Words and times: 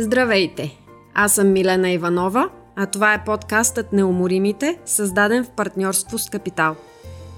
Здравейте! 0.00 0.78
Аз 1.14 1.32
съм 1.32 1.52
Милена 1.52 1.90
Иванова, 1.90 2.48
а 2.76 2.86
това 2.86 3.14
е 3.14 3.24
подкастът 3.24 3.92
Неуморимите, 3.92 4.78
създаден 4.86 5.44
в 5.44 5.50
партньорство 5.50 6.18
с 6.18 6.30
Капитал. 6.30 6.76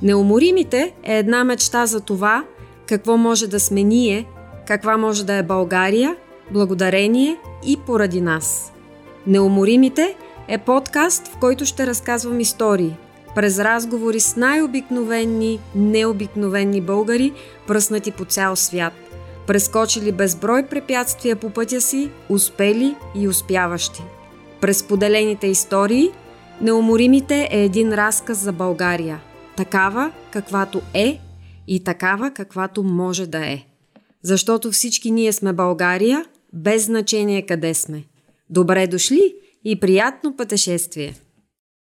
Неуморимите 0.02 0.94
е 1.02 1.18
една 1.18 1.44
мечта 1.44 1.86
за 1.86 2.00
това, 2.00 2.44
какво 2.86 3.16
може 3.16 3.46
да 3.46 3.60
сме 3.60 3.82
ние, 3.82 4.26
каква 4.66 4.96
може 4.96 5.26
да 5.26 5.34
е 5.34 5.42
България, 5.42 6.16
благодарение 6.50 7.36
и 7.66 7.76
поради 7.86 8.20
нас. 8.20 8.72
Неуморимите 9.26 10.16
е 10.48 10.58
подкаст, 10.58 11.28
в 11.28 11.36
който 11.36 11.64
ще 11.64 11.86
разказвам 11.86 12.40
истории, 12.40 12.96
през 13.34 13.58
разговори 13.58 14.20
с 14.20 14.36
най-обикновени, 14.36 15.60
необикновени 15.74 16.80
българи, 16.80 17.32
пръснати 17.66 18.10
по 18.10 18.24
цял 18.24 18.56
свят– 18.56 18.92
прескочили 19.46 20.12
безброй 20.12 20.66
препятствия 20.66 21.36
по 21.36 21.50
пътя 21.50 21.80
си, 21.80 22.10
успели 22.28 22.94
и 23.16 23.28
успяващи. 23.28 24.02
През 24.60 24.82
поделените 24.82 25.46
истории, 25.46 26.12
Неуморимите 26.62 27.48
е 27.52 27.64
един 27.64 27.92
разказ 27.94 28.38
за 28.38 28.52
България. 28.52 29.20
Такава, 29.56 30.12
каквато 30.32 30.82
е 30.94 31.20
и 31.68 31.84
такава, 31.84 32.30
каквато 32.30 32.82
може 32.82 33.26
да 33.26 33.46
е. 33.46 33.62
Защото 34.22 34.70
всички 34.70 35.10
ние 35.10 35.32
сме 35.32 35.52
България, 35.52 36.24
без 36.52 36.84
значение 36.84 37.46
къде 37.46 37.74
сме. 37.74 38.04
Добре 38.50 38.86
дошли 38.86 39.34
и 39.64 39.80
приятно 39.80 40.36
пътешествие! 40.36 41.14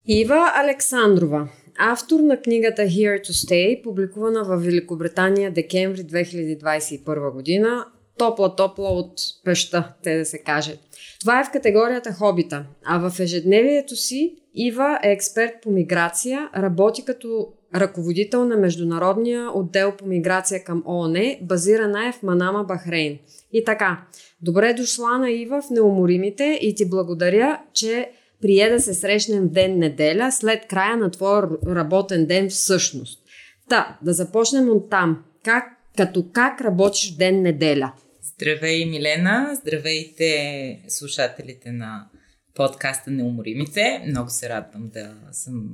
Ива 0.07 0.53
Александрова 0.55 1.49
автор 1.79 2.21
на 2.21 2.41
книгата 2.41 2.83
Here 2.83 3.21
to 3.21 3.31
Stay, 3.31 3.83
публикувана 3.83 4.45
в 4.45 4.57
Великобритания 4.57 5.51
декември 5.51 6.01
2021 6.01 7.33
година. 7.33 7.87
Топла-топла 8.19 8.89
от 8.89 9.13
пеща, 9.45 9.95
те 10.03 10.19
да 10.19 10.25
се 10.25 10.39
каже. 10.39 10.77
Това 11.21 11.41
е 11.41 11.45
в 11.45 11.51
категорията 11.51 12.13
хобита, 12.13 12.65
а 12.85 13.11
в 13.11 13.21
ежедневието 13.21 13.97
си 13.97 14.37
Ива 14.55 14.99
е 15.03 15.13
експерт 15.13 15.53
по 15.63 15.71
миграция, 15.71 16.49
работи 16.57 17.05
като 17.05 17.49
ръководител 17.75 18.45
на 18.45 18.57
Международния 18.57 19.51
отдел 19.55 19.93
по 19.99 20.07
миграция 20.07 20.65
към 20.65 20.83
ООН, 20.87 21.37
базирана 21.43 22.09
е 22.09 22.13
в 22.13 22.23
Манама, 22.23 22.65
Бахрейн. 22.65 23.19
И 23.53 23.65
така, 23.65 24.07
добре 24.43 24.75
дошла 24.75 25.19
на 25.19 25.31
Ива 25.31 25.63
в 25.63 25.71
Неуморимите 25.71 26.59
и 26.63 26.75
ти 26.75 26.89
благодаря, 26.89 27.61
че 27.73 28.11
прие 28.43 28.71
да 28.71 28.81
се 28.81 28.95
срещнем 28.95 29.49
ден 29.49 29.79
неделя, 29.79 30.33
след 30.33 30.67
края 30.67 30.97
на 30.97 31.11
твоя 31.11 31.43
работен 31.67 32.27
ден 32.27 32.49
всъщност. 32.49 33.23
Та, 33.69 33.99
да 34.03 34.13
започнем 34.13 34.69
от 34.69 34.91
там. 34.91 35.25
Как, 35.45 35.65
като 35.97 36.31
как 36.33 36.61
работиш 36.61 37.17
ден 37.17 37.43
неделя? 37.43 37.93
Здравей, 38.23 38.87
Милена! 38.87 39.55
Здравейте, 39.61 40.85
слушателите 40.89 41.73
на 41.73 42.09
подкаста 42.55 43.11
Неуморимите. 43.11 44.05
Много 44.07 44.31
се 44.31 44.49
радвам 44.49 44.89
да 44.89 45.15
съм 45.33 45.69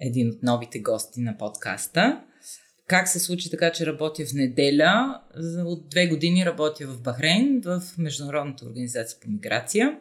един 0.00 0.28
от 0.28 0.42
новите 0.42 0.78
гости 0.78 1.20
на 1.20 1.38
подкаста. 1.38 2.20
Как 2.86 3.08
се 3.08 3.20
случи 3.20 3.50
така, 3.50 3.72
че 3.72 3.86
работя 3.86 4.26
в 4.26 4.32
неделя? 4.32 5.20
От 5.64 5.88
две 5.88 6.06
години 6.06 6.46
работя 6.46 6.86
в 6.86 7.02
Бахрейн, 7.02 7.60
в 7.64 7.82
Международната 7.98 8.66
организация 8.66 9.20
по 9.20 9.30
миграция. 9.30 9.98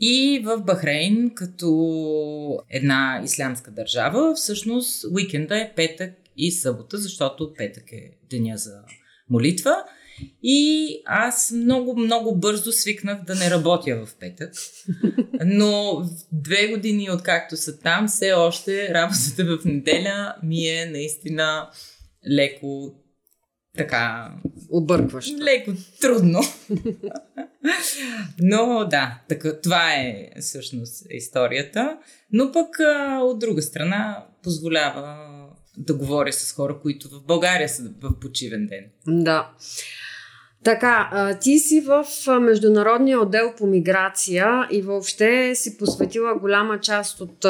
И 0.00 0.42
в 0.44 0.60
Бахрейн, 0.60 1.30
като 1.34 2.62
една 2.70 3.22
ислямска 3.24 3.70
държава, 3.70 4.34
всъщност 4.34 5.04
уикенда 5.12 5.56
е 5.56 5.72
петък 5.76 6.12
и 6.36 6.52
събота, 6.52 6.98
защото 6.98 7.54
петък 7.56 7.92
е 7.92 8.10
деня 8.30 8.56
за 8.56 8.82
молитва. 9.30 9.84
И 10.42 10.88
аз 11.06 11.50
много, 11.50 11.96
много 11.96 12.36
бързо 12.36 12.72
свикнах 12.72 13.24
да 13.24 13.34
не 13.34 13.50
работя 13.50 14.06
в 14.06 14.16
петък. 14.20 14.52
Но 15.44 16.02
две 16.32 16.68
години 16.68 17.10
откакто 17.10 17.56
са 17.56 17.78
там, 17.78 18.08
все 18.08 18.32
още 18.32 18.94
работата 18.94 19.44
в 19.44 19.64
неделя 19.64 20.34
ми 20.42 20.68
е 20.68 20.86
наистина 20.86 21.70
леко 22.30 22.99
така... 23.80 24.30
Объркващо. 24.70 25.36
Леко 25.40 25.70
трудно. 26.00 26.40
Но 28.40 28.84
да, 28.90 29.18
така, 29.28 29.60
това 29.60 29.94
е 29.94 30.30
всъщност 30.40 31.06
историята. 31.10 31.98
Но 32.32 32.52
пък 32.52 32.68
от 33.20 33.38
друга 33.38 33.62
страна 33.62 34.24
позволява 34.42 35.16
да 35.76 35.94
говоря 35.94 36.32
с 36.32 36.52
хора, 36.52 36.78
които 36.82 37.08
в 37.08 37.22
България 37.26 37.68
са 37.68 37.82
в 38.02 38.20
почивен 38.20 38.66
ден. 38.66 38.84
Да. 39.06 39.50
Така, 40.64 41.38
ти 41.40 41.58
си 41.58 41.80
в 41.80 42.06
Международния 42.40 43.20
отдел 43.20 43.54
по 43.58 43.66
миграция 43.66 44.68
и 44.70 44.82
въобще 44.82 45.54
си 45.54 45.78
посветила 45.78 46.34
голяма 46.34 46.80
част 46.80 47.20
от 47.20 47.46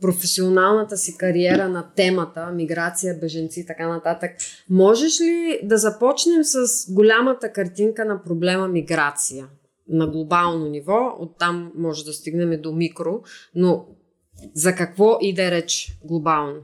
професионалната 0.00 0.96
си 0.96 1.16
кариера 1.18 1.68
на 1.68 1.90
темата 1.96 2.50
миграция, 2.54 3.18
беженци 3.20 3.60
и 3.60 3.66
така 3.66 3.88
нататък. 3.88 4.30
Можеш 4.70 5.20
ли 5.20 5.60
да 5.62 5.78
започнем 5.78 6.44
с 6.44 6.66
голямата 6.92 7.52
картинка 7.52 8.04
на 8.04 8.22
проблема 8.22 8.68
миграция 8.68 9.46
на 9.88 10.06
глобално 10.06 10.68
ниво? 10.68 11.16
Оттам 11.18 11.72
може 11.74 12.04
да 12.04 12.12
стигнем 12.12 12.62
до 12.62 12.72
микро, 12.72 13.22
но 13.54 13.86
за 14.54 14.74
какво 14.74 15.18
иде 15.20 15.50
реч 15.50 15.98
глобално? 16.04 16.56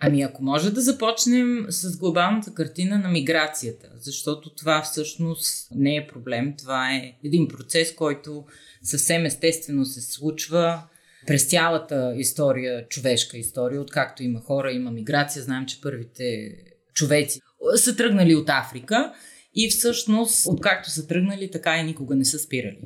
Ами 0.00 0.22
ако 0.22 0.42
може 0.42 0.70
да 0.70 0.80
започнем 0.80 1.66
с 1.68 1.98
глобалната 1.98 2.54
картина 2.54 2.98
на 2.98 3.08
миграцията, 3.08 3.88
защото 4.00 4.54
това 4.54 4.82
всъщност 4.82 5.68
не 5.74 5.96
е 5.96 6.06
проблем, 6.06 6.54
това 6.58 6.94
е 6.94 7.12
един 7.24 7.48
процес, 7.48 7.94
който 7.94 8.44
съвсем 8.82 9.24
естествено 9.24 9.84
се 9.84 10.00
случва 10.00 10.82
през 11.28 11.46
цялата 11.46 12.14
история, 12.16 12.88
човешка 12.88 13.38
история, 13.38 13.80
откакто 13.80 14.22
има 14.22 14.40
хора, 14.40 14.72
има 14.72 14.90
миграция, 14.90 15.42
знаем, 15.42 15.66
че 15.66 15.80
първите 15.80 16.54
човеци 16.94 17.40
са 17.76 17.96
тръгнали 17.96 18.34
от 18.34 18.48
Африка 18.48 19.12
и 19.54 19.70
всъщност, 19.70 20.46
откакто 20.46 20.90
са 20.90 21.06
тръгнали, 21.06 21.50
така 21.50 21.78
и 21.78 21.82
никога 21.82 22.16
не 22.16 22.24
са 22.24 22.38
спирали. 22.38 22.80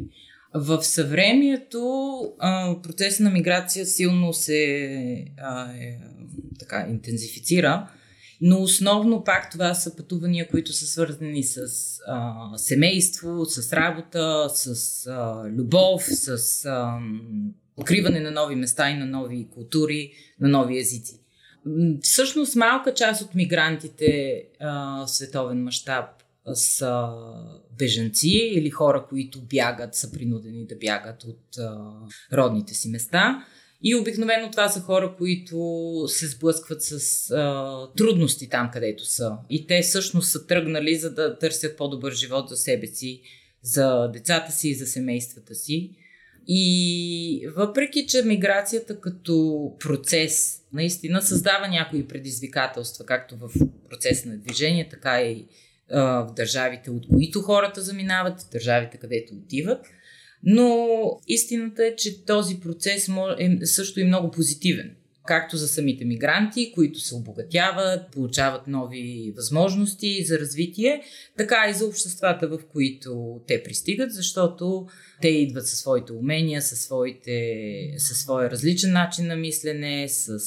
В 0.54 0.82
съвремието 0.82 1.82
процесът 2.82 3.20
на 3.20 3.30
миграция 3.30 3.86
силно 3.86 4.32
се 4.32 5.24
а, 5.38 5.72
е, 5.72 5.98
така, 6.58 6.86
интензифицира, 6.90 7.88
но 8.40 8.62
основно 8.62 9.24
пак 9.24 9.50
това 9.50 9.74
са 9.74 9.96
пътувания, 9.96 10.48
които 10.48 10.72
са 10.72 10.86
свързани 10.86 11.44
с 11.44 11.58
а, 12.06 12.34
семейство, 12.56 13.44
с 13.44 13.72
работа, 13.72 14.48
с 14.54 15.06
а, 15.06 15.44
любов, 15.48 16.04
с 16.04 16.64
а, 16.64 16.98
откриване 17.76 18.20
на 18.20 18.30
нови 18.30 18.54
места 18.54 18.90
и 18.90 18.96
на 18.96 19.06
нови 19.06 19.48
култури, 19.50 20.12
на 20.40 20.48
нови 20.48 20.78
езици. 20.78 21.20
Всъщност 22.02 22.56
малка 22.56 22.94
част 22.94 23.22
от 23.22 23.34
мигрантите 23.34 24.42
в 24.60 25.08
световен 25.08 25.62
мащаб 25.62 26.04
са 26.54 27.08
бежанци 27.78 28.28
или 28.28 28.70
хора, 28.70 29.06
които 29.08 29.40
бягат, 29.40 29.94
са 29.94 30.12
принудени 30.12 30.66
да 30.66 30.76
бягат 30.76 31.24
от 31.24 31.44
родните 32.32 32.74
си 32.74 32.88
места. 32.88 33.46
И 33.84 33.94
обикновено 33.94 34.50
това 34.50 34.68
са 34.68 34.80
хора, 34.80 35.14
които 35.18 35.56
се 36.08 36.26
сблъскват 36.26 36.82
с 36.82 37.30
а, 37.30 37.88
трудности 37.96 38.48
там, 38.48 38.70
където 38.72 39.04
са. 39.04 39.36
И 39.50 39.66
те 39.66 39.82
всъщност 39.82 40.30
са 40.30 40.46
тръгнали, 40.46 40.96
за 40.96 41.14
да 41.14 41.38
търсят 41.38 41.76
по-добър 41.76 42.12
живот 42.12 42.48
за 42.48 42.56
себе 42.56 42.86
си, 42.86 43.22
за 43.62 44.08
децата 44.08 44.52
си 44.52 44.68
и 44.68 44.74
за 44.74 44.86
семействата 44.86 45.54
си. 45.54 45.90
И 46.46 47.48
въпреки, 47.56 48.06
че 48.06 48.22
миграцията 48.22 49.00
като 49.00 49.72
процес 49.80 50.62
наистина 50.72 51.22
създава 51.22 51.68
някои 51.68 52.08
предизвикателства, 52.08 53.06
както 53.06 53.36
в 53.36 53.50
процес 53.90 54.24
на 54.24 54.38
движение, 54.38 54.88
така 54.88 55.22
и 55.22 55.46
а, 55.90 56.02
в 56.02 56.34
държавите, 56.34 56.90
от 56.90 57.06
които 57.08 57.40
хората 57.40 57.82
заминават, 57.82 58.48
държавите, 58.52 58.96
където 58.96 59.34
отиват. 59.34 59.86
Но 60.42 60.88
истината 61.28 61.86
е, 61.86 61.96
че 61.96 62.24
този 62.24 62.60
процес 62.60 63.08
е 63.38 63.66
също 63.66 64.00
и 64.00 64.04
много 64.04 64.30
позитивен 64.30 64.96
както 65.26 65.56
за 65.56 65.68
самите 65.68 66.04
мигранти, 66.04 66.72
които 66.74 67.00
се 67.00 67.14
обогатяват, 67.14 68.10
получават 68.12 68.66
нови 68.66 69.32
възможности 69.36 70.24
за 70.24 70.38
развитие, 70.38 71.02
така 71.36 71.66
и 71.70 71.74
за 71.74 71.86
обществата, 71.86 72.48
в 72.48 72.58
които 72.72 73.40
те 73.46 73.62
пристигат, 73.62 74.12
защото 74.12 74.86
те 75.20 75.28
идват 75.28 75.68
със 75.68 75.78
своите 75.78 76.12
умения, 76.12 76.62
със, 76.62 76.80
своите, 76.80 77.94
със 77.98 78.18
своя 78.18 78.50
различен 78.50 78.92
начин 78.92 79.26
на 79.26 79.36
мислене, 79.36 80.08
с, 80.08 80.38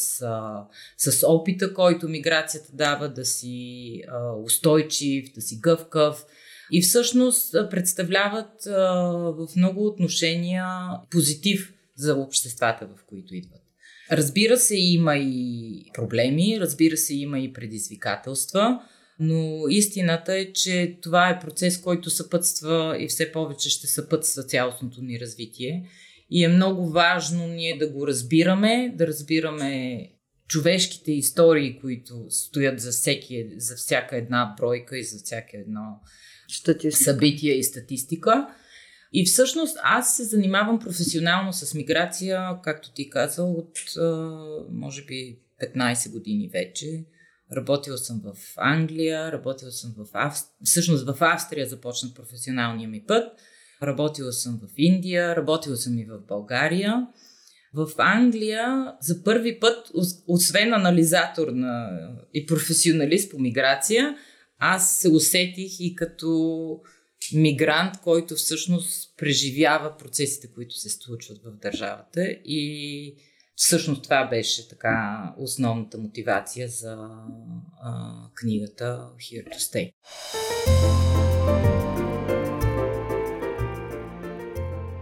с 0.97 1.27
опита, 1.27 1.73
който 1.73 2.09
миграцията 2.09 2.69
дава 2.73 3.09
да 3.09 3.25
си 3.25 4.01
устойчив, 4.43 5.33
да 5.33 5.41
си 5.41 5.59
гъвкав. 5.59 6.25
И 6.71 6.81
всъщност 6.81 7.55
представляват 7.69 8.65
в 9.37 9.47
много 9.55 9.85
отношения 9.85 10.65
позитив 11.11 11.73
за 11.95 12.15
обществата, 12.15 12.87
в 12.87 13.03
които 13.05 13.35
идват. 13.35 13.64
Разбира 14.11 14.57
се, 14.57 14.75
има 14.75 15.17
и 15.17 15.85
проблеми, 15.93 16.57
разбира 16.59 16.97
се, 16.97 17.15
има 17.15 17.39
и 17.39 17.53
предизвикателства. 17.53 18.79
Но 19.19 19.67
истината 19.69 20.37
е, 20.37 20.53
че 20.53 20.97
това 21.01 21.29
е 21.29 21.39
процес, 21.39 21.81
който 21.81 22.09
съпътства 22.09 22.95
и 22.99 23.07
все 23.07 23.31
повече 23.31 23.69
ще 23.69 23.87
съпътства 23.87 24.43
цялостното 24.43 25.01
ни 25.01 25.19
развитие. 25.19 25.89
И 26.29 26.43
е 26.43 26.47
много 26.47 26.89
важно 26.89 27.47
ние 27.47 27.77
да 27.77 27.89
го 27.89 28.07
разбираме, 28.07 28.93
да 28.97 29.07
разбираме 29.07 30.01
човешките 30.47 31.11
истории, 31.11 31.79
които 31.79 32.25
стоят 32.29 32.79
за, 32.79 32.91
всеки, 32.91 33.47
за 33.57 33.75
всяка 33.75 34.17
една 34.17 34.55
бройка 34.59 34.97
и 34.97 35.03
за 35.03 35.17
всяка 35.17 35.57
едно 35.57 35.99
статистика. 36.47 37.03
събитие 37.03 37.53
и 37.53 37.63
статистика. 37.63 38.47
И 39.17 39.25
всъщност 39.25 39.77
аз 39.83 40.15
се 40.15 40.23
занимавам 40.23 40.79
професионално 40.79 41.53
с 41.53 41.73
миграция, 41.73 42.59
както 42.63 42.93
ти 42.93 43.09
казал, 43.09 43.51
от 43.51 43.79
може 44.71 45.05
би 45.05 45.39
15 45.75 46.11
години 46.11 46.49
вече. 46.53 47.05
Работила 47.55 47.97
съм 47.97 48.21
в 48.23 48.37
Англия, 48.57 49.31
работила 49.31 49.71
съм 49.71 49.93
в 49.97 50.05
Австрия. 50.13 50.55
Всъщност 50.63 51.05
в 51.05 51.17
Австрия 51.19 51.67
започна 51.67 52.09
професионалния 52.15 52.89
ми 52.89 53.03
път. 53.07 53.39
Работила 53.83 54.33
съм 54.33 54.59
в 54.63 54.73
Индия, 54.77 55.35
работила 55.35 55.77
съм 55.77 55.99
и 55.99 56.05
в 56.05 56.19
България. 56.27 57.07
В 57.73 57.89
Англия 57.97 58.93
за 59.01 59.23
първи 59.23 59.59
път, 59.59 59.91
освен 60.27 60.73
анализатор 60.73 61.47
на, 61.47 61.89
и 62.33 62.45
професионалист 62.45 63.31
по 63.31 63.39
миграция, 63.39 64.15
аз 64.59 64.97
се 64.97 65.09
усетих 65.09 65.79
и 65.79 65.95
като 65.95 66.81
мигрант, 67.33 67.97
който 68.03 68.35
всъщност 68.35 69.17
преживява 69.17 69.97
процесите, 69.97 70.47
които 70.53 70.75
се 70.75 70.89
случват 70.89 71.37
в 71.43 71.57
държавата 71.61 72.21
и 72.45 73.15
всъщност 73.55 74.03
това 74.03 74.27
беше 74.27 74.69
така 74.69 75.33
основната 75.37 75.97
мотивация 75.97 76.67
за 76.67 76.97
а, 77.83 78.13
книгата 78.35 79.09
Here 79.19 79.47
to 79.47 79.57
Stay. 79.57 79.91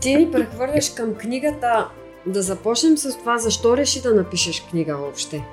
Ти 0.02 0.16
ни 0.16 0.32
прехвърляш 0.32 0.94
към 0.94 1.16
книгата. 1.16 1.90
Да 2.28 2.42
започнем 2.42 2.98
с 2.98 3.18
това, 3.18 3.38
защо 3.38 3.78
реши 3.78 4.02
да 4.02 4.14
напишеш 4.16 4.62
книга 4.70 4.98
въобще? 4.98 5.44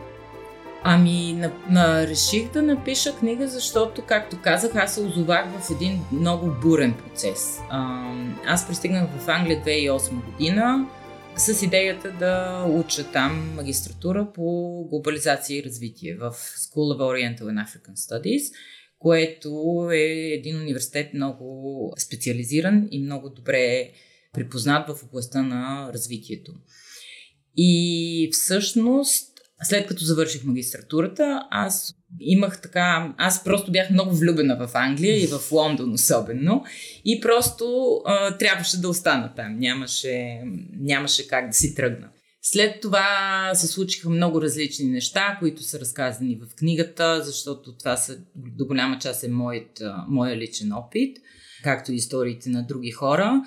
Ами, 0.83 1.33
на, 1.33 1.53
на, 1.69 2.07
реших 2.07 2.53
да 2.53 2.63
напиша 2.63 3.17
книга, 3.17 3.49
защото, 3.49 4.03
както 4.07 4.43
казах, 4.43 4.77
аз 4.77 4.95
се 4.95 5.01
озовах 5.01 5.61
в 5.61 5.71
един 5.71 6.01
много 6.13 6.55
бурен 6.63 6.95
процес. 6.95 7.59
А, 7.71 8.13
аз 8.47 8.69
пристигнах 8.69 9.11
в 9.19 9.29
Англия 9.29 9.65
2008 9.65 10.25
година 10.25 10.87
с 11.37 11.63
идеята 11.63 12.13
да 12.19 12.65
уча 12.69 13.13
там 13.13 13.55
магистратура 13.55 14.33
по 14.35 14.43
глобализация 14.91 15.59
и 15.59 15.65
развитие 15.65 16.15
в 16.15 16.31
School 16.33 16.97
of 16.97 16.99
Oriental 16.99 17.43
and 17.43 17.67
African 17.67 17.95
Studies, 17.95 18.53
което 18.99 19.89
е 19.93 20.35
един 20.35 20.57
университет 20.57 21.15
много 21.15 21.95
специализиран 21.99 22.89
и 22.91 23.03
много 23.03 23.31
добре 23.31 23.91
припознат 24.33 24.89
в 24.89 25.03
областта 25.05 25.43
на 25.43 25.91
развитието. 25.95 26.53
И 27.57 28.29
всъщност 28.33 29.30
след 29.63 29.87
като 29.87 30.05
завърших 30.05 30.45
магистратурата, 30.45 31.43
аз 31.51 31.95
имах 32.21 32.61
така, 32.61 33.15
аз 33.19 33.45
просто 33.45 33.73
бях 33.73 33.91
много 33.91 34.17
влюбена 34.17 34.57
в 34.57 34.71
Англия 34.75 35.23
и 35.23 35.27
в 35.27 35.53
Лондон 35.53 35.93
особено 35.93 36.65
и 37.05 37.21
просто 37.21 37.97
а, 38.05 38.37
трябваше 38.39 38.81
да 38.81 38.89
остана 38.89 39.35
там, 39.37 39.59
нямаше, 39.59 40.43
нямаше 40.81 41.29
как 41.29 41.47
да 41.47 41.53
си 41.53 41.75
тръгна. 41.75 42.09
След 42.43 42.81
това 42.81 43.51
се 43.55 43.67
случиха 43.67 44.11
много 44.11 44.43
различни 44.43 44.87
неща, 44.87 45.37
които 45.41 45.63
са 45.63 45.81
разказани 45.81 46.37
в 46.37 46.57
книгата, 46.57 47.23
защото 47.25 47.77
това 47.77 47.97
са, 47.97 48.19
до 48.35 48.67
голяма 48.67 48.99
част 48.99 49.25
е 49.25 49.29
моят, 49.29 49.83
моя 50.09 50.37
личен 50.37 50.73
опит, 50.73 51.17
както 51.65 51.93
и 51.93 51.95
историите 51.95 52.51
на 52.51 52.67
други 52.67 52.91
хора. 52.91 53.43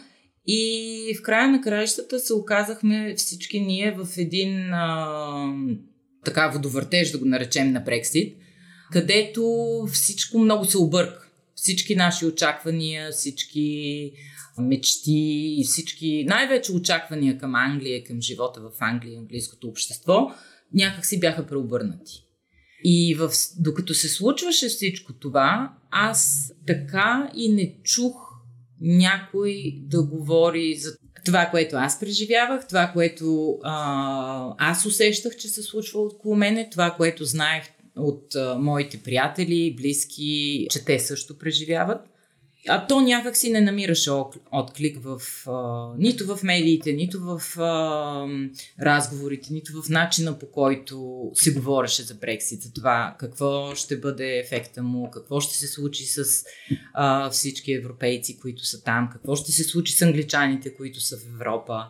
И 0.47 1.15
в 1.19 1.21
края 1.21 1.47
на 1.47 1.61
краищата 1.61 2.19
се 2.19 2.33
оказахме 2.33 3.13
всички 3.17 3.59
ние 3.59 3.91
в 3.91 4.07
един 4.17 4.73
а, 4.73 5.53
така 6.25 6.47
водовъртеж, 6.47 7.11
да 7.11 7.17
го 7.17 7.25
наречем 7.25 7.71
на 7.71 7.79
Брексит, 7.79 8.37
където 8.91 9.43
всичко 9.91 10.39
много 10.39 10.65
се 10.65 10.77
обърка. 10.77 11.29
Всички 11.55 11.95
наши 11.95 12.25
очаквания, 12.25 13.11
всички 13.11 14.11
мечти 14.57 15.55
и 15.59 15.63
всички, 15.63 16.25
най-вече 16.27 16.71
очаквания 16.71 17.37
към 17.37 17.55
Англия, 17.55 18.03
към 18.03 18.21
живота 18.21 18.61
в 18.61 18.71
Англия, 18.79 19.19
английското 19.19 19.67
общество, 19.67 20.31
някак 20.73 21.05
си 21.05 21.19
бяха 21.19 21.47
преобърнати. 21.47 22.13
И 22.83 23.15
в, 23.15 23.31
докато 23.59 23.93
се 23.93 24.09
случваше 24.09 24.67
всичко 24.67 25.13
това, 25.13 25.73
аз 25.91 26.51
така 26.67 27.31
и 27.35 27.53
не 27.53 27.75
чух 27.83 28.15
някой 28.81 29.73
да 29.77 30.03
говори 30.03 30.75
за 30.75 30.97
това, 31.25 31.45
което 31.45 31.75
аз 31.75 31.99
преживявах, 31.99 32.67
това, 32.67 32.91
което 32.93 33.57
а, 33.63 34.53
аз 34.57 34.85
усещах, 34.85 35.35
че 35.35 35.47
се 35.47 35.63
случва 35.63 36.01
около 36.01 36.35
мене, 36.35 36.69
това, 36.69 36.91
което 36.91 37.25
знаех 37.25 37.63
от 37.97 38.35
а, 38.35 38.55
моите 38.59 38.97
приятели, 38.97 39.75
близки, 39.77 40.67
че 40.71 40.85
те 40.85 40.99
също 40.99 41.37
преживяват. 41.37 42.12
А 42.69 42.87
то 42.87 43.01
някак 43.01 43.37
си 43.37 43.51
не 43.51 43.61
намираше 43.61 44.11
отклик 44.51 44.97
в, 45.03 45.21
а, 45.47 45.87
нито 45.97 46.35
в 46.35 46.43
медиите, 46.43 46.93
нито 46.93 47.19
в 47.19 47.59
а, 47.59 48.27
разговорите, 48.81 49.53
нито 49.53 49.81
в 49.81 49.89
начина 49.89 50.39
по 50.39 50.51
който 50.51 51.23
се 51.33 51.53
говореше 51.53 52.03
за 52.03 52.13
Брексит, 52.15 52.61
за 52.61 52.73
това 52.73 53.15
какво 53.19 53.75
ще 53.75 53.99
бъде 53.99 54.37
ефекта 54.37 54.83
му, 54.83 55.11
какво 55.11 55.39
ще 55.39 55.57
се 55.57 55.67
случи 55.67 56.05
с 56.05 56.45
а, 56.93 57.29
всички 57.29 57.73
европейци, 57.73 58.39
които 58.39 58.65
са 58.65 58.83
там, 58.83 59.09
какво 59.11 59.35
ще 59.35 59.51
се 59.51 59.63
случи 59.63 59.93
с 59.93 60.01
англичаните, 60.01 60.73
които 60.73 60.99
са 60.99 61.17
в 61.17 61.25
Европа. 61.35 61.85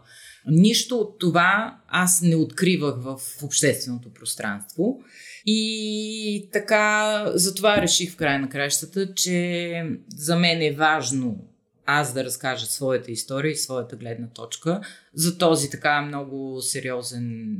Нищо 0.48 0.98
от 0.98 1.20
това 1.20 1.78
аз 1.88 2.22
не 2.22 2.36
откривах 2.36 2.96
в 2.98 3.20
общественото 3.44 4.14
пространство. 4.14 5.00
И 5.46 6.50
така, 6.52 7.24
затова 7.34 7.82
реших 7.82 8.12
в 8.12 8.16
края 8.16 8.40
на 8.40 8.50
кращата, 8.50 9.14
че 9.14 9.84
за 10.16 10.36
мен 10.36 10.62
е 10.62 10.72
важно 10.72 11.48
аз 11.86 12.14
да 12.14 12.24
разкажа 12.24 12.66
своята 12.66 13.12
история 13.12 13.52
и 13.52 13.56
своята 13.56 13.96
гледна 13.96 14.28
точка 14.28 14.82
за 15.14 15.38
този 15.38 15.70
така 15.70 16.02
много 16.02 16.62
сериозен 16.62 17.58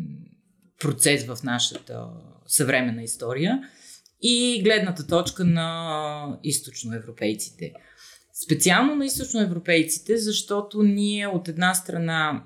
процес 0.80 1.26
в 1.26 1.38
нашата 1.44 2.08
съвременна 2.48 3.04
история 3.04 3.60
и 4.22 4.62
гледната 4.64 5.08
точка 5.08 5.46
на 5.46 6.40
източноевропейците. 6.44 7.74
Специално 8.44 8.96
на 8.96 9.06
източноевропейците, 9.06 10.18
защото 10.18 10.84
ние 10.84 11.28
от 11.28 11.48
една 11.48 11.74
страна 11.74 12.44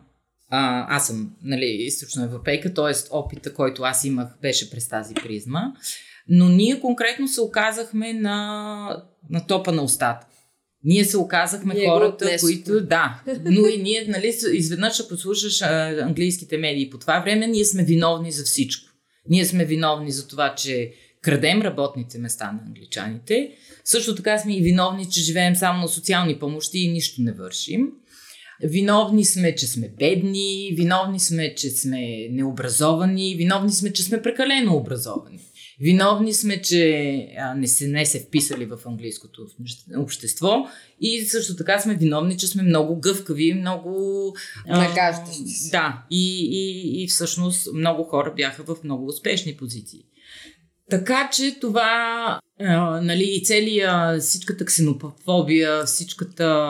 а, 0.49 0.95
аз 0.95 1.07
съм 1.07 1.31
нали, 1.43 1.65
източна 1.65 2.23
европейка, 2.23 2.73
т.е. 2.73 2.93
опита, 3.11 3.53
който 3.53 3.83
аз 3.83 4.03
имах, 4.03 4.27
беше 4.41 4.69
през 4.69 4.87
тази 4.87 5.13
призма. 5.13 5.73
Но 6.29 6.49
ние 6.49 6.79
конкретно 6.79 7.27
се 7.27 7.41
оказахме 7.41 8.13
на, 8.13 9.03
на 9.29 9.47
топа 9.47 9.71
на 9.71 9.83
устата. 9.83 10.27
Ние 10.83 11.05
се 11.05 11.17
оказахме 11.17 11.73
ние 11.73 11.87
хората, 11.87 12.37
които... 12.41 12.81
Да, 12.81 13.21
но 13.43 13.67
и 13.67 13.77
ние, 13.77 14.05
нали, 14.07 14.33
изведнъж, 14.53 14.99
ако 14.99 15.17
слушаш 15.17 15.61
а, 15.61 15.99
английските 16.01 16.57
медии 16.57 16.89
по 16.89 16.97
това 16.97 17.19
време, 17.19 17.47
ние 17.47 17.65
сме 17.65 17.83
виновни 17.83 18.31
за 18.31 18.43
всичко. 18.43 18.91
Ние 19.29 19.45
сме 19.45 19.65
виновни 19.65 20.11
за 20.11 20.27
това, 20.27 20.55
че 20.55 20.93
крадем 21.21 21.61
работните 21.61 22.17
места 22.17 22.51
на 22.51 22.59
англичаните. 22.67 23.51
Също 23.83 24.15
така 24.15 24.37
сме 24.37 24.57
и 24.57 24.61
виновни, 24.61 25.09
че 25.09 25.21
живеем 25.21 25.55
само 25.55 25.81
на 25.81 25.87
социални 25.87 26.39
помощи 26.39 26.79
и 26.79 26.91
нищо 26.91 27.21
не 27.21 27.31
вършим. 27.31 27.91
Виновни 28.63 29.25
сме, 29.25 29.55
че 29.55 29.67
сме 29.67 29.89
бедни, 29.99 30.73
виновни 30.77 31.19
сме, 31.19 31.55
че 31.55 31.69
сме 31.69 32.27
необразовани, 32.31 33.35
виновни 33.35 33.71
сме, 33.71 33.93
че 33.93 34.03
сме 34.03 34.21
прекалено 34.21 34.75
образовани. 34.75 35.39
Виновни 35.79 36.33
сме, 36.33 36.61
че 36.61 37.27
не 37.55 37.67
се, 37.67 37.87
не 37.87 38.05
се 38.05 38.19
вписали 38.19 38.65
в 38.65 38.77
английското 38.85 39.47
общество 39.97 40.65
и 41.01 41.21
също 41.21 41.55
така 41.55 41.79
сме 41.79 41.95
виновни, 41.95 42.37
че 42.37 42.47
сме 42.47 42.63
много 42.63 42.99
гъвкави, 42.99 43.53
много... 43.53 44.35
Нагаждащи 44.67 45.69
Да, 45.71 46.05
и, 46.11 46.49
и, 46.51 47.03
и 47.03 47.07
всъщност 47.07 47.73
много 47.73 48.03
хора 48.03 48.33
бяха 48.35 48.63
в 48.63 48.83
много 48.83 49.05
успешни 49.05 49.57
позиции. 49.57 50.05
Така 50.89 51.29
че 51.33 51.59
това, 51.61 52.39
а, 52.59 53.01
нали, 53.01 53.23
и 53.23 53.43
целия, 53.43 54.19
всичката 54.19 54.65
ксенофобия, 54.65 55.85
всичката 55.85 56.67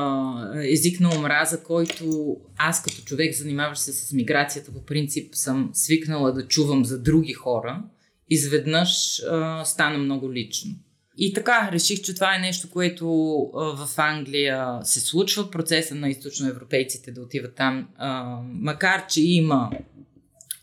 език 0.63 0.99
на 0.99 1.15
омраза, 1.15 1.63
който 1.63 2.37
аз 2.57 2.83
като 2.83 3.01
човек, 3.05 3.35
занимаващ 3.35 3.81
се 3.81 3.93
с 3.93 4.11
миграцията, 4.11 4.71
по 4.71 4.85
принцип 4.85 5.35
съм 5.35 5.69
свикнала 5.73 6.31
да 6.33 6.47
чувам 6.47 6.85
за 6.85 7.01
други 7.01 7.33
хора, 7.33 7.83
изведнъж 8.29 9.21
а, 9.29 9.65
стана 9.65 9.97
много 9.97 10.33
лично. 10.33 10.71
И 11.17 11.33
така, 11.33 11.69
реших, 11.71 12.01
че 12.01 12.15
това 12.15 12.35
е 12.35 12.39
нещо, 12.39 12.69
което 12.69 13.07
а, 13.55 13.85
в 13.85 13.97
Англия 13.97 14.79
се 14.83 14.99
случва, 14.99 15.51
процеса 15.51 15.95
на 15.95 16.09
източноевропейците 16.09 17.11
да 17.11 17.21
отиват 17.21 17.55
там, 17.55 17.87
а, 17.97 18.39
макар 18.43 19.07
че 19.07 19.21
има 19.21 19.71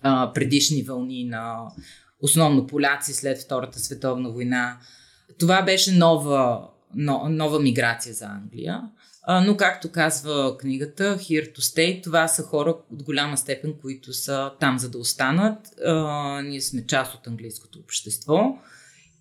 а, 0.03 0.33
предишни 0.33 0.83
вълни 0.83 1.25
на 1.25 1.57
основно 2.23 2.67
поляци 2.67 3.13
след 3.13 3.39
Втората 3.39 3.79
световна 3.79 4.31
война, 4.31 4.79
това 5.39 5.63
беше 5.63 5.93
нова, 5.93 6.69
но, 6.95 7.29
нова 7.29 7.61
миграция 7.61 8.15
за 8.15 8.25
Англия. 8.25 8.83
А, 9.23 9.41
но 9.41 9.57
както 9.57 9.93
казва 9.93 10.59
книгата 10.59 11.19
Here 11.19 11.57
to 11.57 11.59
Stay, 11.59 12.03
това 12.03 12.29
са 12.29 12.43
хора 12.43 12.71
от 12.93 13.03
голяма 13.03 13.37
степен, 13.37 13.75
които 13.83 14.13
са 14.13 14.53
там 14.61 14.79
за 14.79 14.91
да 14.91 14.99
останат. 14.99 15.59
А, 15.87 16.43
ние 16.43 16.61
сме 16.61 16.87
част 16.87 17.15
от 17.15 17.27
английското 17.27 17.79
общество 17.79 18.59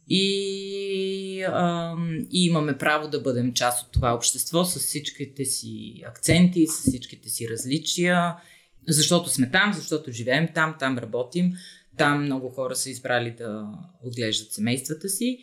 и, 0.10 1.44
а, 1.44 1.96
и 2.32 2.46
имаме 2.46 2.78
право 2.78 3.08
да 3.08 3.22
бъдем 3.22 3.54
част 3.54 3.86
от 3.86 3.92
това 3.92 4.14
общество 4.14 4.66
с 4.66 4.80
всичките 4.80 5.46
си 5.46 6.02
акценти, 6.06 6.68
с 6.68 6.90
всичките 6.90 7.30
си 7.30 7.50
различия, 7.50 8.36
защото 8.88 9.30
сме 9.30 9.52
там, 9.52 9.74
защото 9.74 10.12
живеем 10.12 10.48
там, 10.56 10.76
там 10.80 10.98
работим, 10.98 11.54
там 11.98 12.24
много 12.24 12.50
хора 12.50 12.76
са 12.76 12.90
избрали 12.90 13.32
да 13.32 13.68
отглеждат 14.04 14.52
семействата 14.52 15.10
си. 15.10 15.40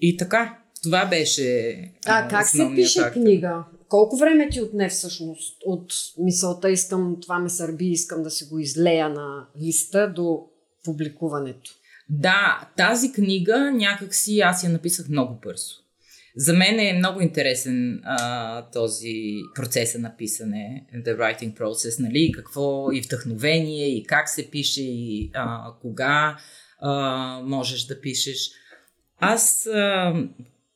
И 0.00 0.16
така, 0.16 0.58
това 0.82 1.06
беше. 1.06 1.70
А, 2.06 2.24
а 2.24 2.28
как 2.28 2.46
се 2.46 2.70
пише 2.74 3.00
фактор. 3.00 3.20
книга? 3.20 3.64
Колко 3.88 4.16
време 4.16 4.48
ти 4.48 4.60
отне 4.60 4.88
всъщност 4.88 5.56
от 5.66 5.92
мисълта 6.18 6.70
искам, 6.70 7.16
това 7.22 7.38
ме 7.38 7.48
сърби, 7.48 7.86
искам 7.86 8.22
да 8.22 8.30
си 8.30 8.44
го 8.44 8.58
излея 8.58 9.08
на 9.08 9.46
листа 9.62 10.12
до 10.16 10.42
публикуването? 10.84 11.70
Да, 12.08 12.70
тази 12.76 13.12
книга 13.12 13.72
някакси 13.72 14.40
аз 14.40 14.64
я 14.64 14.70
написах 14.70 15.08
много 15.08 15.38
бързо. 15.42 15.74
За 16.36 16.52
мен 16.52 16.80
е 16.80 16.98
много 16.98 17.20
интересен 17.20 18.00
а, 18.04 18.70
този 18.70 19.36
процес 19.54 19.94
на 19.94 20.16
писане, 20.16 20.86
the 20.94 21.18
writing 21.18 21.58
process, 21.58 22.00
нали, 22.00 22.32
какво 22.34 22.92
и 22.92 23.00
вдъхновение, 23.00 23.96
и 23.96 24.04
как 24.04 24.28
се 24.28 24.50
пише, 24.50 24.82
и 24.82 25.30
а, 25.34 25.72
кога 25.80 26.38
а, 26.80 27.40
можеш 27.44 27.86
да 27.86 28.00
пишеш. 28.00 28.50
Аз, 29.18 29.68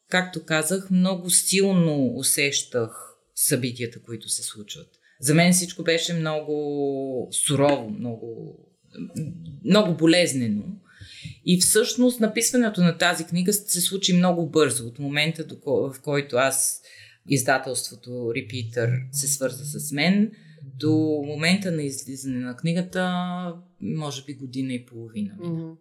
както 0.09 0.44
казах, 0.44 0.90
много 0.90 1.30
силно 1.30 2.14
усещах 2.16 3.16
събитията, 3.35 4.02
които 4.02 4.28
се 4.28 4.42
случват. 4.42 4.88
За 5.20 5.35
мен 5.35 5.52
всичко 5.52 5.82
беше 5.82 6.14
много 6.14 7.28
сурово, 7.32 7.90
много, 7.90 8.59
много 9.64 9.94
болезнено. 9.94 10.62
И 11.47 11.61
всъщност 11.61 12.20
написването 12.20 12.80
на 12.80 12.99
тази 12.99 13.25
книга 13.25 13.52
се 13.52 13.80
случи 13.80 14.16
много 14.16 14.47
бързо, 14.47 14.87
от 14.87 14.99
момента 14.99 15.44
в 15.66 15.94
който 16.02 16.37
аз 16.37 16.82
издателството 17.28 18.11
Repeater 18.11 19.02
се 19.12 19.28
свърза 19.28 19.64
с 19.64 19.92
мен, 19.92 20.32
до 20.78 21.23
момента 21.26 21.73
на 21.73 21.82
излизане 21.82 22.38
на 22.38 22.56
книгата, 22.56 23.54
може 23.80 24.25
би 24.25 24.35
година 24.35 24.73
и 24.73 24.87
половина. 24.87 25.35
Mm-hmm. 25.40 25.76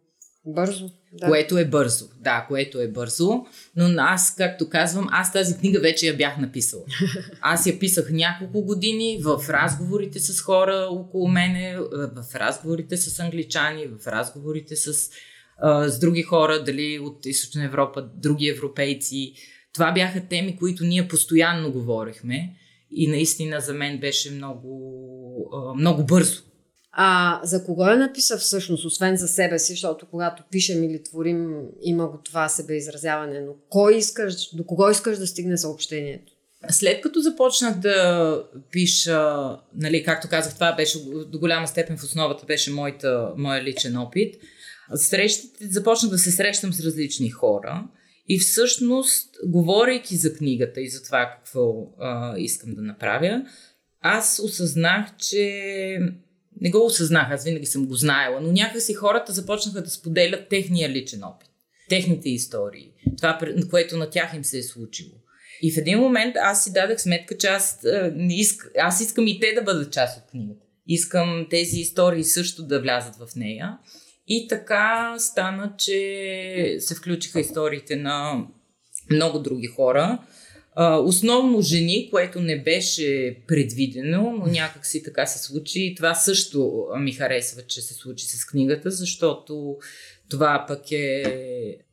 Бързо. 0.46 0.89
Да. 1.13 1.27
Което 1.27 1.58
е 1.58 1.65
бързо. 1.65 2.05
Да, 2.19 2.46
което 2.48 2.81
е 2.81 2.88
бързо. 2.88 3.46
Но 3.75 4.01
аз, 4.01 4.36
както 4.36 4.69
казвам, 4.69 5.08
аз 5.12 5.34
тази 5.34 5.58
книга 5.58 5.79
вече 5.79 6.08
я 6.08 6.17
бях 6.17 6.38
написала. 6.38 6.84
Аз 7.41 7.65
я 7.65 7.79
писах 7.79 8.10
няколко 8.12 8.62
години 8.62 9.19
в 9.24 9.50
разговорите 9.50 10.19
с 10.19 10.41
хора 10.41 10.88
около 10.91 11.27
мене, 11.27 11.77
в 11.91 12.36
разговорите 12.36 12.98
с 12.98 13.19
англичани, 13.19 13.88
в 13.88 14.08
разговорите 14.08 14.75
с, 14.75 15.10
а, 15.58 15.89
с 15.89 16.00
други 16.00 16.22
хора, 16.22 16.63
дали 16.63 17.00
от 17.00 17.25
Източна 17.25 17.65
Европа, 17.65 18.10
други 18.15 18.48
европейци. 18.48 19.34
Това 19.74 19.91
бяха 19.91 20.27
теми, 20.27 20.58
които 20.58 20.84
ние 20.84 21.08
постоянно 21.08 21.72
говорихме. 21.72 22.55
И 22.91 23.08
наистина 23.08 23.60
за 23.60 23.74
мен 23.74 24.00
беше 24.00 24.31
много, 24.31 25.74
много 25.77 26.03
бързо. 26.05 26.49
А 27.01 27.39
за 27.44 27.65
кого 27.65 27.89
е 27.89 27.96
написа? 27.96 28.38
Всъщност, 28.38 28.86
освен 28.86 29.18
за 29.18 29.27
себе 29.27 29.60
си, 29.60 29.74
защото 29.74 30.06
когато 30.06 30.44
пишем 30.51 30.84
или 30.84 31.03
творим, 31.03 31.62
има 31.82 32.08
го 32.08 32.18
това 32.18 32.50
себеизразяване, 32.50 33.39
но 33.39 33.51
кой 33.70 33.96
искаш, 33.96 34.56
до 34.56 34.63
кого 34.63 34.89
искаш 34.89 35.18
да 35.18 35.27
стигне 35.27 35.58
съобщението? 35.58 36.34
След 36.70 37.01
като 37.01 37.20
започнах 37.20 37.79
да 37.79 38.44
пиша, 38.72 39.36
нали, 39.75 40.03
както 40.03 40.29
казах, 40.29 40.53
това 40.53 40.75
беше 40.75 41.00
до 41.27 41.39
голяма 41.39 41.68
степен 41.68 41.98
в 41.98 42.03
основата 42.03 42.46
беше 42.46 42.72
моята, 42.72 43.34
моя 43.38 43.63
личен 43.63 43.98
опит, 43.98 44.36
срещите, 44.96 45.68
започнах 45.68 46.12
да 46.12 46.18
се 46.18 46.32
срещам 46.32 46.74
с 46.74 46.86
различни 46.86 47.29
хора 47.29 47.88
и 48.27 48.39
всъщност, 48.39 49.29
говорейки 49.46 50.15
за 50.15 50.34
книгата 50.34 50.82
и 50.82 50.89
за 50.89 51.03
това 51.03 51.36
какво 51.36 51.88
а, 52.00 52.38
искам 52.38 52.74
да 52.74 52.82
направя, 52.82 53.44
аз 54.01 54.41
осъзнах, 54.44 55.18
че 55.18 56.00
не 56.62 56.70
го 56.70 56.86
осъзнах, 56.86 57.32
аз 57.32 57.44
винаги 57.44 57.66
съм 57.66 57.88
го 57.88 57.96
знаела, 57.96 58.42
но 58.42 58.51
някакси 58.51 58.94
хората 58.94 59.34
започнаха 59.34 59.82
да 59.82 59.89
споделят 59.89 60.50
техния 60.50 60.89
личен 60.89 61.24
опит, 61.24 61.50
техните 61.89 62.30
истории, 62.30 62.92
това, 63.18 63.39
което 63.70 63.98
на 63.98 64.10
тях 64.10 64.34
им 64.34 64.44
се 64.44 64.58
е 64.58 64.63
случило. 64.63 65.12
И 65.62 65.72
в 65.72 65.78
един 65.78 66.00
момент 66.00 66.36
аз 66.38 66.63
си 66.63 66.74
дадах 66.74 67.01
сметка, 67.01 67.38
че 67.38 67.48
аз, 67.48 67.80
не 68.13 68.39
иск, 68.39 68.72
аз 68.80 69.01
искам 69.01 69.28
и 69.28 69.39
те 69.39 69.54
да 69.54 69.62
бъдат 69.62 69.94
част 69.94 70.18
от 70.18 70.32
книгата. 70.32 70.66
Искам 70.88 71.48
тези 71.50 71.80
истории 71.80 72.24
също 72.24 72.63
да 72.63 72.82
влязат 72.82 73.16
в 73.16 73.36
нея. 73.36 73.78
И 74.28 74.48
така 74.48 75.16
стана, 75.20 75.74
че 75.78 76.75
се 76.80 76.96
включиха 76.96 77.39
историите 77.39 77.96
на 77.96 78.46
много 79.12 79.39
други 79.39 79.68
хора. 79.68 80.20
А, 80.81 80.98
основно 80.98 81.62
жени, 81.62 82.09
което 82.12 82.41
не 82.41 82.63
беше 82.63 83.38
предвидено, 83.48 84.33
но 84.39 84.45
някак 84.45 84.86
си 84.86 85.03
така 85.03 85.25
се 85.25 85.39
случи. 85.39 85.81
И 85.81 85.95
това 85.95 86.15
също 86.15 86.88
ми 87.00 87.12
харесва, 87.12 87.62
че 87.62 87.81
се 87.81 87.93
случи 87.93 88.25
с 88.25 88.45
книгата, 88.45 88.91
защото 88.91 89.77
това 90.29 90.65
пък 90.67 90.91
е 90.91 91.24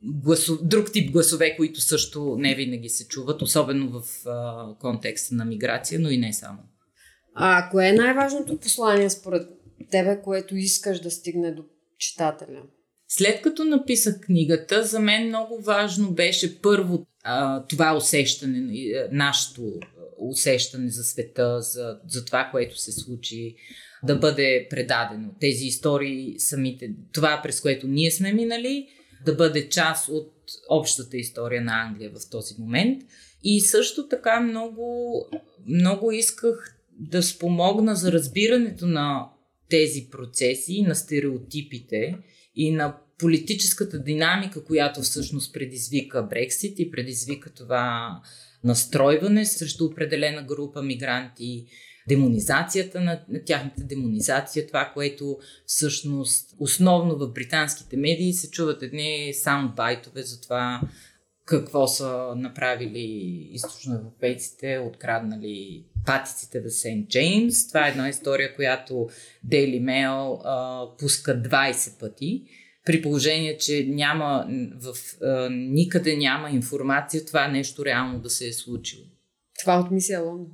гласо... 0.03 0.59
друг 0.61 0.91
тип 0.91 1.11
гласове, 1.11 1.55
които 1.55 1.81
също 1.81 2.35
не 2.39 2.55
винаги 2.55 2.89
се 2.89 3.07
чуват, 3.07 3.41
особено 3.41 3.89
в 3.89 4.27
а, 4.27 4.67
контекста 4.79 5.35
на 5.35 5.45
миграция, 5.45 5.99
но 5.99 6.09
и 6.09 6.17
не 6.17 6.33
само. 6.33 6.59
А 7.35 7.69
кое 7.71 7.87
е 7.87 7.93
най-важното 7.93 8.57
послание 8.57 9.09
според 9.09 9.49
тебе, 9.91 10.21
което 10.23 10.55
искаш 10.55 10.99
да 10.99 11.11
стигне 11.11 11.51
до 11.51 11.63
читателя? 11.97 12.61
След 13.07 13.41
като 13.41 13.63
написах 13.63 14.21
книгата, 14.21 14.83
за 14.83 14.99
мен 14.99 15.27
много 15.27 15.61
важно 15.61 16.11
беше 16.11 16.61
първо 16.61 17.05
това 17.69 17.97
усещане, 17.97 18.71
нашето 19.11 19.73
усещане 20.17 20.89
за 20.89 21.03
света, 21.03 21.61
за, 21.61 21.99
за 22.07 22.25
това, 22.25 22.49
което 22.51 22.77
се 22.77 22.91
случи, 22.91 23.55
да 24.03 24.15
бъде 24.15 24.67
предадено. 24.69 25.29
Тези 25.39 25.65
истории 25.65 26.35
самите, 26.37 26.91
това 27.11 27.39
през 27.43 27.61
което 27.61 27.87
ние 27.87 28.11
сме 28.11 28.33
минали, 28.33 28.87
да 29.25 29.35
бъде 29.35 29.69
част 29.69 30.09
от 30.09 30.33
общата 30.69 31.17
история 31.17 31.61
на 31.61 31.81
Англия 31.81 32.09
в 32.09 32.29
този 32.29 32.55
момент. 32.59 33.03
И 33.43 33.61
също 33.61 34.07
така 34.07 34.39
много, 34.39 35.25
много 35.67 36.11
исках 36.11 36.77
да 36.99 37.23
спомогна 37.23 37.95
за 37.95 38.11
разбирането 38.11 38.87
на 38.87 39.29
тези 39.69 40.07
процеси, 40.11 40.81
на 40.81 40.95
стереотипите 40.95 42.17
и 42.55 42.71
на 42.71 42.97
политическата 43.19 44.03
динамика, 44.03 44.63
която 44.63 45.01
всъщност 45.01 45.53
предизвика 45.53 46.23
Брексит 46.23 46.79
и 46.79 46.91
предизвика 46.91 47.49
това 47.49 48.21
настройване 48.63 49.45
срещу 49.45 49.85
определена 49.85 50.43
група 50.43 50.81
мигранти, 50.81 51.65
демонизацията 52.07 53.01
на, 53.01 53.21
на 53.29 53.43
тяхната 53.45 53.83
демонизация, 53.83 54.67
това, 54.67 54.91
което 54.93 55.37
всъщност 55.65 56.55
основно 56.59 57.17
в 57.17 57.33
британските 57.33 57.97
медии 57.97 58.33
се 58.33 58.51
чуват 58.51 58.83
едни 58.83 59.33
саундбайтове 59.33 60.21
за 60.21 60.41
това 60.41 60.81
какво 61.45 61.87
са 61.87 62.33
направили 62.35 62.99
източноевропейците, 63.51 64.77
откраднали 64.77 65.85
патиците 66.05 66.61
в 66.61 66.69
Сент 66.69 67.09
Джеймс. 67.09 67.67
Това 67.67 67.87
е 67.87 67.89
една 67.89 68.09
история, 68.09 68.55
която 68.55 69.09
Daily 69.47 69.83
Mail 69.83 70.39
а, 70.43 70.97
пуска 70.97 71.41
20 71.41 71.99
пъти 71.99 72.43
при 72.87 73.01
положение, 73.01 73.57
че 73.57 73.85
няма 73.87 74.47
в, 74.81 74.95
а, 75.23 75.49
никъде 75.51 76.15
няма 76.15 76.49
информация 76.49 77.25
това 77.25 77.47
нещо 77.47 77.85
реално 77.85 78.19
да 78.19 78.29
се 78.29 78.47
е 78.47 78.53
случило. 78.53 79.03
Това 79.59 79.79
от 79.79 79.91
мисия 79.91 80.21
Лондон. 80.21 80.47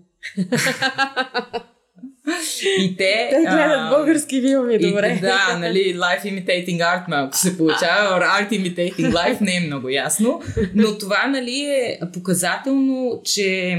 И 2.80 2.96
те... 2.98 3.28
Те 3.30 3.42
гледат 3.42 3.78
а, 3.78 3.90
български 3.90 4.42
филми, 4.42 4.80
добре. 4.80 5.16
И, 5.18 5.22
да, 5.22 5.58
нали, 5.60 5.96
Life 5.96 6.24
Imitating 6.24 6.78
Art 6.78 7.10
малко 7.10 7.38
се 7.38 7.58
получава, 7.58 8.20
Art 8.20 8.50
Imitating 8.50 9.12
Life 9.12 9.42
не 9.42 9.56
е 9.56 9.60
много 9.60 9.90
ясно, 9.90 10.42
но 10.76 10.98
това, 10.98 11.28
нали, 11.28 11.60
е 11.60 12.00
показателно, 12.14 13.22
че 13.24 13.78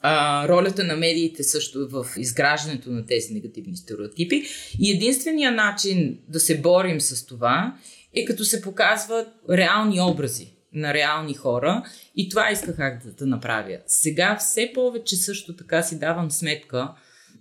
а, 0.00 0.48
ролята 0.48 0.84
на 0.84 0.96
медиите 0.96 1.42
също 1.42 1.88
в 1.88 2.06
изграждането 2.16 2.90
на 2.90 3.06
тези 3.06 3.34
негативни 3.34 3.76
стереотипи. 3.76 4.42
И 4.78 4.90
единствения 4.90 5.52
начин 5.52 6.18
да 6.28 6.40
се 6.40 6.60
борим 6.60 7.00
с 7.00 7.26
това 7.26 7.76
е 8.16 8.24
като 8.24 8.44
се 8.44 8.62
показват 8.62 9.28
реални 9.50 10.00
образи 10.00 10.48
на 10.72 10.94
реални 10.94 11.34
хора 11.34 11.82
и 12.16 12.28
това 12.28 12.50
исках 12.50 12.76
да, 12.76 13.10
да 13.18 13.26
направя. 13.26 13.78
Сега 13.86 14.36
все 14.36 14.70
повече 14.74 15.16
също 15.16 15.56
така 15.56 15.82
си 15.82 15.98
давам 15.98 16.30
сметка, 16.30 16.88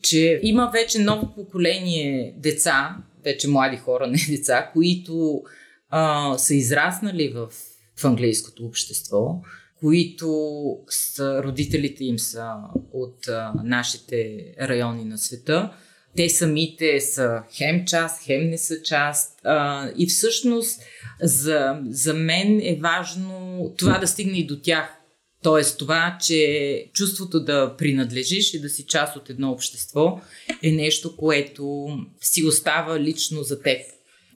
че 0.01 0.39
има 0.43 0.71
вече 0.73 0.99
ново 0.99 1.35
поколение 1.35 2.33
деца, 2.37 2.97
вече 3.23 3.47
млади 3.47 3.77
хора, 3.77 4.07
не 4.11 4.19
деца, 4.29 4.69
които 4.73 5.43
а, 5.89 6.37
са 6.37 6.55
израснали 6.55 7.29
в 7.29 7.49
в 7.99 8.05
английското 8.05 8.65
общество, 8.65 9.41
които 9.79 10.77
са, 10.89 11.43
родителите 11.43 12.03
им 12.03 12.19
са 12.19 12.53
от 12.93 13.27
а, 13.27 13.53
нашите 13.63 14.45
райони 14.61 15.05
на 15.05 15.17
света. 15.17 15.73
Те 16.15 16.29
самите 16.29 17.01
са 17.01 17.43
хем 17.51 17.85
част, 17.85 18.25
хем 18.25 18.49
не 18.49 18.57
са 18.57 18.81
част. 18.81 19.39
А, 19.43 19.89
и 19.97 20.07
всъщност 20.07 20.81
за, 21.21 21.79
за 21.89 22.13
мен 22.13 22.59
е 22.63 22.79
важно 22.81 23.73
това 23.77 23.97
да 23.97 24.07
стигне 24.07 24.37
и 24.37 24.47
до 24.47 24.61
тях. 24.61 24.95
Тоест 25.43 25.79
това, 25.79 26.17
че 26.21 26.85
чувството 26.93 27.43
да 27.43 27.75
принадлежиш 27.77 28.53
и 28.53 28.61
да 28.61 28.69
си 28.69 28.85
част 28.85 29.15
от 29.15 29.29
едно 29.29 29.51
общество 29.51 30.21
е 30.63 30.71
нещо, 30.71 31.15
което 31.15 31.87
си 32.21 32.43
остава 32.43 32.99
лично 32.99 33.43
за 33.43 33.61
теб. 33.61 33.81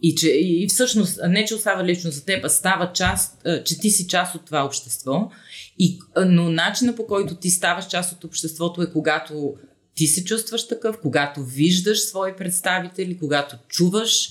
И, 0.06 0.16
че, 0.16 0.30
и 0.30 0.68
всъщност 0.68 1.20
не, 1.28 1.46
че 1.46 1.56
остава 1.56 1.84
лично 1.84 2.12
за 2.12 2.26
теб, 2.26 2.46
а 2.46 2.50
става 2.50 2.92
част, 2.94 3.48
че 3.66 3.80
ти 3.80 3.90
си 3.90 4.08
част 4.08 4.36
от 4.36 4.46
това 4.46 4.66
общество. 4.66 5.32
И, 5.80 6.00
но 6.26 6.52
начина 6.52 6.96
по 6.96 7.08
който 7.08 7.36
ти 7.36 7.50
ставаш 7.50 7.88
част 7.88 8.12
от 8.12 8.24
обществото 8.24 8.82
е 8.82 8.92
когато 8.92 9.54
ти 9.96 10.08
се 10.08 10.24
чувстваш 10.24 10.68
такъв, 10.68 10.98
когато 11.02 11.44
виждаш 11.44 12.00
свои 12.00 12.36
представители, 12.36 13.18
когато 13.20 13.58
чуваш 13.68 14.30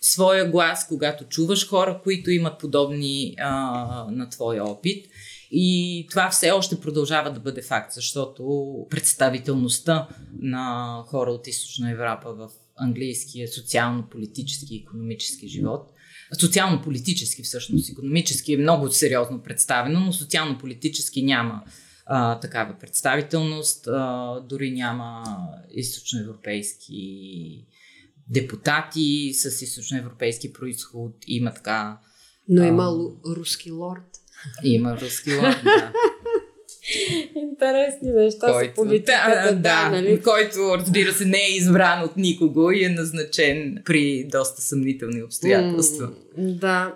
своя 0.00 0.50
глас, 0.50 0.88
когато 0.88 1.24
чуваш 1.24 1.68
хора, 1.68 2.00
които 2.02 2.30
имат 2.30 2.58
подобни 2.58 3.34
а, 3.38 3.52
на 4.10 4.28
твоя 4.28 4.64
опит. 4.64 5.06
И 5.50 6.06
това 6.10 6.30
все 6.30 6.50
още 6.50 6.80
продължава 6.80 7.32
да 7.32 7.40
бъде 7.40 7.62
факт, 7.62 7.92
защото 7.92 8.74
представителността 8.90 10.08
на 10.40 10.96
хора 11.06 11.30
от 11.30 11.46
Източна 11.46 11.90
Европа 11.90 12.34
в 12.34 12.48
английския 12.82 13.48
социално-политически 13.48 14.74
и 14.74 14.78
економически 14.78 15.48
живот, 15.48 15.92
социално-политически 16.40 17.42
всъщност, 17.42 17.90
економически 17.90 18.52
е 18.52 18.58
много 18.58 18.90
сериозно 18.90 19.42
представено, 19.42 20.00
но 20.00 20.12
социално-политически 20.12 21.22
няма 21.22 21.64
а, 22.06 22.40
такава 22.40 22.78
представителност, 22.78 23.86
а, 23.86 24.40
дори 24.48 24.70
няма 24.70 25.24
източноевропейски 25.70 27.66
депутати 28.28 29.32
с 29.34 29.62
източноевропейски 29.62 30.52
происход, 30.52 31.16
има 31.26 31.54
така... 31.54 32.00
Но 32.48 32.64
има 32.64 32.84
а, 32.84 33.34
руски 33.36 33.70
лорд. 33.70 34.04
Има 34.64 35.00
руски 35.00 35.34
лорд, 35.34 35.60
да. 35.64 35.92
Интересни 37.36 38.10
неща 38.12 38.52
който, 38.52 38.70
са 38.70 38.74
политиката, 38.74 39.52
да, 39.52 39.52
да, 39.52 39.88
нали? 39.90 40.22
който 40.22 40.78
разбира 40.78 41.12
се 41.12 41.24
не 41.24 41.38
е 41.38 41.56
избран 41.56 42.02
от 42.04 42.16
никого 42.16 42.70
и 42.70 42.84
е 42.84 42.88
назначен 42.88 43.82
при 43.84 44.24
доста 44.32 44.62
съмнителни 44.62 45.22
обстоятелства. 45.22 46.10
Mm, 46.38 46.58
да. 46.58 46.94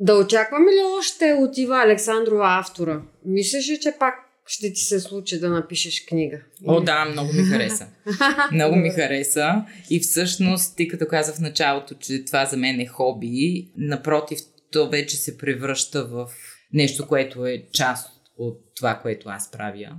Да 0.00 0.14
очакваме 0.14 0.70
ли 0.70 0.80
още 0.98 1.32
от 1.38 1.58
Ива 1.58 1.82
Александрова 1.82 2.58
автора? 2.60 3.02
Мислиш 3.24 3.70
ли, 3.70 3.80
че 3.80 3.94
пак 3.98 4.14
ще 4.46 4.72
ти 4.72 4.80
се 4.80 5.00
случи 5.00 5.40
да 5.40 5.50
напишеш 5.50 6.04
книга? 6.08 6.40
О, 6.66 6.80
да, 6.80 7.04
много 7.04 7.32
ми 7.32 7.44
хареса. 7.44 7.86
много 8.52 8.76
ми 8.76 8.90
хареса. 8.90 9.64
И 9.90 10.00
всъщност, 10.00 10.76
ти 10.76 10.88
като 10.88 11.06
каза 11.06 11.32
в 11.32 11.40
началото, 11.40 11.94
че 11.94 12.24
това 12.24 12.46
за 12.46 12.56
мен 12.56 12.80
е 12.80 12.86
хоби, 12.86 13.68
напротив, 13.76 14.38
то 14.72 14.90
вече 14.90 15.16
се 15.16 15.38
превръща 15.38 16.04
в 16.04 16.28
нещо, 16.72 17.06
което 17.08 17.46
е 17.46 17.64
част 17.72 18.11
от 18.48 18.60
това, 18.76 18.98
което 19.02 19.28
аз 19.28 19.50
правя. 19.50 19.98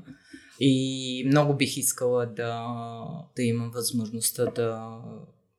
И 0.59 1.23
много 1.27 1.53
бих 1.53 1.77
искала 1.77 2.25
да, 2.25 2.67
да 3.35 3.43
имам 3.43 3.71
възможността 3.73 4.45
да, 4.45 4.97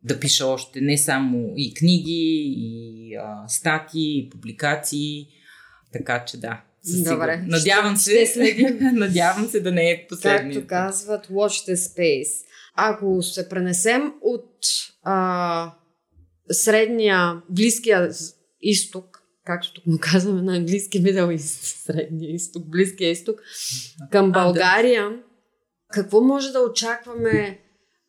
да 0.02 0.20
пиша 0.20 0.46
още 0.46 0.80
не 0.80 0.98
само 0.98 1.52
и 1.56 1.74
книги, 1.74 2.54
и 2.56 3.16
а, 3.16 3.48
статии, 3.48 4.18
и 4.18 4.30
публикации. 4.30 5.26
Така 5.92 6.24
че 6.24 6.40
да. 6.40 6.64
Добре. 7.04 7.44
Надявам 7.46 7.96
се, 7.96 8.26
ще 8.26 8.78
надявам 8.92 9.48
се 9.48 9.60
да 9.60 9.72
не 9.72 9.90
е 9.90 10.06
последния. 10.08 10.54
Както 10.54 10.66
казват, 10.66 11.26
watch 11.26 11.72
the 11.72 11.74
space. 11.74 12.44
Ако 12.74 13.22
се 13.22 13.48
пренесем 13.48 14.12
от 14.22 14.50
а, 15.02 15.74
средния, 16.50 17.42
близкия 17.50 18.10
изток 18.60 19.13
както 19.44 19.72
тук 19.72 19.86
му 19.86 19.98
казваме 20.00 20.42
на 20.42 20.56
английски, 20.56 21.00
Мидъл 21.00 21.30
и 21.30 21.38
Средния 21.38 22.34
изток, 22.34 22.70
Близкия 22.70 23.10
изток, 23.10 23.40
към 24.10 24.32
България, 24.32 25.10
какво 25.92 26.20
може 26.20 26.52
да 26.52 26.60
очакваме 26.60 27.60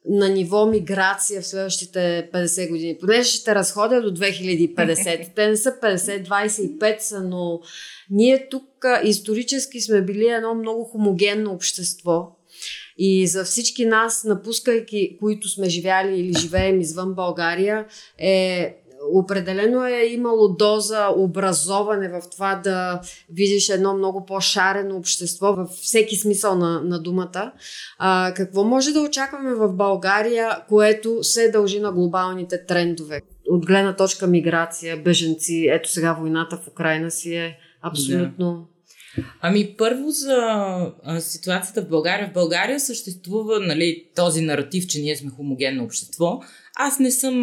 на 0.09 0.29
ниво 0.29 0.65
миграция 0.65 1.41
в 1.41 1.47
следващите 1.47 2.29
50 2.33 2.69
години? 2.69 2.97
Понеже 2.99 3.29
ще 3.29 3.55
разходя 3.55 4.01
до 4.01 4.11
2050. 4.19 5.31
Те 5.35 5.47
не 5.47 5.57
са 5.57 5.71
50, 5.71 6.27
25 6.27 6.99
са, 6.99 7.23
но 7.23 7.61
ние 8.09 8.49
тук 8.49 8.63
исторически 9.03 9.81
сме 9.81 10.01
били 10.01 10.27
едно 10.27 10.55
много 10.55 10.83
хомогенно 10.83 11.51
общество. 11.51 12.31
И 12.97 13.27
за 13.27 13.43
всички 13.43 13.85
нас, 13.85 14.23
напускайки, 14.23 15.17
които 15.19 15.49
сме 15.49 15.69
живяли 15.69 16.19
или 16.19 16.33
живеем 16.39 16.81
извън 16.81 17.13
България, 17.13 17.85
е 18.17 18.75
определено 19.13 19.85
е 19.85 20.05
имало 20.05 20.47
доза 20.47 21.07
образоване 21.17 22.09
в 22.09 22.21
това 22.31 22.55
да 22.63 23.01
видиш 23.29 23.69
едно 23.69 23.93
много 23.93 24.25
по-шарено 24.25 24.97
общество 24.97 25.53
във 25.53 25.69
всеки 25.69 26.15
смисъл 26.15 26.55
на, 26.55 26.81
на 26.81 27.01
думата. 27.01 27.51
А, 27.97 28.33
какво 28.35 28.63
може 28.63 28.93
да 28.93 29.01
очакваме 29.01 29.53
в 29.53 29.73
България, 29.73 30.63
което 30.69 31.23
се 31.23 31.51
дължи 31.51 31.79
на 31.79 31.91
глобалните 31.91 32.65
трендове? 32.65 33.21
От 33.49 33.65
гледна 33.65 33.95
точка 33.95 34.27
миграция, 34.27 34.97
беженци, 34.97 35.67
ето 35.71 35.91
сега 35.91 36.13
войната 36.13 36.57
в 36.57 36.67
Украина 36.67 37.11
си 37.11 37.35
е 37.35 37.57
абсолютно. 37.81 38.67
Ами 39.41 39.75
първо 39.77 40.09
за 40.09 40.35
а, 41.03 41.19
ситуацията 41.19 41.81
в 41.81 41.89
България. 41.89 42.29
В 42.29 42.33
България 42.33 42.79
съществува 42.79 43.59
нали, 43.59 44.05
този 44.15 44.41
наратив, 44.41 44.87
че 44.87 44.99
ние 44.99 45.15
сме 45.15 45.31
хомогенно 45.31 45.83
общество. 45.83 46.39
Аз 46.75 46.99
не 46.99 47.11
съм 47.11 47.35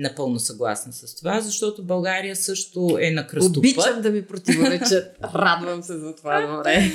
напълно 0.00 0.38
съгласна 0.38 0.92
с 0.92 1.16
това, 1.16 1.40
защото 1.40 1.84
България 1.84 2.36
също 2.36 2.98
е 3.00 3.10
на 3.10 3.26
кръстопът. 3.26 3.56
Обичам 3.56 4.02
да 4.02 4.10
ми 4.10 4.22
противоречат. 4.22 5.16
Радвам 5.34 5.82
се 5.82 5.98
за 5.98 6.14
това, 6.14 6.56
добре. 6.56 6.90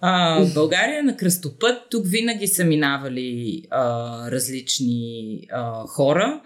А, 0.00 0.44
България 0.54 0.98
е 0.98 1.02
на 1.02 1.16
кръстопът. 1.16 1.78
Тук 1.90 2.06
винаги 2.06 2.46
са 2.46 2.64
минавали 2.64 3.62
а, 3.70 4.30
различни 4.30 5.40
а, 5.52 5.86
хора. 5.86 6.40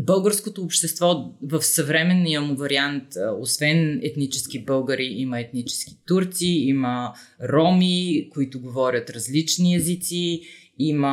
Българското 0.00 0.62
общество 0.62 1.34
в 1.42 1.62
съвременния 1.62 2.40
му 2.40 2.56
вариант, 2.56 3.04
освен 3.40 4.00
етнически 4.02 4.64
българи, 4.64 5.04
има 5.04 5.40
етнически 5.40 5.98
турци, 6.06 6.46
има 6.46 7.14
роми, 7.52 8.28
които 8.30 8.60
говорят 8.60 9.10
различни 9.10 9.76
езици, 9.76 10.42
има 10.78 11.10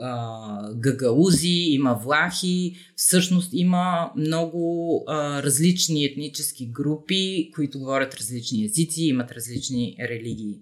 а, 0.00 0.74
гагаузи, 0.74 1.48
има 1.48 2.00
влахи. 2.04 2.76
Всъщност 2.96 3.50
има 3.52 4.12
много 4.16 5.04
а, 5.06 5.42
различни 5.42 6.04
етнически 6.04 6.66
групи, 6.66 7.50
които 7.54 7.78
говорят 7.78 8.14
различни 8.14 8.64
езици, 8.64 9.04
имат 9.04 9.32
различни 9.32 9.96
религии. 10.00 10.60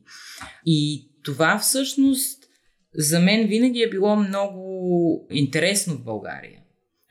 И 0.67 1.09
това 1.25 1.59
всъщност 1.59 2.43
за 2.95 3.21
мен 3.21 3.49
винаги 3.49 3.83
е 3.83 3.91
било 3.91 4.17
много 4.17 5.27
интересно 5.31 5.95
в 5.95 6.05
България. 6.05 6.62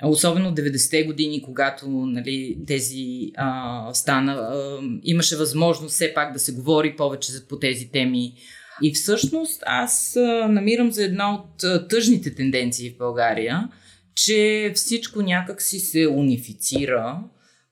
Особено 0.04 0.56
90-те 0.56 1.04
години, 1.04 1.42
когато 1.42 1.90
нали, 1.90 2.58
тези 2.68 3.32
а, 3.38 3.94
стана, 3.94 4.32
а, 4.32 4.80
имаше 5.04 5.38
възможност 5.38 5.94
все 5.94 6.14
пак 6.14 6.34
да 6.34 6.40
се 6.40 6.54
говори 6.54 6.96
повече 6.96 7.32
по 7.50 7.60
тези 7.60 7.92
теми. 7.92 8.34
И 8.84 8.94
всъщност 8.94 9.64
аз 9.66 10.16
а, 10.16 10.48
намирам 10.48 10.92
за 10.92 11.04
една 11.04 11.34
от 11.36 11.64
а, 11.64 11.88
тъжните 11.88 12.36
тенденции 12.36 12.90
в 12.90 12.98
България, 12.98 13.70
че 14.16 14.72
всичко 14.76 15.22
някак 15.22 15.62
си 15.62 15.80
се 15.80 16.08
унифицира 16.08 17.20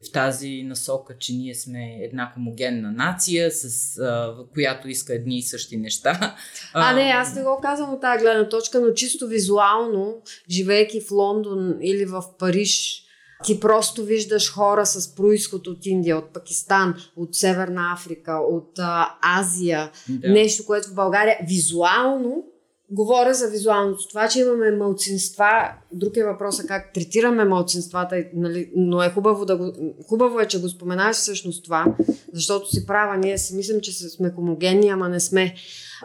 в 0.07 0.11
тази 0.11 0.63
насока, 0.63 1.17
че 1.19 1.33
ние 1.33 1.55
сме 1.55 1.97
една 2.01 2.31
хомогенна 2.33 2.91
нация, 2.91 3.51
с 3.51 3.97
а, 3.97 4.35
която 4.53 4.89
иска 4.89 5.13
едни 5.13 5.37
и 5.37 5.43
същи 5.43 5.77
неща. 5.77 6.35
А, 6.73 6.93
не, 6.93 7.01
аз 7.01 7.35
не 7.35 7.43
го 7.43 7.59
казвам 7.61 7.93
от 7.93 8.01
тази 8.01 8.23
гледна 8.23 8.49
точка, 8.49 8.79
но 8.79 8.93
чисто 8.93 9.27
визуално, 9.27 10.21
живеейки 10.49 11.01
в 11.01 11.11
Лондон 11.11 11.77
или 11.81 12.05
в 12.05 12.23
Париж, 12.39 13.03
ти 13.43 13.59
просто 13.59 14.03
виждаш 14.03 14.51
хора 14.51 14.85
с 14.85 15.15
происход 15.15 15.67
от 15.67 15.85
Индия, 15.85 16.17
от 16.17 16.33
Пакистан, 16.33 16.95
от 17.15 17.35
Северна 17.35 17.93
Африка, 17.93 18.33
от 18.33 18.79
а, 18.79 19.17
Азия, 19.39 19.91
да. 20.09 20.29
нещо, 20.29 20.65
което 20.65 20.89
в 20.89 20.95
България 20.95 21.37
визуално 21.47 22.43
Говоря 22.91 23.33
за 23.33 23.47
визуалното. 23.47 24.07
Това, 24.07 24.27
че 24.27 24.39
имаме 24.39 24.71
мълцинства, 24.71 25.71
друг 25.91 26.17
е 26.17 26.23
въпросът 26.23 26.67
как 26.67 26.93
третираме 26.93 27.45
мълцинствата, 27.45 28.23
нали, 28.33 28.71
но 28.75 29.03
е 29.03 29.09
хубаво, 29.09 29.45
да 29.45 29.57
го, 29.57 29.73
хубаво 30.07 30.39
е, 30.39 30.47
че 30.47 30.61
го 30.61 30.69
споменаш 30.69 31.15
всъщност 31.15 31.63
това, 31.63 31.85
защото 32.33 32.69
си 32.69 32.85
права, 32.85 33.17
ние 33.17 33.37
си 33.37 33.55
мислим, 33.55 33.81
че 33.81 33.93
сме 33.93 34.31
хомогенни, 34.31 34.89
ама 34.89 35.09
не 35.09 35.19
сме. 35.19 35.55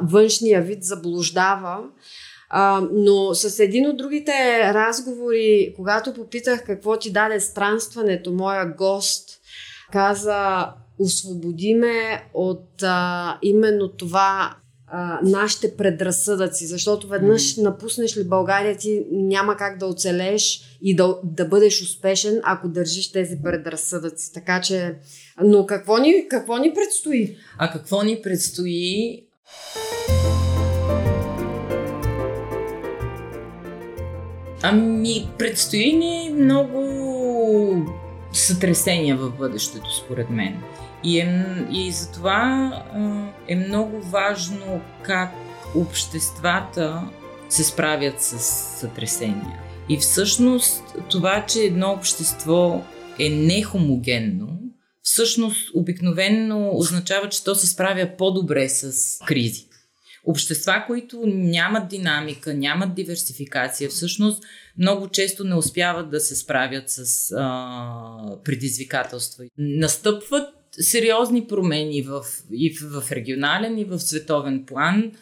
Външния 0.03 0.62
вид 0.62 0.85
заблуждава. 0.85 1.79
А, 2.49 2.88
но 2.92 3.35
с 3.35 3.59
един 3.59 3.87
от 3.87 3.97
другите 3.97 4.33
разговори, 4.75 5.75
когато 5.77 6.14
попитах 6.14 6.64
какво 6.64 6.99
ти 6.99 7.12
даде 7.12 7.40
странстването, 7.40 8.33
моя 8.33 8.75
гост, 8.77 9.40
каза 9.92 10.73
освободиме 10.99 12.25
от 12.35 12.83
а, 12.83 13.38
именно 13.42 13.88
това 13.88 14.57
а, 14.96 15.18
нашите 15.22 15.76
предразсъдъци, 15.76 16.66
защото 16.66 17.09
веднъж 17.09 17.42
mm-hmm. 17.42 17.62
напуснеш 17.62 18.16
ли 18.16 18.24
България, 18.24 18.76
ти 18.76 19.07
няма 19.11 19.57
как 19.57 19.78
да 19.78 19.87
оцелееш 19.87 20.61
и 20.83 20.96
да, 20.96 21.16
да 21.24 21.44
бъдеш 21.44 21.83
успешен, 21.83 22.40
ако 22.42 22.68
държиш 22.68 23.12
тези 23.12 23.37
предразсъдъци. 23.42 24.33
Така 24.33 24.61
че, 24.61 24.94
но 25.42 25.66
какво 25.66 25.98
ни, 25.98 26.28
какво 26.28 26.57
ни 26.57 26.74
предстои? 26.74 27.37
А 27.59 27.72
какво 27.72 28.02
ни 28.02 28.20
предстои? 28.22 29.24
Ами, 34.62 35.28
предстои 35.38 35.92
ни 35.92 36.35
много 36.38 36.83
сътресения 38.33 39.16
в 39.16 39.30
бъдещето, 39.38 39.96
според 39.96 40.30
мен. 40.30 40.62
И, 41.04 41.18
е, 41.18 41.66
и 41.70 41.92
затова 41.92 42.72
е 43.48 43.56
много 43.56 44.00
важно 44.00 44.80
как 45.02 45.32
обществата 45.74 47.02
се 47.48 47.64
справят 47.64 48.22
с 48.22 48.38
сътресения. 48.80 49.60
И 49.88 49.98
всъщност 49.98 50.82
това, 51.10 51.46
че 51.46 51.60
едно 51.60 51.92
общество 51.92 52.84
е 53.18 53.28
нехомогенно, 53.28 54.58
всъщност 55.02 55.70
обикновенно 55.74 56.70
означава, 56.72 57.28
че 57.28 57.44
то 57.44 57.54
се 57.54 57.66
справя 57.66 58.10
по-добре 58.18 58.68
с 58.68 59.18
кризи. 59.26 59.66
Общества, 60.26 60.84
които 60.86 61.22
нямат 61.26 61.88
динамика, 61.88 62.54
нямат 62.54 62.94
диверсификация, 62.94 63.90
всъщност 63.90 64.42
много 64.78 65.08
често 65.08 65.44
не 65.44 65.54
успяват 65.54 66.10
да 66.10 66.20
се 66.20 66.36
справят 66.36 66.84
с 66.86 67.32
а, 67.36 68.36
предизвикателства. 68.44 69.44
Настъпват 69.58 70.53
сериозни 70.80 71.46
промени 71.46 72.02
в, 72.02 72.22
и 72.52 72.74
в, 72.74 73.00
в 73.00 73.12
регионален, 73.12 73.78
и 73.78 73.84
в 73.84 73.98
световен 73.98 74.64
план. 74.66 75.12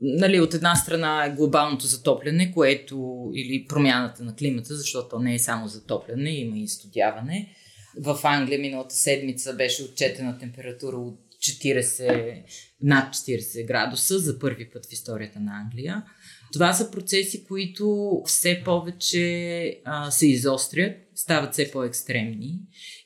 Нали, 0.00 0.40
от 0.40 0.54
една 0.54 0.76
страна 0.76 1.24
е 1.24 1.30
глобалното 1.30 1.86
затопляне, 1.86 2.52
което 2.52 3.26
или 3.34 3.66
промяната 3.68 4.24
на 4.24 4.34
климата, 4.34 4.76
защото 4.76 5.08
то 5.08 5.18
не 5.18 5.34
е 5.34 5.38
само 5.38 5.68
затопляне, 5.68 6.30
има 6.30 6.58
и 6.58 6.68
студяване. 6.68 7.54
В 8.00 8.18
Англия 8.24 8.58
миналата 8.58 8.94
седмица 8.94 9.54
беше 9.54 9.82
отчетена 9.82 10.38
температура 10.38 10.96
от 10.96 11.20
40, 11.38 12.42
над 12.82 13.14
40 13.14 13.66
градуса 13.66 14.18
за 14.18 14.38
първи 14.38 14.70
път 14.70 14.86
в 14.86 14.92
историята 14.92 15.40
на 15.40 15.52
Англия. 15.64 16.04
Това 16.52 16.72
са 16.72 16.90
процеси, 16.90 17.44
които 17.44 18.10
все 18.26 18.62
повече 18.64 19.80
а, 19.84 20.10
се 20.10 20.26
изострят, 20.26 20.96
стават 21.14 21.52
все 21.52 21.70
по-екстремни 21.70 22.58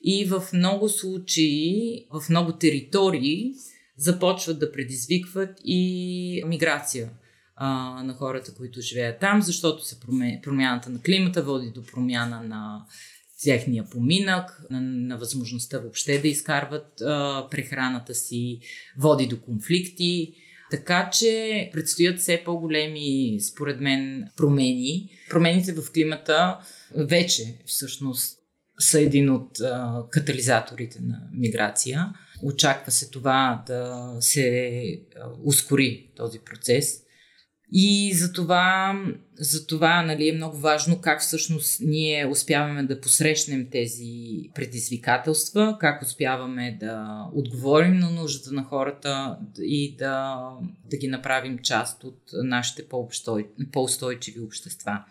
и 0.04 0.24
в 0.24 0.42
много 0.52 0.88
случаи, 0.88 2.06
в 2.10 2.28
много 2.30 2.52
територии 2.52 3.52
започват 3.96 4.58
да 4.58 4.72
предизвикват 4.72 5.60
и 5.64 6.42
миграция 6.46 7.10
а, 7.56 7.68
на 8.02 8.14
хората, 8.14 8.54
които 8.54 8.80
живеят 8.80 9.20
там, 9.20 9.42
защото 9.42 9.84
се 9.84 10.00
промяната 10.42 10.90
на 10.90 11.02
климата 11.02 11.42
води 11.42 11.70
до 11.74 11.82
промяна 11.82 12.42
на 12.42 12.86
техния 13.44 13.84
поминък, 13.90 14.62
на, 14.70 14.80
на 14.80 15.16
възможността 15.16 15.78
въобще 15.78 16.18
да 16.18 16.28
изкарват 16.28 17.00
а, 17.00 17.46
прехраната 17.50 18.14
си, 18.14 18.60
води 18.98 19.26
до 19.26 19.40
конфликти. 19.40 20.34
Така 20.70 21.10
че 21.12 21.70
предстоят 21.72 22.18
все 22.18 22.42
по-големи, 22.44 23.38
според 23.40 23.80
мен, 23.80 24.28
промени. 24.36 25.10
Промените 25.30 25.72
в 25.72 25.92
климата 25.92 26.58
вече 26.96 27.58
всъщност 27.66 28.38
са 28.78 29.00
един 29.00 29.30
от 29.30 29.60
а, 29.60 30.04
катализаторите 30.10 30.98
на 31.02 31.20
миграция. 31.32 32.12
Очаква 32.42 32.92
се 32.92 33.10
това 33.10 33.64
да 33.66 34.12
се 34.20 35.00
а, 35.16 35.28
ускори 35.44 36.10
този 36.16 36.38
процес. 36.38 37.02
И 37.72 38.14
за 38.14 38.32
това, 38.32 38.94
за 39.38 39.66
това 39.66 40.02
нали, 40.02 40.28
е 40.28 40.32
много 40.32 40.56
важно 40.56 41.00
как 41.00 41.20
всъщност 41.20 41.80
ние 41.80 42.26
успяваме 42.26 42.82
да 42.82 43.00
посрещнем 43.00 43.68
тези 43.70 44.50
предизвикателства, 44.54 45.76
как 45.80 46.02
успяваме 46.02 46.76
да 46.80 47.24
отговорим 47.34 47.98
на 47.98 48.10
нуждата 48.10 48.54
на 48.54 48.64
хората 48.64 49.38
и 49.58 49.96
да, 49.96 50.38
да 50.90 50.96
ги 50.96 51.08
направим 51.08 51.58
част 51.58 52.04
от 52.04 52.20
нашите 52.32 52.84
по-устойчиви 53.72 54.40
общества. 54.40 55.04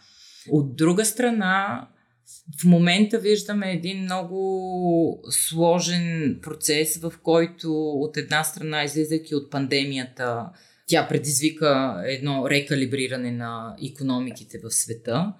От 0.50 0.76
друга 0.76 1.06
страна, 1.06 1.88
в 2.62 2.64
момента 2.64 3.20
виждаме 3.20 3.72
един 3.72 4.02
много 4.02 5.24
сложен 5.30 6.40
процес, 6.42 6.98
в 6.98 7.14
който 7.24 7.90
от 7.90 8.18
една 8.18 8.44
страна, 8.44 8.84
излизайки 8.84 9.36
от 9.36 9.52
пандемията, 9.52 10.50
тя 10.88 11.08
предизвика 11.08 12.02
едно 12.06 12.50
рекалибриране 12.50 13.32
на 13.32 13.76
економиките 13.92 14.60
в 14.64 14.72
света 14.72 15.34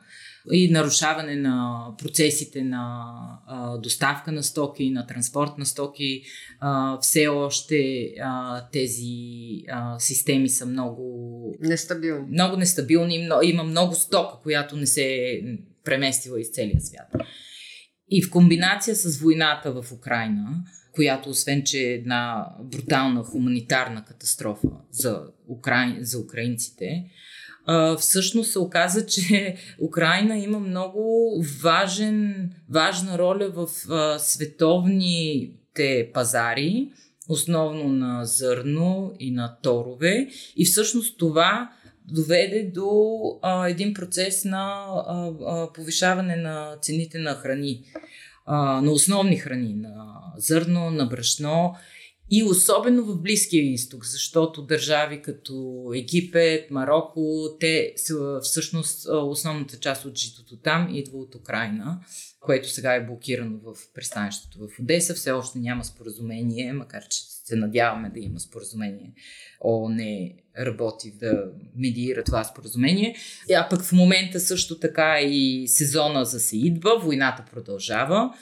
и 0.52 0.72
нарушаване 0.72 1.36
на 1.36 1.86
процесите 1.98 2.64
на 2.64 3.14
а, 3.48 3.78
доставка 3.78 4.32
на 4.32 4.44
стоки, 4.44 4.90
на 4.90 5.08
транспорт 5.08 5.58
на 5.58 5.66
стоки. 5.66 6.24
А, 6.60 7.00
все 7.02 7.28
още 7.28 8.10
а, 8.22 8.62
тези 8.72 9.64
а, 9.72 10.00
системи 10.00 10.50
са 10.50 10.66
много 10.66 11.56
нестабилни. 11.62 12.32
Много 12.32 12.58
нестабилни. 12.58 13.30
Има 13.44 13.64
много 13.64 13.96
стока, 13.96 14.38
която 14.44 14.78
не 14.78 14.88
се 14.88 15.04
е 15.04 15.42
преместила 15.84 16.40
из 16.40 16.52
целия 16.52 16.82
свят. 16.82 17.28
И 18.10 18.24
в 18.24 18.32
комбинация 18.32 18.96
с 18.96 19.20
войната 19.20 19.82
в 19.82 19.92
Украина, 19.92 20.64
която 20.98 21.30
освен, 21.30 21.64
че 21.64 21.80
е 21.80 21.94
една 21.94 22.48
брутална 22.62 23.24
хуманитарна 23.24 24.06
катастрофа 24.06 24.68
за, 24.92 25.22
украин, 25.48 25.98
за 26.02 26.20
украинците, 26.20 27.06
всъщност 28.00 28.52
се 28.52 28.60
оказа, 28.60 29.06
че 29.06 29.56
Украина 29.82 30.38
има 30.38 30.60
много 30.60 31.34
важен, 31.62 32.50
важна 32.70 33.18
роля 33.18 33.50
в 33.50 33.68
световните 34.20 36.12
пазари, 36.14 36.92
основно 37.30 37.90
на 37.90 38.26
зърно 38.26 39.14
и 39.20 39.32
на 39.32 39.58
торове. 39.62 40.28
И 40.56 40.66
всъщност 40.66 41.18
това 41.18 41.72
доведе 42.08 42.72
до 42.74 43.20
а, 43.42 43.68
един 43.68 43.94
процес 43.94 44.46
на 44.46 44.86
а, 45.08 45.32
а, 45.46 45.74
повишаване 45.74 46.36
на 46.36 46.78
цените 46.82 47.20
на 47.20 47.34
храни 47.34 47.84
а, 48.48 48.82
на 48.82 48.92
основни 48.92 49.38
храни, 49.38 49.74
на 49.74 50.22
зърно, 50.38 50.92
на 50.92 51.06
брашно 51.06 51.76
и 52.30 52.44
особено 52.44 53.04
в 53.04 53.22
Близкия 53.22 53.64
изток, 53.64 54.06
защото 54.06 54.62
държави 54.62 55.22
като 55.22 55.86
Египет, 55.96 56.72
Марокко, 56.72 57.48
те 57.60 57.94
всъщност 58.42 59.08
основната 59.10 59.80
част 59.80 60.06
от 60.06 60.18
житото 60.18 60.58
там 60.58 60.90
идва 60.92 61.18
от 61.18 61.36
Украина, 61.36 62.00
което 62.40 62.70
сега 62.70 62.94
е 62.94 63.06
блокирано 63.06 63.58
в 63.58 63.76
пристанището 63.94 64.60
в 64.60 64.80
Одеса. 64.80 65.14
Все 65.14 65.32
още 65.32 65.60
няма 65.60 65.84
споразумение, 65.84 66.74
макар 66.74 67.08
че 67.10 67.20
се 67.24 67.56
надяваме 67.56 68.10
да 68.10 68.20
има 68.20 68.40
споразумение. 68.40 69.14
не 69.90 70.36
работи 70.60 71.14
да 71.20 71.44
медиира 71.76 72.24
това 72.24 72.44
споразумение. 72.44 73.16
А 73.56 73.70
пък 73.70 73.82
в 73.82 73.92
момента 73.92 74.40
също 74.40 74.80
така 74.80 75.20
и 75.22 75.68
сезона 75.68 76.26
за 76.26 76.40
се 76.40 76.58
идва, 76.58 77.00
войната 77.00 77.46
продължава. 77.52 78.34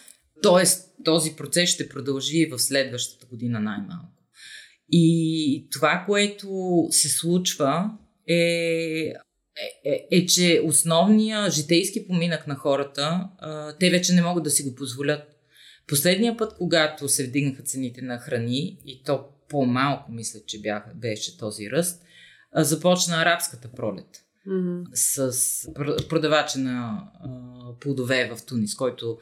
Тоест, 0.41 0.89
този 1.05 1.35
процес 1.35 1.69
ще 1.69 1.89
продължи 1.89 2.37
и 2.37 2.45
в 2.45 2.59
следващата 2.59 3.25
година 3.25 3.59
най-малко. 3.59 4.09
И 4.91 5.67
това, 5.71 6.03
което 6.05 6.47
се 6.89 7.09
случва 7.09 7.91
е, 8.27 8.35
е, 8.35 9.13
е, 9.85 10.07
е 10.11 10.25
че 10.25 10.61
основният 10.65 11.53
житейски 11.53 12.07
поминък 12.07 12.47
на 12.47 12.55
хората, 12.55 13.29
а, 13.37 13.77
те 13.77 13.89
вече 13.89 14.13
не 14.13 14.21
могат 14.21 14.43
да 14.43 14.49
си 14.49 14.63
го 14.63 14.75
позволят. 14.75 15.21
Последния 15.87 16.37
път, 16.37 16.53
когато 16.57 17.09
се 17.09 17.27
вдигнаха 17.27 17.63
цените 17.63 18.01
на 18.01 18.17
храни, 18.17 18.77
и 18.85 19.03
то 19.03 19.25
по-малко 19.49 20.11
мисля, 20.11 20.39
че 20.47 20.61
бях, 20.61 20.83
беше 20.95 21.37
този 21.37 21.71
ръст, 21.71 22.01
започна 22.55 23.15
арабската 23.15 23.71
пролет. 23.71 24.25
Mm-hmm. 24.47 24.83
С 24.93 25.73
продавача 26.09 26.59
на 26.59 27.03
а, 27.23 27.29
плодове 27.79 28.29
в 28.35 28.45
Тунис, 28.45 28.75
който 28.75 29.17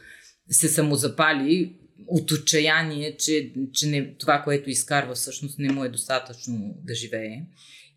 се 0.49 0.67
самозапали 0.67 1.75
от 2.07 2.31
отчаяние, 2.31 3.17
че, 3.17 3.53
че 3.73 3.87
не, 3.87 4.15
това, 4.19 4.41
което 4.41 4.69
изкарва 4.69 5.13
всъщност 5.13 5.59
не 5.59 5.73
му 5.73 5.83
е 5.83 5.89
достатъчно 5.89 6.75
да 6.83 6.95
живее. 6.95 7.41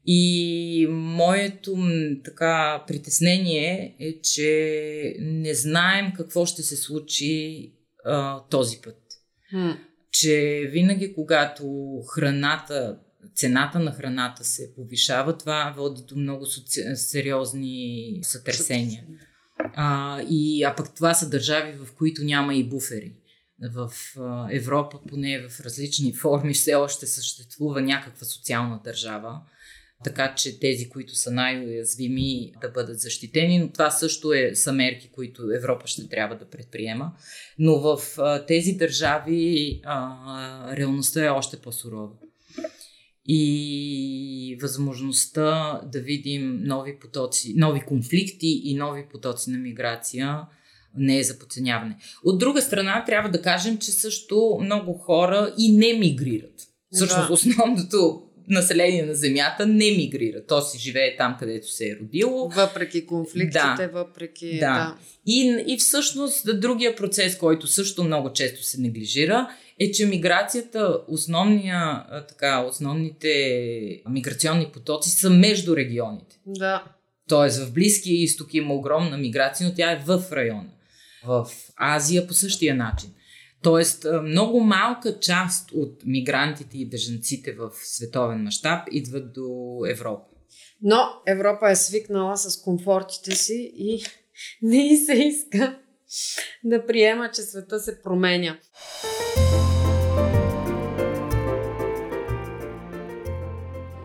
И 0.07 0.87
моето 0.91 1.77
така 2.25 2.85
притеснение 2.87 3.97
е, 4.01 4.21
че 4.21 5.17
не 5.21 5.55
знаем 5.55 6.13
какво 6.17 6.47
ще 6.47 6.63
се 6.63 6.77
случи 6.77 7.73
а, 8.05 8.43
този 8.51 8.81
път. 8.85 8.99
Hmm. 9.55 9.77
Че 10.21 10.69
винаги, 10.73 11.15
когато 11.15 11.97
храната, 12.15 12.99
цената 13.35 13.79
на 13.79 13.93
храната 13.93 14.45
се 14.45 14.75
повишава, 14.75 15.39
това 15.39 15.75
води 15.77 16.03
до 16.09 16.17
много 16.17 16.47
соци... 16.47 16.83
сериозни 16.95 18.21
сътресения. 18.23 19.05
А, 19.59 20.21
и, 20.31 20.65
а 20.65 20.75
пък 20.75 20.95
това 20.95 21.15
са 21.15 21.29
държави, 21.29 21.73
в 21.73 21.93
които 21.93 22.25
няма 22.25 22.55
и 22.55 22.69
буфери. 22.69 23.13
в 23.73 23.93
Европа, 24.51 25.01
поне 25.09 25.49
в 25.49 25.61
различни 25.61 26.13
форми, 26.13 26.55
все 26.55 26.75
още 26.75 27.07
съществува 27.07 27.83
някаква 27.83 28.27
социална 28.27 28.81
държава 28.85 29.41
така 30.05 30.35
че 30.35 30.61
тези, 30.61 30.89
които 30.89 31.15
са 31.15 31.31
най-уязвими 31.31 32.53
да 32.61 32.69
бъдат 32.69 33.01
защитени, 33.01 33.59
но 33.59 33.69
това 33.69 33.91
също 33.91 34.33
е, 34.33 34.55
са 34.55 34.73
мерки, 34.73 35.11
които 35.13 35.53
Европа 35.57 35.87
ще 35.87 36.09
трябва 36.09 36.37
да 36.37 36.51
предприема. 36.51 37.13
Но 37.59 37.81
в 37.81 38.01
а, 38.19 38.47
тези 38.47 38.73
държави 38.73 39.81
а, 39.85 40.77
реалността 40.77 41.25
е 41.25 41.29
още 41.29 41.57
по-сурова. 41.57 42.13
И 43.29 44.59
възможността 44.63 45.81
да 45.93 46.01
видим 46.01 46.61
нови 46.63 46.99
потоци, 46.99 47.55
нови 47.57 47.81
конфликти 47.81 48.61
и 48.65 48.75
нови 48.75 49.05
потоци 49.13 49.51
на 49.51 49.59
миграция 49.59 50.41
не 50.97 51.19
е 51.19 51.25
за 51.25 51.39
подценяване. 51.39 51.97
От 52.25 52.39
друга 52.39 52.63
страна, 52.63 53.05
трябва 53.05 53.31
да 53.31 53.43
кажем, 53.43 53.79
че 53.79 53.91
също 53.91 54.59
много 54.63 54.93
хора 54.93 55.55
и 55.59 55.73
не 55.73 55.93
мигрират. 55.93 56.55
Всъщност, 56.93 57.29
да. 57.29 57.33
основното 57.33 58.26
население 58.49 59.07
на 59.07 59.15
Земята 59.15 59.67
не 59.67 59.91
мигрира. 59.91 60.47
То 60.47 60.61
си 60.61 60.79
живее 60.79 61.17
там, 61.17 61.37
където 61.39 61.71
се 61.71 61.89
е 61.89 61.97
родило. 61.97 62.49
Въпреки 62.49 63.07
конфликтите, 63.07 63.77
да. 63.77 63.89
въпреки... 63.93 64.53
Да. 64.53 64.59
да. 64.59 64.97
И, 65.27 65.65
и 65.67 65.77
всъщност 65.77 66.61
другия 66.61 66.97
процес, 66.97 67.39
който 67.39 67.67
също 67.67 68.05
много 68.05 68.33
често 68.33 68.63
се 68.63 68.81
неглижира, 68.81 69.49
е, 69.81 69.91
че 69.91 70.07
миграцията, 70.07 70.99
основния, 71.09 72.05
така, 72.29 72.61
основните 72.61 74.03
миграционни 74.11 74.67
потоци 74.73 75.11
са 75.11 75.31
между 75.31 75.77
регионите. 75.77 76.39
Да. 76.47 76.85
Тоест 77.29 77.59
в 77.59 77.73
Близкия 77.73 78.23
изток 78.23 78.55
има 78.55 78.75
огромна 78.75 79.19
миграция, 79.19 79.69
но 79.69 79.75
тя 79.75 79.93
е 79.93 80.03
в 80.07 80.25
района. 80.33 80.71
В 81.25 81.49
Азия 81.77 82.27
по 82.27 82.35
същия 82.35 82.75
начин. 82.75 83.11
Тоест, 83.63 84.07
много 84.23 84.61
малка 84.61 85.21
част 85.21 85.71
от 85.73 86.03
мигрантите 86.07 86.79
и 86.79 86.89
бежанците 86.89 87.53
в 87.53 87.71
световен 87.75 88.43
мащаб 88.43 88.89
идват 88.91 89.33
до 89.33 89.79
Европа. 89.91 90.25
Но 90.83 90.97
Европа 91.27 91.71
е 91.71 91.77
свикнала 91.77 92.37
с 92.37 92.63
комфортите 92.63 93.35
си 93.35 93.73
и 93.77 94.03
не 94.63 94.87
и 94.93 94.97
се 94.97 95.13
иска 95.13 95.79
да 96.65 96.87
приема, 96.87 97.31
че 97.31 97.43
света 97.43 97.81
се 97.81 98.03
променя. 98.03 98.59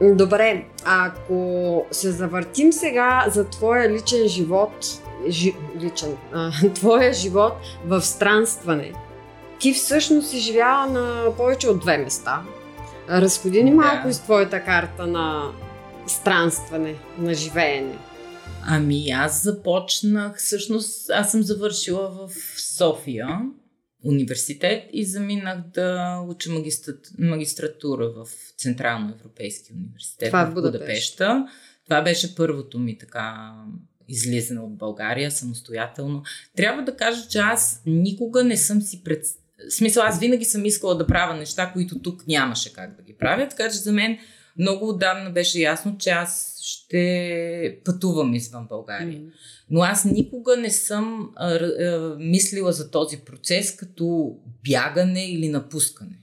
Добре, 0.04 0.66
ако 0.86 1.86
се 1.92 2.12
завъртим 2.12 2.74
сега 2.74 3.26
за 3.28 3.50
твоя 3.50 3.90
личен 3.90 4.28
живот, 4.28 5.02
жи, 5.30 5.56
личен, 5.82 6.18
а, 6.34 6.52
твоя 6.76 7.14
живот 7.14 7.54
в 7.86 8.02
странстване, 8.02 8.94
ти 9.62 9.74
всъщност 9.74 10.30
си 10.30 10.40
живяла 10.40 10.88
на 10.88 11.36
повече 11.38 11.68
от 11.68 11.80
две 11.80 11.98
места. 11.98 12.44
Разходи 13.10 13.64
ни 13.64 13.72
малко 13.72 14.04
да. 14.04 14.10
из 14.10 14.20
твоята 14.20 14.64
карта 14.64 15.08
на 15.08 15.52
странстване, 16.08 16.96
на 17.18 17.34
живеене. 17.34 17.98
Ами 18.64 19.10
аз 19.10 19.44
започнах, 19.44 20.38
всъщност 20.38 21.10
аз 21.10 21.32
съм 21.32 21.44
завършила 21.44 22.10
в 22.10 22.32
София 22.78 23.28
университет 24.04 24.84
и 24.94 25.06
заминах 25.06 25.60
да 25.74 26.20
уча 26.28 26.50
магистратура 27.20 28.10
в 28.10 28.28
Централно 28.58 29.14
Европейски 29.20 29.74
университет 29.74 30.30
Това 30.30 30.46
в 30.46 30.54
Будапешта. 30.54 30.80
Будапешта. 30.80 31.48
Това 31.84 32.02
беше 32.02 32.36
първото 32.36 32.80
ми 32.80 32.98
така 32.98 33.54
излизане 34.08 34.60
от 34.60 34.78
България 34.78 35.32
самостоятелно. 35.32 36.24
Трябва 36.56 36.84
да 36.84 36.96
кажа, 36.96 37.28
че 37.28 37.40
аз 37.40 37.82
никога 37.86 38.44
не 38.44 38.58
съм 38.58 38.82
си 38.82 39.04
представила 39.04 39.41
смисъл, 39.70 40.04
аз 40.04 40.20
винаги 40.20 40.46
съм 40.46 40.66
искала 40.66 40.96
да 40.96 41.08
правя 41.08 41.34
неща, 41.34 41.72
които 41.74 42.00
тук 42.00 42.28
нямаше 42.28 42.74
как 42.74 42.96
да 42.96 43.04
ги 43.04 43.14
правя, 43.14 43.48
така 43.48 43.64
че 43.70 43.78
за 43.78 43.92
мен 43.92 44.18
много 44.58 44.90
отдавна 44.90 45.30
беше 45.30 45.60
ясно, 45.60 45.98
че 45.98 46.10
аз 46.10 46.60
ще 46.62 47.80
пътувам 47.86 48.34
извън 48.34 48.68
България. 48.68 49.20
Mm. 49.20 49.32
Но 49.70 49.82
аз 49.82 50.06
никога 50.06 50.58
не 50.58 50.70
съм 50.70 51.32
а, 51.36 51.54
а, 51.54 52.16
мислила 52.20 52.72
за 52.72 52.92
този 52.92 53.18
процес 53.18 53.76
като 53.76 54.36
бягане 54.64 55.32
или 55.32 55.50
напускане. 55.50 56.21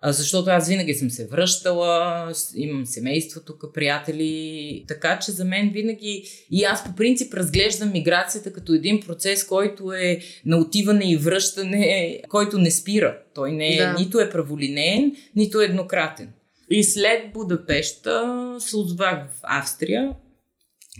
А, 0.00 0.12
защото 0.12 0.50
аз 0.50 0.68
винаги 0.68 0.94
съм 0.94 1.10
се 1.10 1.26
връщала, 1.26 2.32
имам 2.54 2.86
семейство 2.86 3.40
тук, 3.40 3.64
приятели, 3.74 4.84
така 4.88 5.18
че 5.18 5.32
за 5.32 5.44
мен 5.44 5.70
винаги 5.70 6.24
и 6.50 6.64
аз 6.64 6.84
по 6.84 6.94
принцип 6.94 7.34
разглеждам 7.34 7.92
миграцията 7.92 8.52
като 8.52 8.74
един 8.74 9.00
процес, 9.00 9.46
който 9.46 9.92
е 9.92 10.20
на 10.44 10.56
отиване 10.56 11.12
и 11.12 11.16
връщане, 11.16 12.20
който 12.28 12.58
не 12.58 12.70
спира. 12.70 13.18
Той 13.34 13.52
не 13.52 13.74
е, 13.74 13.78
да. 13.78 13.94
нито 13.98 14.20
е 14.20 14.30
праволинеен, 14.30 15.16
нито 15.36 15.60
е 15.60 15.64
еднократен. 15.64 16.32
И 16.70 16.84
след 16.84 17.32
Будапешта 17.32 18.56
се 18.58 18.76
отзвах 18.76 19.30
в 19.30 19.40
Австрия, 19.42 20.16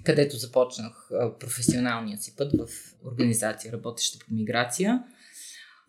където 0.05 0.37
започнах 0.37 1.11
професионалния 1.41 2.19
си 2.19 2.37
път 2.37 2.53
в 2.53 2.69
организация, 3.13 3.73
работеща 3.73 4.19
по 4.19 4.35
миграция. 4.35 5.03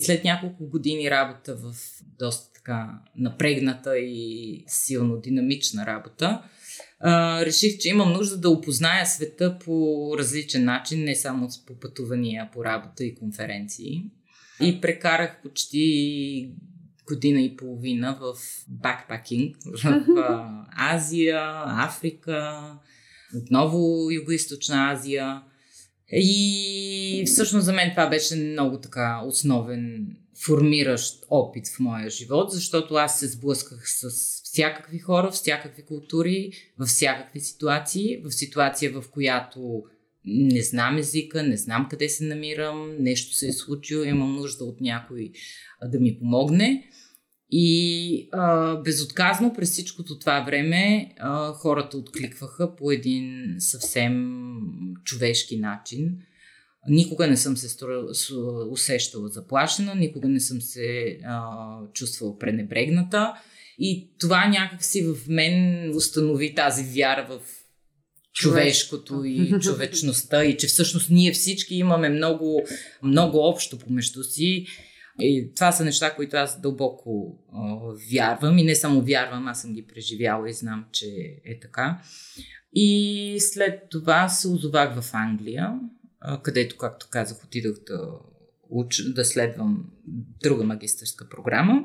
След 0.02 0.24
няколко 0.24 0.70
години 0.70 1.12
работа 1.12 1.56
в 1.56 1.74
доста 2.20 2.49
така 2.70 3.00
напрегната 3.16 4.00
и 4.00 4.64
силно 4.68 5.20
динамична 5.20 5.86
работа, 5.86 6.42
а, 7.00 7.46
реших, 7.46 7.78
че 7.78 7.90
имам 7.90 8.14
нужда 8.14 8.38
да 8.38 8.50
опозная 8.50 9.06
света 9.06 9.58
по 9.66 10.16
различен 10.18 10.66
начин, 10.66 11.04
не 11.04 11.16
само 11.16 11.50
по 11.68 11.80
пътувания 11.80 12.50
по 12.54 12.66
работа 12.66 13.04
и 13.04 13.16
конференции. 13.16 14.04
И 14.62 14.82
прекарах 14.82 15.42
почти 15.44 16.52
година 17.08 17.42
и 17.42 17.56
половина 17.56 18.18
в 18.22 18.36
бакпакинг 18.68 19.58
в 19.66 20.06
Азия, 20.78 21.64
Африка, 21.66 22.62
отново 23.36 24.10
Юго-Источна 24.12 24.94
Азия. 24.94 25.44
И 26.12 27.24
всъщност 27.26 27.66
за 27.66 27.74
мен 27.74 27.92
това 27.92 28.10
беше 28.10 28.36
много 28.36 28.80
така 28.80 29.22
основен 29.26 30.16
формиращ 30.46 31.26
опит 31.30 31.68
в 31.68 31.80
моя 31.80 32.10
живот, 32.10 32.52
защото 32.52 32.96
аз 32.96 33.20
се 33.20 33.28
сблъсках 33.28 33.90
с 33.90 34.10
всякакви 34.44 35.00
хора, 35.00 35.32
всякакви 35.32 35.86
култури, 35.86 36.52
във 36.80 36.88
всякакви 36.88 37.40
ситуации, 37.40 38.18
в 38.24 38.32
ситуация, 38.32 38.92
в 38.92 39.04
която 39.12 39.84
не 40.26 40.62
знам 40.62 40.98
езика, 40.98 41.44
не 41.44 41.58
знам 41.58 41.88
къде 41.90 42.10
се 42.10 42.24
намирам, 42.24 42.96
нещо 43.00 43.36
се 43.36 43.48
е 43.48 43.54
случило, 43.54 44.04
имам 44.04 44.36
нужда 44.36 44.64
от 44.64 44.82
някой 44.82 45.32
да 45.86 46.00
ми 46.00 46.20
помогне. 46.20 46.90
И 47.52 48.30
а, 48.32 48.76
безотказно 48.76 49.54
през 49.54 49.72
всичкото 49.72 50.20
това 50.20 50.42
време 50.42 51.14
а, 51.20 51.54
хората 51.54 51.98
откликваха 51.98 52.76
по 52.76 52.92
един 52.92 53.56
съвсем 53.60 54.40
човешки 55.04 55.58
начин. 55.58 56.18
Никога 56.88 57.28
не 57.28 57.38
съм 57.38 57.58
се 57.58 57.86
усещала 58.70 59.28
заплашена, 59.28 59.96
никога 59.96 60.28
не 60.28 60.40
съм 60.40 60.62
се 60.62 61.20
а, 61.26 61.52
чувствала 61.94 62.40
пренебрегната. 62.40 63.34
И 63.80 64.12
това 64.20 64.48
някакси 64.48 65.04
в 65.04 65.28
мен 65.28 65.90
установи 65.96 66.56
тази 66.56 66.84
вяра 66.84 67.28
в 67.30 67.40
човешкото 68.34 69.24
и 69.26 69.60
човечността 69.62 70.44
и 70.46 70.58
че 70.58 70.68
всъщност 70.68 71.10
ние 71.10 71.32
всички 71.32 71.76
имаме 71.76 72.10
много, 72.10 72.64
много 73.04 73.38
общо 73.38 73.80
помежду 73.80 74.24
си. 74.24 74.66
И 75.22 75.52
това 75.56 75.72
са 75.72 75.86
неща, 75.86 76.16
които 76.16 76.38
аз 76.38 76.62
дълбоко 76.62 77.40
а, 77.54 77.78
вярвам 78.12 78.58
и 78.58 78.64
не 78.64 78.76
само 78.76 79.02
вярвам, 79.02 79.48
аз 79.48 79.62
съм 79.62 79.74
ги 79.74 79.88
преживяла 79.88 80.50
и 80.50 80.54
знам, 80.54 80.86
че 80.92 81.06
е 81.46 81.60
така. 81.60 82.02
И 82.74 83.38
след 83.40 83.80
това 83.90 84.30
се 84.30 84.48
озовах 84.48 85.02
в 85.02 85.14
Англия 85.14 85.80
където, 86.44 86.78
както 86.78 87.08
казах, 87.10 87.44
отидох 87.44 87.78
да, 87.88 88.12
уч, 88.70 89.04
да 89.04 89.26
следвам 89.26 89.86
друга 90.44 90.64
магистърска 90.64 91.30
програма. 91.30 91.84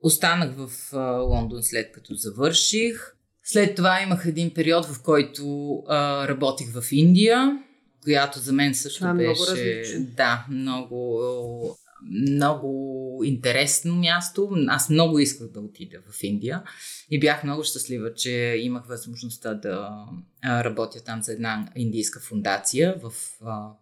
Останах 0.00 0.54
в 0.56 0.92
Лондон 1.28 1.62
след 1.62 1.92
като 1.92 2.14
завърших. 2.14 3.14
След 3.44 3.76
това 3.76 4.02
имах 4.02 4.26
един 4.26 4.54
период, 4.54 4.86
в 4.86 5.02
който 5.02 5.74
а, 5.88 6.28
работих 6.28 6.72
в 6.72 6.92
Индия, 6.92 7.58
която 8.02 8.38
за 8.38 8.52
мен 8.52 8.74
също 8.74 8.98
това 8.98 9.14
беше. 9.14 9.96
Много 9.96 10.10
да, 10.16 10.46
много 10.50 11.78
много 12.02 13.20
интересно 13.24 13.96
място. 13.96 14.50
Аз 14.68 14.90
много 14.90 15.18
исках 15.18 15.48
да 15.48 15.60
отида 15.60 15.98
в 16.10 16.22
Индия 16.22 16.62
и 17.10 17.20
бях 17.20 17.44
много 17.44 17.64
щастлива, 17.64 18.14
че 18.14 18.56
имах 18.58 18.86
възможността 18.86 19.54
да 19.54 20.04
работя 20.44 21.04
там 21.04 21.22
за 21.22 21.32
една 21.32 21.68
индийска 21.76 22.20
фундация 22.20 22.94
в 23.02 23.12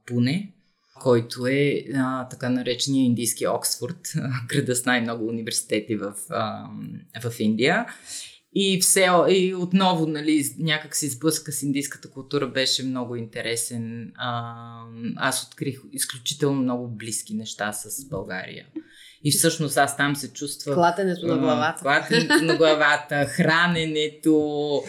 Пуне, 0.06 0.52
който 1.00 1.46
е 1.46 1.84
а, 1.94 2.28
така 2.28 2.48
наречения 2.48 3.04
индийски 3.04 3.46
Оксфорд, 3.46 4.12
града 4.48 4.76
с 4.76 4.84
най-много 4.84 5.26
университети 5.26 5.96
в, 5.96 6.14
а, 6.30 6.68
в 7.30 7.40
Индия. 7.40 7.86
И, 8.54 8.80
все, 8.80 9.08
и 9.28 9.54
отново, 9.54 10.06
нали, 10.06 10.54
някак 10.58 10.96
си 10.96 11.08
сблъска 11.08 11.52
с 11.52 11.62
индийската 11.62 12.10
култура 12.10 12.46
беше 12.48 12.82
много 12.82 13.16
интересен. 13.16 14.12
А, 14.16 14.77
аз 15.16 15.46
открих 15.46 15.78
изключително 15.92 16.62
много 16.62 16.88
близки 16.88 17.34
неща 17.34 17.72
с 17.72 18.08
България. 18.08 18.66
И 19.24 19.30
всъщност 19.30 19.76
аз 19.76 19.96
там 19.96 20.16
се 20.16 20.32
чувствах... 20.32 20.74
Клатенето 20.74 21.26
на 21.26 21.38
главата. 21.38 21.82
Клатенето 21.82 22.44
на 22.44 22.56
главата, 22.56 23.24
храненето, 23.24 24.82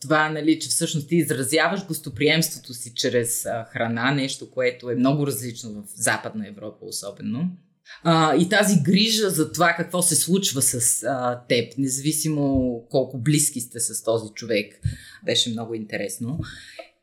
това, 0.00 0.28
нали, 0.28 0.58
че 0.58 0.68
всъщност 0.68 1.08
ти 1.08 1.16
изразяваш 1.16 1.86
гостоприемството 1.86 2.74
си 2.74 2.92
чрез 2.94 3.46
а, 3.46 3.66
храна, 3.72 4.10
нещо, 4.10 4.50
което 4.50 4.90
е 4.90 4.94
много 4.94 5.26
различно 5.26 5.72
в 5.72 5.84
Западна 5.94 6.48
Европа 6.48 6.78
особено. 6.82 7.50
А, 8.02 8.36
и 8.36 8.48
тази 8.48 8.80
грижа 8.82 9.30
за 9.30 9.52
това 9.52 9.74
какво 9.76 10.02
се 10.02 10.16
случва 10.16 10.62
с 10.62 11.02
а, 11.02 11.42
теб, 11.48 11.72
независимо 11.78 12.72
колко 12.90 13.18
близки 13.18 13.60
сте 13.60 13.80
с 13.80 14.04
този 14.04 14.32
човек, 14.34 14.80
беше 15.24 15.50
много 15.50 15.74
интересно. 15.74 16.38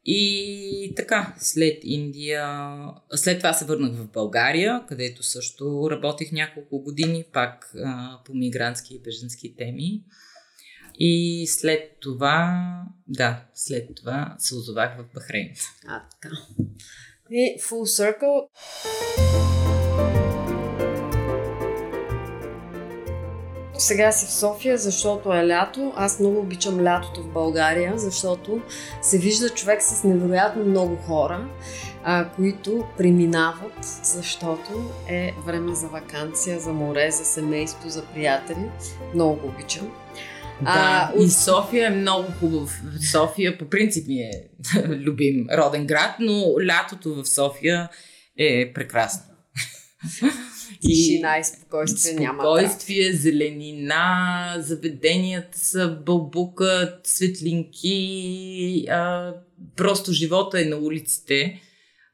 И 0.05 0.93
така, 0.95 1.35
след 1.39 1.79
Индия, 1.83 2.75
след 3.15 3.37
това 3.37 3.53
се 3.53 3.65
върнах 3.65 3.93
в 3.93 4.11
България, 4.11 4.85
където 4.87 5.23
също 5.23 5.87
работих 5.91 6.31
няколко 6.31 6.83
години, 6.83 7.25
пак 7.33 7.73
а, 7.75 8.19
по 8.25 8.33
мигрантски 8.33 8.95
и 8.95 9.01
беженски 9.01 9.55
теми. 9.55 10.03
И 10.99 11.45
след 11.47 11.97
това, 11.99 12.63
да, 13.07 13.45
след 13.53 13.95
това 13.95 14.35
се 14.39 14.55
озовах 14.55 14.97
в 14.97 15.13
Бахрейн. 15.13 15.49
А, 15.87 16.03
така. 16.09 16.35
И 17.31 17.59
full 17.59 18.17
circle. 18.19 19.70
Сега 23.81 24.11
си 24.11 24.25
в 24.25 24.31
София, 24.31 24.77
защото 24.77 25.33
е 25.33 25.47
лято. 25.47 25.93
Аз 25.95 26.19
много 26.19 26.39
обичам 26.39 26.83
лятото 26.83 27.23
в 27.23 27.27
България, 27.27 27.93
защото 27.95 28.61
се 29.01 29.17
вижда 29.17 29.49
човек 29.49 29.81
с 29.81 30.03
невероятно 30.03 30.65
много 30.65 30.95
хора, 30.95 31.47
а, 32.03 32.29
които 32.29 32.87
преминават, 32.97 33.85
защото 34.03 34.91
е 35.09 35.33
време 35.45 35.75
за 35.75 35.87
вакансия, 35.87 36.59
за 36.59 36.73
море, 36.73 37.11
за 37.11 37.25
семейство, 37.25 37.89
за 37.89 38.05
приятели. 38.05 38.69
Много 39.13 39.41
го 39.41 39.47
обичам. 39.47 39.91
Да, 40.61 41.11
а, 41.15 41.23
и 41.23 41.29
София 41.29 41.87
е 41.87 41.95
много 41.95 42.27
хубав. 42.39 42.81
София 43.11 43.57
по 43.57 43.69
принцип 43.69 44.07
ми 44.07 44.19
е 44.19 44.31
любим 44.87 45.47
роден 45.57 45.87
град, 45.87 46.15
но 46.19 46.55
лятото 46.67 47.23
в 47.23 47.29
София 47.29 47.89
е 48.37 48.73
прекрасно. 48.73 49.23
Тишина 50.81 51.39
и 51.39 51.43
спокойствие 51.43 52.13
няма. 52.13 52.43
Спокойствие, 52.43 53.13
зеленина, 53.13 54.55
заведенията 54.59 55.59
са 55.59 55.97
бълбукът, 56.05 57.07
светлинки, 57.07 58.85
а, 58.89 59.33
просто 59.75 60.13
живота 60.13 60.61
е 60.61 60.65
на 60.65 60.77
улиците. 60.77 61.61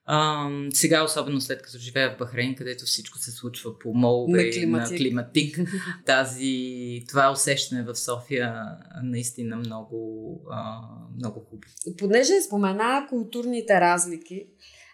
А, 0.10 0.50
сега, 0.74 1.04
особено 1.04 1.42
след 1.42 1.62
като 1.62 1.78
живея 1.78 2.16
в 2.16 2.18
Бахрейн, 2.20 2.56
където 2.56 2.86
всичко 2.86 3.18
се 3.18 3.32
случва 3.32 3.80
по 3.80 3.94
молбе 3.94 4.46
на 4.46 4.52
климатик, 4.52 4.92
на 4.92 4.98
климатик 4.98 5.60
тази, 6.06 7.04
това 7.10 7.32
усещане 7.32 7.84
в 7.84 7.96
София 7.96 8.64
наистина 9.04 9.56
много, 9.56 10.42
а, 10.52 10.80
много 11.16 11.40
хубаво. 11.40 11.98
Понеже 11.98 12.42
спомена 12.42 13.08
културните 13.10 13.82
разлики, 13.82 14.46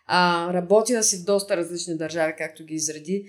а, 0.05 0.49
работила 0.53 1.03
си 1.03 1.17
в 1.17 1.25
доста 1.25 1.57
различни 1.57 1.97
държави, 1.97 2.33
както 2.37 2.65
ги 2.65 2.73
изреди. 2.73 3.25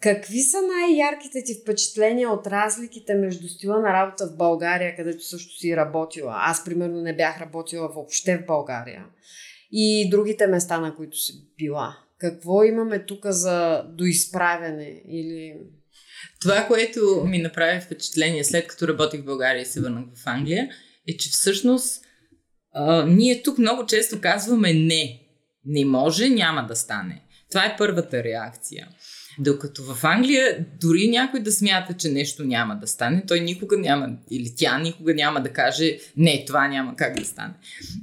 Какви 0.00 0.40
са 0.40 0.58
най-ярките 0.62 1.44
ти 1.44 1.54
впечатления 1.62 2.30
от 2.30 2.46
разликите 2.46 3.14
между 3.14 3.48
стила 3.48 3.80
на 3.80 3.92
работа 3.92 4.26
в 4.26 4.36
България, 4.36 4.96
където 4.96 5.24
също 5.24 5.58
си 5.58 5.76
работила? 5.76 6.34
Аз, 6.36 6.64
примерно, 6.64 7.00
не 7.00 7.16
бях 7.16 7.40
работила 7.40 7.88
въобще 7.88 8.38
в 8.38 8.46
България. 8.46 9.04
И 9.72 10.10
другите 10.10 10.46
места, 10.46 10.80
на 10.80 10.94
които 10.94 11.16
си 11.16 11.32
била. 11.58 11.96
Какво 12.18 12.64
имаме 12.64 13.04
тук 13.04 13.26
за 13.26 13.82
доизправяне 13.88 15.02
или... 15.08 15.54
Това, 16.40 16.66
което 16.66 17.24
ми 17.26 17.38
направи 17.38 17.80
впечатление 17.80 18.44
след 18.44 18.66
като 18.66 18.88
работих 18.88 19.20
в 19.20 19.24
България 19.24 19.62
и 19.62 19.66
се 19.66 19.80
върнах 19.80 20.04
в 20.14 20.26
Англия, 20.26 20.70
е, 21.08 21.16
че 21.16 21.30
всъщност 21.30 22.04
а, 22.72 23.06
ние 23.06 23.42
тук 23.42 23.58
много 23.58 23.86
често 23.86 24.20
казваме 24.20 24.74
не. 24.74 25.27
Не 25.64 25.84
може, 25.84 26.28
няма 26.28 26.66
да 26.66 26.76
стане. 26.76 27.22
Това 27.50 27.64
е 27.64 27.76
първата 27.78 28.24
реакция. 28.24 28.88
Докато 29.38 29.82
в 29.84 30.04
Англия, 30.04 30.66
дори 30.80 31.08
някой 31.08 31.40
да 31.40 31.52
смята, 31.52 31.94
че 31.94 32.08
нещо 32.08 32.44
няма 32.44 32.76
да 32.76 32.86
стане, 32.86 33.24
той 33.28 33.40
никога 33.40 33.78
няма, 33.78 34.08
или 34.30 34.54
тя 34.56 34.78
никога 34.78 35.14
няма 35.14 35.42
да 35.42 35.52
каже, 35.52 35.98
не, 36.16 36.44
това 36.46 36.68
няма 36.68 36.96
как 36.96 37.18
да 37.18 37.24
стане. 37.24 37.54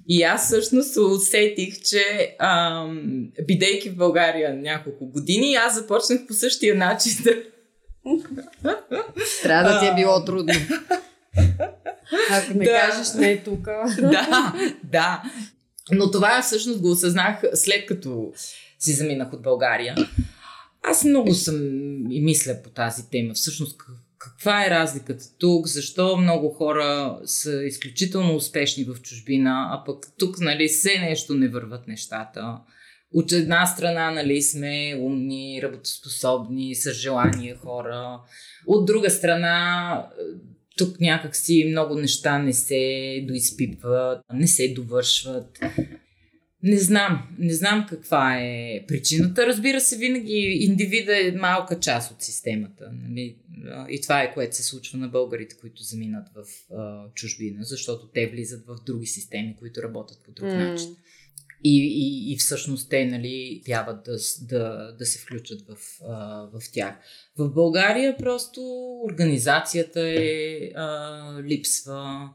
И 0.08 0.24
аз 0.24 0.46
всъщност 0.46 0.98
усетих, 0.98 1.82
че 1.82 2.36
ам, 2.40 3.28
бидейки 3.48 3.90
в 3.90 3.96
България 3.96 4.56
няколко 4.56 5.06
години, 5.06 5.56
аз 5.56 5.76
започнах 5.76 6.28
по 6.28 6.34
същия 6.34 6.76
начин 6.76 7.12
да... 7.24 7.32
Трябва 9.44 9.74
да 9.74 9.80
ти 9.80 9.88
е 9.88 9.96
било 9.96 10.26
трудно. 10.26 10.54
Ако 12.32 12.54
не 12.58 12.66
да. 12.66 12.72
кажеш 12.72 13.14
не 13.14 13.32
е 13.32 13.44
тук. 13.44 13.66
да, 14.02 14.54
да. 14.84 15.24
Но 15.92 16.12
това 16.12 16.42
всъщност 16.42 16.82
го 16.82 16.92
осъзнах 16.92 17.42
след 17.54 17.86
като 17.86 18.34
си 18.80 18.92
заминах 18.92 19.34
от 19.34 19.42
България. 19.42 19.96
Аз 20.84 21.04
много 21.04 21.34
съм 21.34 21.58
и 22.12 22.22
мисля 22.22 22.62
по 22.64 22.70
тази 22.70 23.10
тема. 23.10 23.34
Всъщност, 23.34 23.82
каква 24.18 24.66
е 24.66 24.70
разликата 24.70 25.38
тук? 25.38 25.68
Защо 25.68 26.18
много 26.18 26.50
хора 26.50 27.20
са 27.26 27.64
изключително 27.64 28.36
успешни 28.36 28.84
в 28.84 29.02
чужбина, 29.02 29.70
а 29.72 29.84
пък 29.86 30.06
тук, 30.18 30.40
нали, 30.40 30.68
все 30.68 31.00
нещо 31.00 31.34
не 31.34 31.48
върват 31.48 31.88
нещата. 31.88 32.58
От 33.14 33.32
една 33.32 33.66
страна, 33.66 34.12
нали, 34.12 34.42
сме 34.42 35.00
умни, 35.02 35.60
работоспособни, 35.64 36.76
с 36.76 36.94
желание 36.94 37.56
хора. 37.56 38.20
От 38.68 38.86
друга 38.86 39.10
страна, 39.10 40.08
тук 40.78 41.00
някакси 41.00 41.66
много 41.70 41.96
неща 41.96 42.40
не 42.40 42.54
се 42.54 43.24
доизпипват, 43.28 44.22
не 44.34 44.48
се 44.48 44.74
довършват. 44.74 45.60
Не 46.64 46.78
знам. 46.78 47.28
Не 47.40 47.54
знам 47.54 47.86
каква 47.90 48.38
е 48.40 48.86
причината. 48.88 49.48
Разбира 49.48 49.82
се, 49.82 49.98
винаги 49.98 50.58
индивида 50.60 51.28
е 51.28 51.32
малка 51.32 51.80
част 51.80 52.12
от 52.12 52.22
системата. 52.22 52.92
Нали? 52.94 53.36
И 53.90 54.02
това 54.02 54.22
е 54.22 54.34
което 54.34 54.56
се 54.56 54.64
случва 54.64 54.98
на 54.98 55.08
българите, 55.08 55.56
които 55.58 55.84
заминат 55.84 56.28
в 56.36 56.74
а, 56.74 57.06
чужбина, 57.14 57.64
защото 57.64 58.08
те 58.08 58.28
влизат 58.28 58.66
в 58.66 58.76
други 58.86 59.06
системи, 59.06 59.56
които 59.60 59.84
работят 59.84 60.18
по 60.26 60.32
друг 60.32 60.50
mm. 60.50 60.70
начин. 60.70 60.96
И, 61.68 61.78
и, 61.78 62.34
и 62.34 62.38
всъщност 62.38 62.90
те 62.90 63.06
нали, 63.06 63.62
трябва 63.66 63.94
да, 63.94 64.18
да, 64.42 64.92
да 65.00 65.06
се 65.06 65.20
включат 65.20 65.62
в, 65.68 65.78
а, 66.08 66.48
в 66.54 66.72
тях. 66.74 66.96
В 67.38 67.50
България 67.50 68.18
просто 68.18 68.62
организацията 69.10 70.02
е 70.02 70.60
а, 70.76 71.44
липсва 71.44 72.30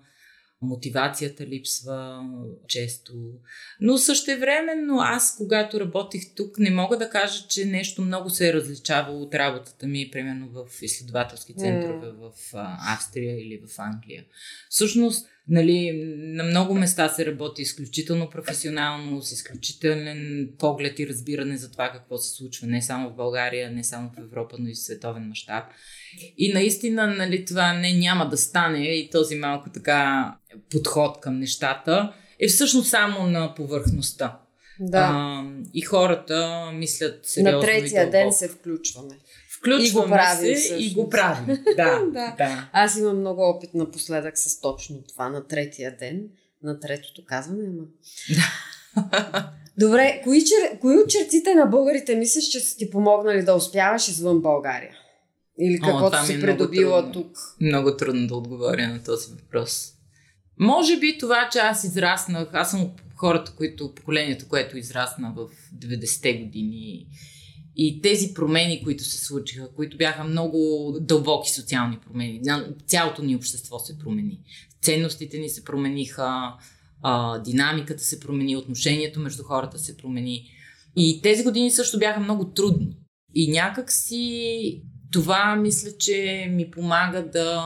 мотивацията 0.63 1.47
липсва 1.47 2.29
често. 2.69 3.13
Но 3.81 3.99
същевременно 3.99 4.99
аз, 5.01 5.37
когато 5.37 5.81
работих 5.81 6.35
тук, 6.35 6.59
не 6.59 6.71
мога 6.71 6.99
да 6.99 7.11
кажа, 7.11 7.49
че 7.49 7.65
нещо 7.65 8.03
много 8.03 8.31
се 8.31 8.49
е 8.49 8.53
различавало 8.53 9.23
от 9.23 9.35
работата 9.35 9.87
ми, 9.87 10.11
примерно 10.13 10.49
в 10.49 10.83
изследователски 10.83 11.55
центрове 11.55 12.07
mm. 12.07 12.19
в 12.19 12.33
Австрия 12.95 13.41
или 13.41 13.63
в 13.67 13.79
Англия. 13.79 14.25
Всъщност, 14.69 15.29
нали, 15.49 15.93
на 16.17 16.45
много 16.45 16.75
места 16.75 17.09
се 17.09 17.27
работи 17.27 17.63
изключително 17.63 18.31
професионално, 18.31 19.23
с 19.23 19.33
изключителен 19.33 20.51
поглед 20.59 20.99
и 20.99 21.09
разбиране 21.09 21.57
за 21.57 21.71
това 21.73 21.91
какво 21.93 22.19
се 22.19 22.37
случва 22.37 22.67
не 22.67 22.83
само 22.83 23.11
в 23.11 23.17
България, 23.17 23.71
не 23.71 23.85
само 23.85 24.11
в 24.11 24.19
Европа, 24.19 24.57
но 24.59 24.69
и 24.69 24.75
в 24.75 24.79
световен 24.79 25.29
мащаб. 25.29 25.65
И 26.39 26.53
наистина, 26.53 27.07
нали, 27.07 27.45
това 27.45 27.73
не 27.73 27.93
няма 27.93 28.29
да 28.29 28.37
стане 28.37 28.87
и 28.87 29.11
този 29.11 29.37
малко 29.37 29.71
така 29.75 30.35
подход 30.71 31.21
към 31.21 31.39
нещата 31.39 32.13
е 32.41 32.49
всъщност 32.49 32.91
само 32.91 33.27
на 33.27 33.55
повърхността. 33.55 34.41
Да. 34.81 35.11
А, 35.13 35.45
и 35.75 35.81
хората 35.81 36.71
мислят 36.75 37.27
сериозно. 37.27 37.59
На 37.59 37.65
третия 37.65 38.07
и 38.07 38.11
ден 38.11 38.33
се 38.33 38.49
включваме. 38.49 39.15
Включваме 39.61 39.87
и 39.87 39.91
го 39.91 40.07
правим, 40.11 40.47
се 40.47 40.55
всъщност. 40.55 40.91
и 40.91 40.95
го 40.95 41.09
правим. 41.09 41.47
Да, 41.77 42.01
да. 42.13 42.35
да. 42.39 42.71
Аз 42.73 42.99
имам 42.99 43.21
много 43.21 43.43
опит 43.43 43.75
напоследък 43.75 44.39
с 44.39 44.61
точно 44.61 45.03
това 45.09 45.29
на 45.29 45.47
третия 45.47 45.97
ден. 45.97 46.23
На 46.63 46.81
третото 46.81 47.25
казваме, 47.27 47.65
ама. 47.67 47.85
Добре, 49.79 50.21
кои, 50.25 50.45
чер... 50.45 50.79
кои 50.81 50.99
от 50.99 51.11
чертите 51.11 51.55
на 51.55 51.67
българите 51.67 52.17
мислиш, 52.17 52.45
че 52.45 52.61
са 52.61 52.77
ти 52.77 52.91
помогнали 52.91 53.43
да 53.43 53.55
успяваш 53.55 54.09
извън 54.09 54.41
България? 54.41 54.97
Или 55.61 55.81
каквото 55.81 56.17
О, 56.23 56.25
си 56.27 56.35
е 56.35 56.41
придобила 56.41 57.03
трудно, 57.03 57.13
тук? 57.13 57.39
Много 57.61 57.97
трудно 57.97 58.27
да 58.27 58.35
отговоря 58.35 58.89
на 58.89 59.03
този 59.05 59.31
въпрос. 59.31 59.93
Може 60.59 60.99
би 60.99 61.19
това, 61.19 61.49
че 61.53 61.59
аз 61.59 61.85
израснах, 61.85 62.49
аз 62.53 62.71
съм 62.71 62.91
хората, 63.17 63.53
които, 63.57 63.95
поколението, 63.95 64.49
което 64.49 64.77
израсна 64.79 65.33
в 65.37 65.49
90-те 65.79 66.35
години 66.35 67.07
И 67.83 68.01
тези 68.03 68.35
промени, 68.35 68.85
които 68.85 69.05
се 69.05 69.25
случиха, 69.25 69.69
които 69.77 69.97
бяха 69.97 70.25
много 70.25 70.59
дълбоки 71.01 71.51
социални 71.51 71.99
промени, 71.99 72.41
цялото 72.87 73.23
ни 73.23 73.37
общество 73.37 73.79
се 73.79 73.99
промени. 73.99 74.41
Ценностите 74.83 75.39
ни 75.39 75.49
се 75.49 75.65
промениха, 75.65 76.55
динамиката 77.45 78.03
се 78.03 78.21
промени, 78.21 78.57
отношението 78.57 79.21
между 79.21 79.43
хората 79.43 79.79
се 79.79 79.97
промени. 79.97 80.51
И 80.97 81.21
тези 81.23 81.45
години 81.45 81.71
също 81.71 81.99
бяха 81.99 82.21
много 82.21 82.45
трудни. 82.45 82.97
И 83.35 83.51
някак 83.51 83.93
си 83.93 84.83
това 85.13 85.57
мисля, 85.57 85.91
че 85.99 86.47
ми 86.51 86.71
помага 86.71 87.23
да, 87.33 87.65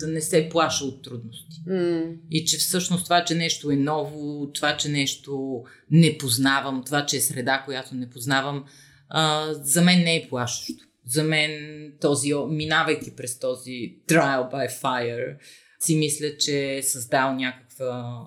да 0.00 0.06
не 0.06 0.20
се 0.20 0.48
плаша 0.48 0.84
от 0.84 1.02
трудности. 1.02 1.62
Mm. 1.68 2.16
И 2.30 2.44
че 2.44 2.58
всъщност 2.58 3.04
това, 3.04 3.24
че 3.24 3.34
нещо 3.34 3.70
е 3.70 3.76
ново, 3.76 4.50
това, 4.52 4.76
че 4.76 4.88
нещо 4.88 5.62
не 5.90 6.18
познавам, 6.18 6.82
това, 6.84 7.06
че 7.06 7.16
е 7.16 7.20
среда, 7.20 7.62
която 7.64 7.94
не 7.94 8.10
познавам, 8.10 8.64
а, 9.08 9.54
за 9.54 9.82
мен 9.82 9.98
не 9.98 10.16
е 10.16 10.28
плашещо. 10.28 10.84
За 11.06 11.24
мен 11.24 11.52
този, 12.00 12.34
минавайки 12.48 13.16
през 13.16 13.38
този 13.38 13.96
trial 14.08 14.52
by 14.52 14.80
fire, 14.82 15.36
си 15.80 15.96
мисля, 15.96 16.36
че 16.36 16.76
е 16.76 16.82
създал 16.82 17.34
някаква 17.34 18.24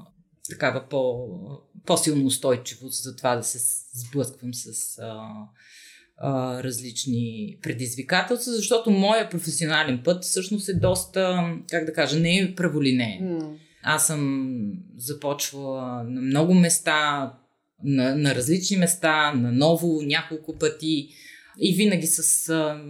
такава 0.50 0.90
по, 0.90 1.28
по-силна 1.86 2.26
устойчивост 2.26 3.04
за 3.04 3.16
това 3.16 3.36
да 3.36 3.44
се 3.44 3.60
сблъсквам 3.94 4.54
с 4.54 5.00
а, 5.00 5.30
а, 6.26 6.64
различни 6.64 7.58
предизвикателства, 7.62 8.52
защото 8.52 8.92
моя 8.92 9.30
професионален 9.30 10.02
път 10.04 10.24
всъщност 10.24 10.70
е 10.70 10.74
доста, 10.74 11.54
как 11.70 11.86
да 11.86 11.94
кажа, 11.94 12.20
не 12.20 12.40
е 12.40 12.56
праволинеен. 12.56 13.22
Mm. 13.22 13.56
Аз 13.84 14.08
съм 14.08 14.54
започвала 14.98 16.04
на 16.04 16.22
много 16.22 16.54
места, 16.54 17.34
на, 17.84 18.16
на 18.16 18.36
различни 18.36 18.78
места, 18.78 19.34
на 19.34 19.52
ново, 19.52 20.02
няколко 20.02 20.58
пъти 20.58 21.10
и 21.60 21.76
винаги 21.76 22.08
с, 22.08 22.50
а, 22.50 22.82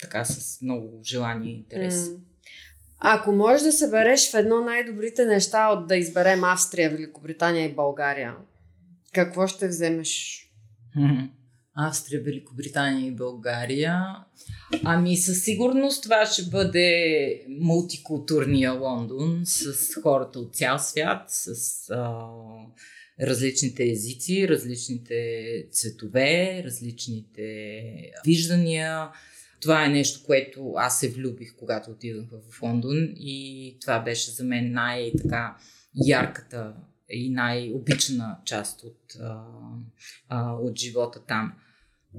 така, 0.00 0.24
с 0.24 0.62
много 0.62 1.00
желание 1.04 1.52
и 1.52 1.56
интерес. 1.56 2.08
Mm. 2.08 2.16
Ако 2.98 3.32
можеш 3.32 3.62
да 3.62 3.72
събереш 3.72 4.30
в 4.30 4.34
едно 4.34 4.64
най-добрите 4.64 5.24
неща 5.24 5.68
от 5.68 5.88
да 5.88 5.96
изберем 5.96 6.44
Австрия, 6.44 6.90
Великобритания 6.90 7.64
и 7.64 7.74
България, 7.74 8.34
какво 9.12 9.46
ще 9.46 9.68
вземеш? 9.68 10.42
Австрия, 11.74 12.22
Великобритания 12.22 13.06
и 13.06 13.14
България. 13.14 14.04
Ами 14.84 15.16
със 15.16 15.42
сигурност 15.42 16.02
това 16.02 16.26
ще 16.26 16.42
бъде 16.42 17.46
мултикултурния 17.48 18.72
Лондон 18.72 19.42
с 19.44 19.94
хората 20.02 20.38
от 20.38 20.56
цял 20.56 20.78
свят, 20.78 21.24
с 21.26 21.54
а, 21.90 22.26
различните 23.20 23.84
езици, 23.84 24.48
различните 24.48 25.16
цветове, 25.70 26.62
различните 26.64 27.52
виждания. 28.24 29.08
Това 29.60 29.84
е 29.84 29.88
нещо, 29.88 30.20
което 30.26 30.72
аз 30.76 31.00
се 31.00 31.08
влюбих, 31.08 31.54
когато 31.56 31.90
отидох 31.90 32.26
в 32.50 32.62
Лондон 32.62 32.96
и 33.16 33.76
това 33.80 34.00
беше 34.00 34.30
за 34.30 34.44
мен 34.44 34.72
най-така 34.72 35.56
ярката 36.06 36.74
и 37.08 37.30
най-обичана 37.30 38.36
част 38.44 38.84
от, 38.84 39.16
а, 39.20 39.44
а, 40.28 40.52
от 40.52 40.78
живота 40.78 41.20
там. 41.28 41.52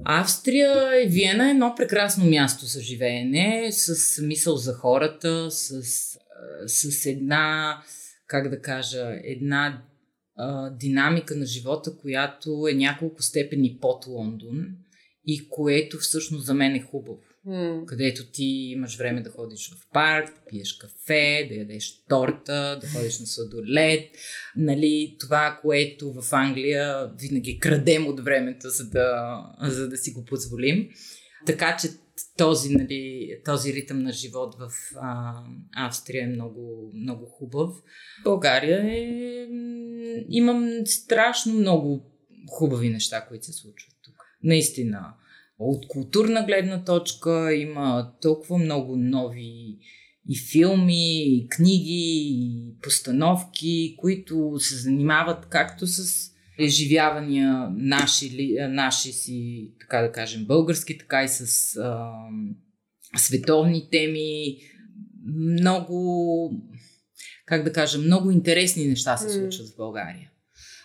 Австрия 0.04 1.02
и 1.04 1.08
Виена 1.08 1.46
е 1.46 1.50
едно 1.50 1.74
прекрасно 1.76 2.24
място 2.24 2.66
за 2.66 2.80
живеене, 2.80 3.68
с 3.72 4.22
мисъл 4.22 4.56
за 4.56 4.72
хората, 4.72 5.50
с, 5.50 5.82
с 6.66 7.06
една, 7.06 7.82
как 8.26 8.48
да 8.48 8.60
кажа, 8.60 9.20
една 9.24 9.82
а, 10.36 10.70
динамика 10.70 11.36
на 11.36 11.46
живота, 11.46 11.96
която 11.96 12.66
е 12.70 12.74
няколко 12.74 13.22
степени 13.22 13.78
под 13.80 14.06
Лондон 14.06 14.66
и 15.26 15.48
което 15.48 15.98
всъщност 15.98 16.46
за 16.46 16.54
мен 16.54 16.74
е 16.74 16.80
хубаво. 16.80 17.20
Mm. 17.48 17.84
Където 17.84 18.30
ти 18.32 18.44
имаш 18.44 18.96
време 18.96 19.22
да 19.22 19.30
ходиш 19.30 19.70
в 19.70 19.92
парк, 19.92 20.26
да 20.26 20.50
пиеш 20.50 20.72
кафе, 20.72 21.46
да 21.48 21.54
ядеш 21.54 22.04
торта, 22.08 22.78
да 22.80 22.88
ходиш 22.88 23.20
на 23.20 23.26
сладолет. 23.26 24.10
Нали, 24.56 25.16
това, 25.20 25.58
което 25.62 26.12
в 26.12 26.32
Англия 26.32 27.10
винаги 27.20 27.58
крадем 27.58 28.06
от 28.06 28.20
времето, 28.20 28.68
за 28.68 28.90
да, 28.90 29.40
за 29.62 29.88
да 29.88 29.96
си 29.96 30.12
го 30.12 30.24
позволим. 30.24 30.88
Така 31.46 31.76
че 31.80 31.88
този, 32.36 32.74
нали, 32.74 33.30
този 33.44 33.72
ритъм 33.72 34.02
на 34.02 34.12
живот 34.12 34.54
в 34.58 34.70
а, 34.96 35.34
Австрия 35.76 36.24
е 36.24 36.26
много, 36.26 36.92
много 36.94 37.26
хубав. 37.26 37.74
България 38.24 38.84
е... 38.86 39.46
Имам 40.28 40.70
страшно 40.84 41.54
много 41.54 42.10
хубави 42.50 42.88
неща, 42.88 43.26
които 43.28 43.44
се 43.44 43.52
случват 43.52 43.94
тук. 44.04 44.14
Наистина 44.42 45.14
от 45.58 45.88
културна 45.88 46.44
гледна 46.46 46.84
точка 46.84 47.54
има 47.54 48.12
толкова 48.22 48.58
много 48.58 48.96
нови 48.96 49.78
и 50.28 50.38
филми, 50.38 51.36
и 51.36 51.48
книги, 51.48 52.28
и 52.36 52.74
постановки, 52.82 53.94
които 53.98 54.54
се 54.58 54.76
занимават 54.76 55.46
както 55.46 55.86
с 55.86 56.30
еживявания 56.58 57.68
наши, 57.70 58.56
наши 58.68 59.12
си, 59.12 59.70
така 59.80 60.02
да 60.02 60.12
кажем, 60.12 60.44
български, 60.44 60.98
така 60.98 61.24
и 61.24 61.28
с 61.28 61.76
а, 61.76 62.10
световни 63.16 63.88
теми. 63.90 64.56
Много, 65.26 66.50
как 67.46 67.64
да 67.64 67.72
кажа, 67.72 67.98
много 67.98 68.30
интересни 68.30 68.86
неща 68.86 69.16
се 69.16 69.28
случват 69.28 69.68
в 69.68 69.76
България. 69.76 70.30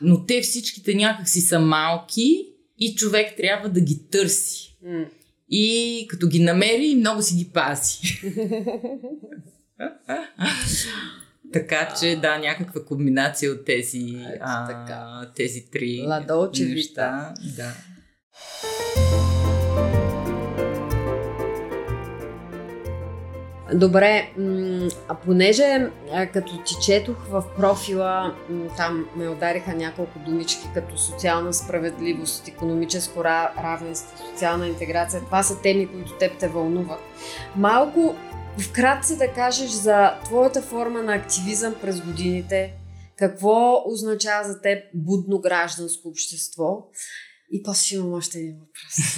Но 0.02 0.26
те 0.26 0.42
всичките 0.42 0.96
някакси 0.96 1.42
са 1.42 1.60
малки 1.60 2.49
и 2.80 2.96
човек 2.96 3.38
трябва 3.38 3.70
да 3.70 3.82
ги 3.82 4.10
търси. 4.12 4.78
Mm. 4.86 5.08
И 5.50 6.06
като 6.10 6.28
ги 6.28 6.40
намери, 6.40 6.96
много 6.96 7.22
си 7.22 7.36
ги 7.36 7.50
пази. 7.54 8.00
така 11.54 11.94
че, 12.00 12.16
да, 12.16 12.38
някаква 12.38 12.86
комбинация 12.86 13.52
от 13.52 13.66
тези, 13.66 14.18
а, 14.42 15.32
тези 15.36 15.66
три 15.72 16.08
неща. 16.60 17.34
Да. 17.56 17.74
Добре, 23.74 24.34
а 25.08 25.16
понеже 25.16 25.92
като 26.34 26.64
ти 26.64 26.74
четох 26.86 27.26
в 27.30 27.44
профила, 27.58 28.36
там 28.78 29.06
ме 29.16 29.30
удариха 29.30 29.74
няколко 29.74 30.20
думички 30.20 30.68
като 30.74 30.98
социална 30.98 31.54
справедливост, 31.54 32.48
економическо 32.48 33.24
равенство, 33.24 34.18
социална 34.32 34.68
интеграция, 34.68 35.22
това 35.22 35.44
са 35.44 35.62
теми, 35.62 35.88
които 35.88 36.18
теб 36.18 36.38
те 36.38 36.48
вълнуват. 36.48 37.00
Малко 37.56 38.16
вкратце 38.58 39.16
да 39.16 39.34
кажеш 39.34 39.70
за 39.70 40.20
твоята 40.24 40.62
форма 40.62 41.04
на 41.04 41.14
активизъм 41.14 41.76
през 41.82 42.02
годините, 42.02 42.74
какво 43.18 43.84
означава 43.86 44.48
за 44.48 44.62
теб 44.62 44.84
будно 44.94 45.40
гражданско 45.40 46.08
общество 46.08 46.88
и 47.52 47.64
после 47.64 47.96
имам 47.96 48.14
още 48.14 48.40
един 48.40 48.56
въпрос. 48.60 49.18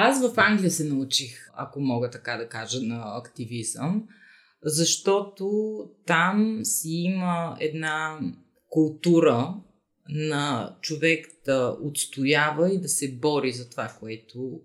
Аз 0.00 0.20
в 0.20 0.34
Англия 0.36 0.70
се 0.70 0.84
научих, 0.84 1.50
ако 1.54 1.80
мога 1.80 2.10
така 2.10 2.36
да 2.36 2.48
кажа, 2.48 2.82
на 2.82 3.16
активизъм, 3.16 4.08
защото 4.62 5.50
там 6.06 6.60
си 6.62 6.90
има 6.90 7.56
една 7.60 8.20
култура 8.68 9.54
на 10.08 10.76
човек 10.80 11.26
да 11.44 11.76
отстоява 11.82 12.74
и 12.74 12.80
да 12.80 12.88
се 12.88 13.12
бори 13.12 13.52
за 13.52 13.70
това, 13.70 13.96
което 14.00 14.60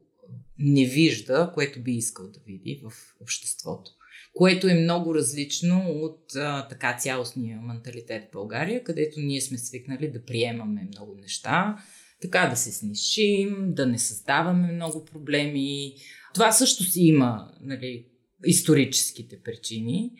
не 0.59 0.85
вижда, 0.85 1.51
което 1.53 1.83
би 1.83 1.91
искал 1.91 2.27
да 2.27 2.39
види 2.47 2.81
в 2.83 2.93
обществото. 3.21 3.91
Което 4.33 4.67
е 4.67 4.73
много 4.73 5.15
различно 5.15 5.85
от 5.87 6.35
а, 6.35 6.67
така 6.67 6.97
цялостния 6.99 7.61
менталитет 7.61 8.23
в 8.23 8.33
България, 8.33 8.83
където 8.83 9.19
ние 9.19 9.41
сме 9.41 9.57
свикнали 9.57 10.11
да 10.11 10.23
приемаме 10.23 10.87
много 10.91 11.15
неща, 11.15 11.77
така 12.23 12.47
да 12.47 12.55
се 12.55 12.71
снишим, 12.71 13.73
да 13.73 13.85
не 13.85 13.99
създаваме 13.99 14.71
много 14.71 15.05
проблеми. 15.05 15.93
Това 16.33 16.51
също 16.51 16.83
си 16.83 17.01
има 17.01 17.51
нали, 17.61 18.05
историческите 18.45 19.39
причини. 19.43 20.11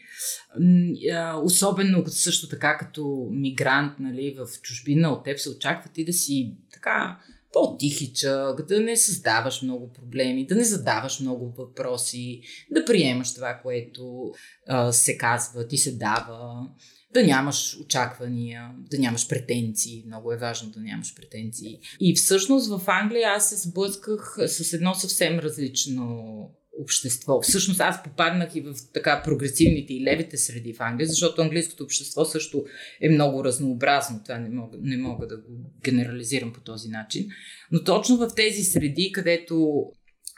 Особено 1.44 2.04
също 2.08 2.50
така 2.50 2.78
като 2.78 3.28
мигрант 3.32 4.00
нали, 4.00 4.36
в 4.38 4.62
чужбина 4.62 5.10
от 5.10 5.24
теб 5.24 5.40
се 5.40 5.50
очаква 5.50 5.92
ти 5.94 6.06
да 6.06 6.14
си 6.14 6.58
така 6.74 7.20
по-тихичък, 7.54 8.68
да 8.68 8.80
не 8.80 8.98
създаваш 8.98 9.62
много 9.62 9.94
проблеми, 9.94 10.48
да 10.48 10.56
не 10.56 10.64
задаваш 10.64 11.20
много 11.20 11.54
въпроси, 11.58 12.42
да 12.72 12.86
приемаш 12.86 13.34
това, 13.34 13.60
което 13.64 14.32
а, 14.68 14.92
се 14.92 15.18
казва, 15.18 15.68
ти 15.68 15.78
се 15.78 15.92
дава 15.92 16.68
да 17.14 17.24
нямаш 17.24 17.78
очаквания, 17.82 18.72
да 18.78 18.98
нямаш 18.98 19.28
претенции. 19.28 20.04
Много 20.08 20.32
е 20.32 20.38
важно 20.38 20.70
да 20.70 20.80
нямаш 20.80 21.16
претенции. 21.16 21.80
И 22.00 22.16
всъщност 22.16 22.70
в 22.70 22.82
Англия 22.88 23.30
аз 23.30 23.50
се 23.50 23.70
сблъсках 23.70 24.38
с 24.48 24.74
едно 24.74 24.94
съвсем 24.94 25.40
различно 25.40 26.50
общество. 26.82 27.42
Всъщност 27.42 27.80
аз 27.80 28.04
попаднах 28.04 28.56
и 28.56 28.62
в 28.62 28.74
така 28.94 29.22
прогресивните 29.24 29.94
и 29.94 30.04
левите 30.04 30.38
среди 30.38 30.74
в 30.74 30.82
Англия, 30.82 31.08
защото 31.08 31.42
английското 31.42 31.84
общество 31.84 32.26
също 32.26 32.66
е 33.02 33.10
много 33.10 33.44
разнообразно. 33.44 34.22
Това 34.24 34.38
не 34.38 34.50
мога, 34.50 34.78
не 34.82 34.98
мога 34.98 35.28
да 35.28 35.38
го 35.38 35.72
генерализирам 35.84 36.54
по 36.54 36.62
този 36.62 36.90
начин. 36.90 37.28
Но 37.72 37.84
точно 37.84 38.18
в 38.18 38.36
тези 38.36 38.64
среди, 38.64 39.12
където 39.12 39.86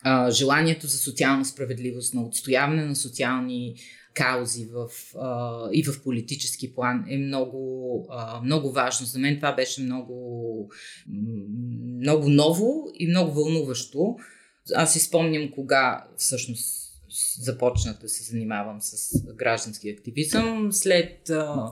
а, 0.03 0.31
желанието 0.31 0.87
за 0.87 0.97
социална 0.97 1.45
справедливост, 1.45 2.13
на 2.13 2.23
отстояване 2.23 2.85
на 2.85 2.95
социални 2.95 3.75
каузи 4.15 4.65
в, 4.65 4.89
а, 5.19 5.69
и 5.73 5.83
в 5.83 6.03
политически 6.03 6.75
план 6.75 7.05
е 7.09 7.17
много, 7.17 8.07
а, 8.09 8.41
много 8.41 8.71
важно. 8.71 9.05
За 9.05 9.19
мен 9.19 9.35
това 9.35 9.55
беше 9.55 9.81
много, 9.81 10.69
много 12.01 12.29
ново 12.29 12.87
и 12.93 13.07
много 13.07 13.31
вълнуващо. 13.31 14.15
Аз 14.75 14.93
си 14.93 14.99
спомням 14.99 15.51
кога 15.51 16.05
всъщност 16.17 16.85
започнах 17.39 17.97
да 18.01 18.09
се 18.09 18.23
занимавам 18.23 18.81
с 18.81 19.21
граждански 19.35 19.89
активизъм 19.89 20.71
след, 20.71 21.29
а, 21.29 21.71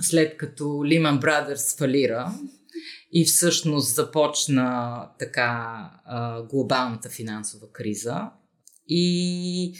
след 0.00 0.36
като 0.36 0.64
Lehman 0.64 1.20
Brothers 1.20 1.78
фалира 1.78 2.34
и 3.12 3.24
всъщност 3.24 3.94
започна 3.94 5.08
така 5.18 5.90
а, 6.04 6.42
глобалната 6.42 7.08
финансова 7.08 7.72
криза. 7.72 8.30
И 8.88 9.74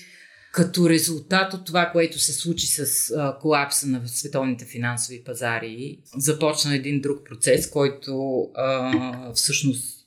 като 0.52 0.88
резултат 0.90 1.54
от 1.54 1.66
това, 1.66 1.90
което 1.92 2.18
се 2.18 2.32
случи 2.32 2.66
с 2.66 3.10
а, 3.10 3.38
колапса 3.40 3.86
на 3.86 4.08
световните 4.08 4.64
финансови 4.64 5.24
пазари, 5.24 5.98
започна 6.16 6.74
един 6.74 7.00
друг 7.00 7.26
процес, 7.28 7.70
който 7.70 8.42
а, 8.54 9.32
всъщност 9.32 10.00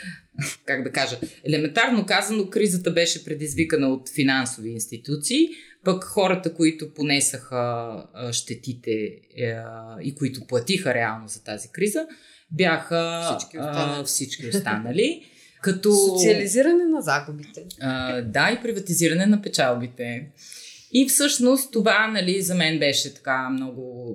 как 0.64 0.84
да 0.84 0.92
кажа, 0.92 1.18
елементарно 1.44 2.06
казано, 2.06 2.50
кризата 2.50 2.90
беше 2.90 3.24
предизвикана 3.24 3.88
от 3.88 4.08
финансови 4.14 4.70
институции, 4.70 5.48
пък 5.84 6.04
хората, 6.04 6.54
които 6.54 6.94
понесаха 6.94 8.04
щетите 8.32 8.90
и 10.02 10.14
които 10.18 10.46
платиха 10.46 10.94
реално 10.94 11.28
за 11.28 11.44
тази 11.44 11.68
криза, 11.72 12.06
бяха 12.50 13.22
всички 13.24 13.58
останали. 13.58 14.04
всички 14.04 14.48
останали 14.48 15.26
като... 15.66 15.94
Социализиране 15.94 16.84
на 16.84 17.02
загубите. 17.02 17.64
А, 17.80 18.22
да, 18.22 18.50
и 18.50 18.62
приватизиране 18.62 19.26
на 19.26 19.42
печалбите. 19.42 20.30
И 20.92 21.08
всъщност 21.08 21.72
това, 21.72 22.06
нали, 22.06 22.42
за 22.42 22.54
мен 22.54 22.78
беше 22.78 23.14
така 23.14 23.50
много, 23.50 24.14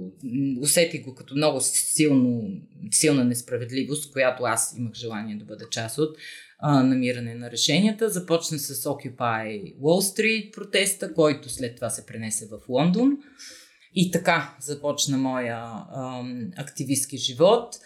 усетих 0.62 1.04
го 1.04 1.16
като 1.16 1.36
много 1.36 1.62
силно, 1.62 2.49
силна 2.91 3.24
несправедливост, 3.24 4.14
която 4.14 4.43
аз 4.43 4.76
имах 4.78 4.93
желание 4.93 5.36
да 5.36 5.45
бъда 5.45 5.70
част 5.70 5.97
от 5.97 6.18
а, 6.60 6.84
намиране 6.84 7.36
на 7.36 7.52
решенията. 7.52 8.10
Започна 8.10 8.60
с 8.60 8.84
Occupy 8.84 9.76
Wall 9.76 10.16
Street 10.16 10.52
протеста, 10.52 11.14
който 11.14 11.49
след 11.49 11.76
това 11.76 11.89
се 11.89 12.06
пренесе 12.06 12.47
в 12.52 12.70
Лондон. 12.70 13.18
И 13.95 14.12
така 14.12 14.56
започна 14.62 15.18
моя 15.18 15.58
а, 15.58 16.24
активистски 16.58 17.18
живот– 17.18 17.76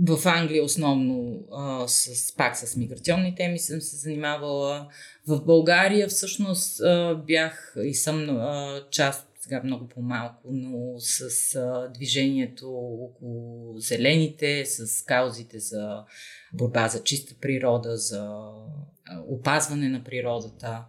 в 0.00 0.26
Англия 0.26 0.64
основно 0.64 1.44
а, 1.52 1.88
с, 1.88 2.36
пак 2.36 2.56
с 2.56 2.76
миграционни 2.76 3.34
теми 3.34 3.58
съм 3.58 3.80
се 3.80 3.96
занимавала. 3.96 4.88
В 5.26 5.44
България 5.44 6.08
всъщност 6.08 6.80
а, 6.80 7.22
бях 7.26 7.76
и 7.84 7.94
съм 7.94 8.30
а, 8.30 8.80
част, 8.90 9.28
сега 9.40 9.60
много 9.64 9.88
по-малко, 9.88 10.48
но 10.52 10.94
с 10.98 11.54
а, 11.54 11.88
движението 11.94 12.70
около 13.00 13.78
зелените, 13.78 14.64
с 14.66 15.04
каузите 15.04 15.58
за 15.58 16.04
борба 16.52 16.88
за 16.88 17.02
чиста 17.02 17.34
природа, 17.40 17.96
за 17.96 18.20
а, 18.24 19.20
опазване 19.28 19.88
на 19.88 20.04
природата. 20.04 20.84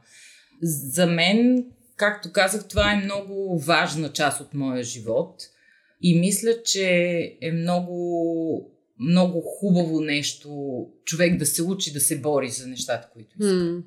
За 0.62 1.06
мен, 1.06 1.66
както 1.96 2.32
казах, 2.32 2.68
това 2.68 2.92
е 2.92 3.04
много 3.04 3.60
важна 3.60 4.14
част 4.14 4.42
от 4.42 4.54
моя 4.54 4.84
живот. 4.84 5.42
И 6.02 6.20
мисля, 6.20 6.64
че 6.64 7.38
е 7.42 7.52
много 7.52 8.73
много 9.00 9.42
хубаво 9.42 10.02
нещо 10.02 10.50
човек 11.06 11.38
да 11.38 11.46
се 11.46 11.64
учи 11.64 11.94
да 11.94 12.00
се 12.00 12.20
бори 12.20 12.50
за 12.50 12.68
нещата, 12.68 13.10
които 13.14 13.36
иска. 13.40 13.54
Mm. 13.54 13.82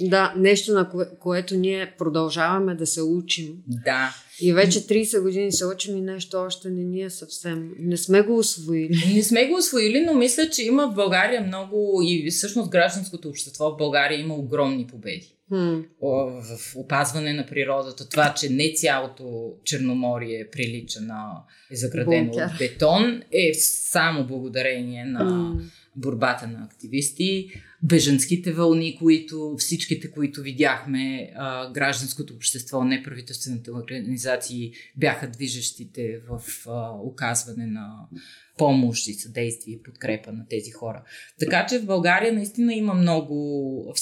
Да, 0.00 0.34
нещо 0.36 0.72
на 0.72 0.90
кое, 0.90 1.06
което 1.20 1.54
ние 1.54 1.94
продължаваме 1.98 2.74
да 2.74 2.86
се 2.86 3.02
учим. 3.02 3.46
Да. 3.66 4.14
И 4.40 4.52
вече 4.52 4.86
30 4.86 5.22
години 5.22 5.52
се 5.52 5.66
учим 5.66 5.96
и 5.96 6.00
нещо 6.00 6.36
още 6.36 6.70
не 6.70 6.84
ние 6.84 7.10
съвсем. 7.10 7.70
Не 7.78 7.96
сме 7.96 8.22
го 8.22 8.38
освоили. 8.38 9.14
Не 9.14 9.22
сме 9.22 9.46
го 9.46 9.56
освоили, 9.56 10.00
но 10.00 10.14
мисля, 10.14 10.50
че 10.50 10.64
има 10.64 10.90
в 10.90 10.94
България 10.94 11.40
много 11.40 12.00
и 12.04 12.30
всъщност 12.30 12.70
гражданското 12.70 13.28
общество 13.28 13.70
в 13.70 13.76
България 13.76 14.20
има 14.20 14.34
огромни 14.34 14.86
победи. 14.86 15.37
Hmm. 15.52 15.84
В 16.00 16.76
опазване 16.76 17.32
на 17.32 17.46
природата. 17.46 18.08
Това, 18.08 18.34
че 18.34 18.48
не 18.50 18.72
цялото 18.74 19.52
Черноморие 19.64 20.48
прилича 20.52 21.00
на 21.00 21.44
е 21.70 21.76
заградено 21.76 22.30
Бункер. 22.30 22.46
от 22.46 22.58
бетон, 22.58 23.22
е 23.32 23.54
само 23.54 24.26
благодарение 24.26 25.04
на 25.04 25.20
hmm. 25.20 25.60
борбата 25.96 26.46
на 26.46 26.64
активисти 26.64 27.50
бежанските 27.82 28.52
вълни, 28.52 28.96
които 28.96 29.54
всичките, 29.58 30.10
които 30.10 30.42
видяхме, 30.42 31.32
а, 31.36 31.72
гражданското 31.72 32.34
общество, 32.34 32.84
неправителствените 32.84 33.70
организации 33.70 34.72
бяха 34.96 35.30
движещите 35.30 36.20
в 36.28 36.42
а, 36.68 36.90
оказване 37.02 37.66
на 37.66 37.96
помощ 38.58 39.08
и 39.08 39.14
съдействие 39.14 39.74
и 39.74 39.82
подкрепа 39.82 40.32
на 40.32 40.46
тези 40.50 40.70
хора. 40.70 41.02
Така 41.38 41.66
че 41.66 41.78
в 41.78 41.86
България 41.86 42.32
наистина 42.32 42.74
има 42.74 42.94
много, 42.94 43.94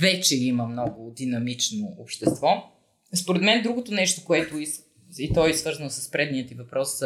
вече 0.00 0.36
има 0.36 0.66
много 0.66 1.12
динамично 1.16 1.94
общество. 1.98 2.48
Според 3.14 3.42
мен 3.42 3.62
другото 3.62 3.94
нещо, 3.94 4.24
което 4.24 4.58
и 5.18 5.32
то 5.34 5.46
е 5.46 5.54
свързано 5.54 5.90
с 5.90 6.10
предният 6.10 6.48
ти 6.48 6.54
въпрос, 6.54 7.02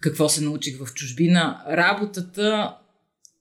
какво 0.00 0.28
се 0.28 0.44
научих 0.44 0.78
в 0.78 0.94
чужбина, 0.94 1.64
работата 1.68 2.76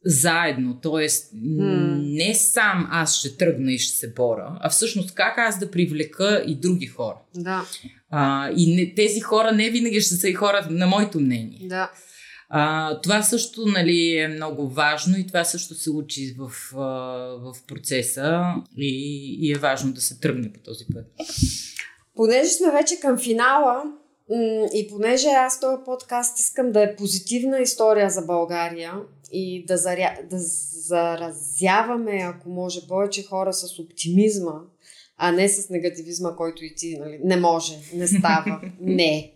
заедно. 0.06 0.80
Тоест, 0.82 1.34
mm. 1.34 2.18
не 2.18 2.36
сам 2.36 2.88
аз 2.92 3.16
ще 3.20 3.38
тръгна 3.38 3.74
и 3.74 3.80
ще 3.80 3.98
се 3.98 4.14
бора, 4.14 4.58
а 4.62 4.70
всъщност 4.70 5.16
как 5.16 5.38
аз 5.38 5.60
да 5.60 5.72
привлека 5.72 6.44
и 6.48 6.56
други 6.56 6.88
хора. 6.88 7.18
Да. 7.36 7.66
А, 8.10 8.52
и 8.56 8.76
не, 8.76 8.94
тези 8.96 9.20
хора 9.20 9.52
не 9.52 9.70
винаги 9.70 10.02
ще 10.02 10.16
са 10.16 10.30
и 10.30 10.34
хора 10.34 10.68
на 10.70 10.88
моето 10.88 11.20
мнение. 11.20 11.68
Да. 11.68 11.92
А, 12.50 13.02
това 13.02 13.22
също 13.22 13.66
нали, 13.66 14.18
е 14.18 14.28
много 14.28 14.70
важно 14.70 15.18
и 15.18 15.28
това 15.28 15.44
също 15.44 15.76
се 15.76 15.92
учи 15.92 16.36
в, 16.38 16.52
в 17.42 17.56
процеса 17.68 18.44
и, 18.78 19.38
и 19.42 19.52
е 19.52 19.58
важно 19.58 19.94
да 19.94 20.02
се 20.02 20.20
тръгне 20.20 20.54
по 20.54 20.60
този 20.60 20.86
път. 20.94 21.06
Понеже 22.16 22.50
сме 22.50 22.72
вече 22.72 23.00
към 23.00 23.18
финала 23.18 23.84
и 24.74 24.88
понеже 24.90 25.28
аз 25.28 25.60
този 25.60 25.84
подкаст 25.86 26.40
искам 26.40 26.72
да 26.72 26.84
е 26.84 26.96
позитивна 26.96 27.60
история 27.60 28.10
за 28.10 28.22
България, 28.22 28.94
и 29.32 29.66
да, 29.66 29.78
заря... 29.78 30.18
да 30.30 30.38
заразяваме, 30.40 32.22
ако 32.24 32.50
може, 32.50 32.88
повече 32.88 33.24
хора 33.24 33.54
с 33.54 33.80
оптимизма, 33.80 34.62
а 35.18 35.32
не 35.32 35.50
с 35.50 35.70
негативизма, 35.70 36.36
който 36.36 36.66
и 36.66 36.76
ти 36.76 36.98
нали, 37.00 37.20
не 37.24 37.38
може, 37.38 37.74
не 37.94 38.08
става, 38.08 38.62
не. 38.82 39.32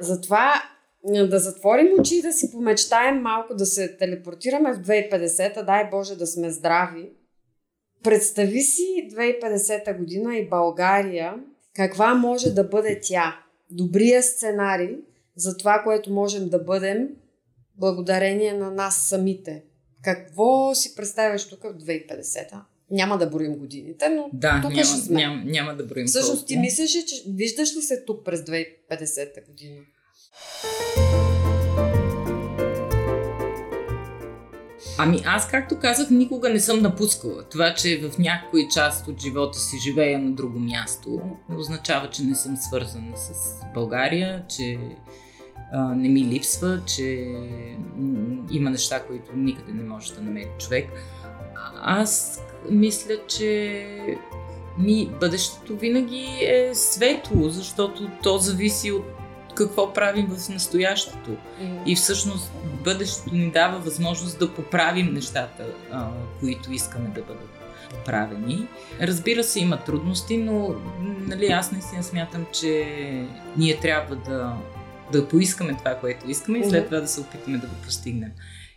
Затова 0.00 0.62
да 1.04 1.38
затворим 1.38 2.00
очи 2.00 2.16
и 2.16 2.22
да 2.22 2.32
си 2.32 2.50
помечтаем 2.52 3.20
малко, 3.22 3.54
да 3.54 3.66
се 3.66 3.96
телепортираме 3.96 4.72
в 4.72 4.82
2050, 4.82 5.64
дай 5.64 5.90
Боже 5.90 6.16
да 6.16 6.26
сме 6.26 6.50
здрави. 6.50 7.10
Представи 8.02 8.60
си 8.60 9.08
2050 9.12 9.98
година 9.98 10.36
и 10.36 10.48
България, 10.48 11.34
каква 11.76 12.14
може 12.14 12.50
да 12.50 12.64
бъде 12.64 13.00
тя. 13.02 13.40
Добрия 13.70 14.22
сценарий 14.22 14.96
за 15.36 15.56
това, 15.56 15.82
което 15.84 16.12
можем 16.12 16.48
да 16.48 16.58
бъдем 16.58 17.08
благодарение 17.76 18.52
на 18.52 18.70
нас 18.70 18.96
самите. 18.96 19.62
Какво 20.02 20.74
си 20.74 20.94
представяш 20.94 21.48
тук 21.48 21.62
в 21.62 21.74
2050-та? 21.74 22.64
Няма 22.90 23.18
да 23.18 23.26
броим 23.26 23.54
годините, 23.54 24.08
но 24.08 24.30
да, 24.32 24.60
тук 24.62 24.70
няма, 24.70 24.84
ще 24.84 24.96
сме. 24.96 25.16
Няма, 25.16 25.42
няма 25.44 25.76
да 25.76 25.84
броим 25.84 26.06
Всъщност 26.06 26.46
ти 26.46 26.58
мислиш, 26.58 26.90
че 26.90 27.24
виждаш 27.28 27.76
ли 27.76 27.82
се 27.82 28.04
тук 28.04 28.24
през 28.24 28.40
2050 28.40 29.46
година? 29.46 29.80
Ами 35.02 35.22
аз, 35.26 35.48
както 35.48 35.78
казах, 35.78 36.10
никога 36.10 36.48
не 36.48 36.60
съм 36.60 36.82
напускала. 36.82 37.42
Това, 37.42 37.74
че 37.74 38.00
в 38.08 38.18
някои 38.18 38.68
част 38.68 39.08
от 39.08 39.20
живота 39.20 39.58
си 39.58 39.78
живея 39.78 40.18
на 40.18 40.30
друго 40.30 40.58
място, 40.58 41.20
означава, 41.56 42.10
че 42.10 42.22
не 42.22 42.34
съм 42.34 42.56
свързана 42.56 43.16
с 43.16 43.60
България, 43.74 44.44
че 44.48 44.78
а, 45.72 45.94
не 45.94 46.08
ми 46.08 46.24
липсва, 46.24 46.80
че 46.86 47.34
има 48.50 48.70
неща, 48.70 49.02
които 49.06 49.36
никъде 49.36 49.72
не 49.72 49.82
може 49.82 50.14
да 50.14 50.20
намери 50.20 50.48
човек. 50.58 50.88
Аз 51.82 52.42
мисля, 52.70 53.14
че 53.28 53.86
ми 54.78 55.10
бъдещето 55.20 55.76
винаги 55.76 56.26
е 56.40 56.74
светло, 56.74 57.48
защото 57.48 58.10
то 58.22 58.38
зависи 58.38 58.92
от 58.92 59.19
какво 59.66 59.92
правим 59.92 60.26
в 60.26 60.48
настоящето. 60.48 61.30
Mm. 61.30 61.84
И 61.86 61.96
всъщност 61.96 62.52
бъдещето 62.84 63.34
ни 63.34 63.50
дава 63.50 63.78
възможност 63.78 64.38
да 64.38 64.54
поправим 64.54 65.14
нещата, 65.14 65.66
а, 65.92 66.08
които 66.40 66.72
искаме 66.72 67.08
да 67.08 67.22
бъдат 67.22 67.50
поправени. 67.90 68.66
Разбира 69.00 69.44
се, 69.44 69.60
има 69.60 69.84
трудности, 69.84 70.36
но 70.36 70.74
нали, 71.26 71.46
аз 71.46 71.72
наистина 71.72 72.02
смятам, 72.02 72.46
че 72.52 72.86
ние 73.56 73.80
трябва 73.80 74.16
да, 74.16 74.56
да 75.12 75.28
поискаме 75.28 75.76
това, 75.78 75.94
което 75.94 76.30
искаме 76.30 76.58
и 76.58 76.64
след 76.64 76.84
това 76.84 77.00
да 77.00 77.08
се 77.08 77.20
опитаме 77.20 77.58
да 77.58 77.66
го 77.66 77.74
постигнем. 77.84 78.30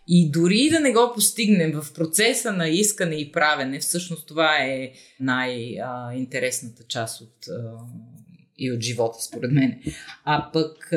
И 0.08 0.30
дори 0.30 0.68
да 0.70 0.80
не 0.80 0.92
го 0.92 1.12
постигнем 1.14 1.80
в 1.80 1.92
процеса 1.92 2.52
на 2.52 2.68
искане 2.68 3.14
и 3.14 3.32
правене, 3.32 3.78
всъщност 3.78 4.28
това 4.28 4.56
е 4.58 4.92
най-интересната 5.20 6.82
част 6.88 7.20
от, 7.20 7.36
и 8.58 8.72
от 8.72 8.80
живота, 8.80 9.18
според 9.22 9.52
мен. 9.52 9.80
А 10.24 10.50
пък 10.52 10.88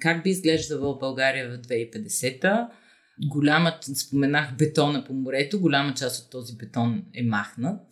как 0.00 0.22
би 0.22 0.30
изглеждала 0.30 0.98
България 0.98 1.50
в 1.50 1.58
2050-та? 1.58 2.70
Голяма, 3.26 3.78
споменах 3.94 4.56
бетона 4.56 5.04
по 5.04 5.12
морето, 5.12 5.60
голяма 5.60 5.94
част 5.94 6.24
от 6.24 6.30
този 6.30 6.56
бетон 6.56 7.02
е 7.14 7.22
махнат. 7.22 7.82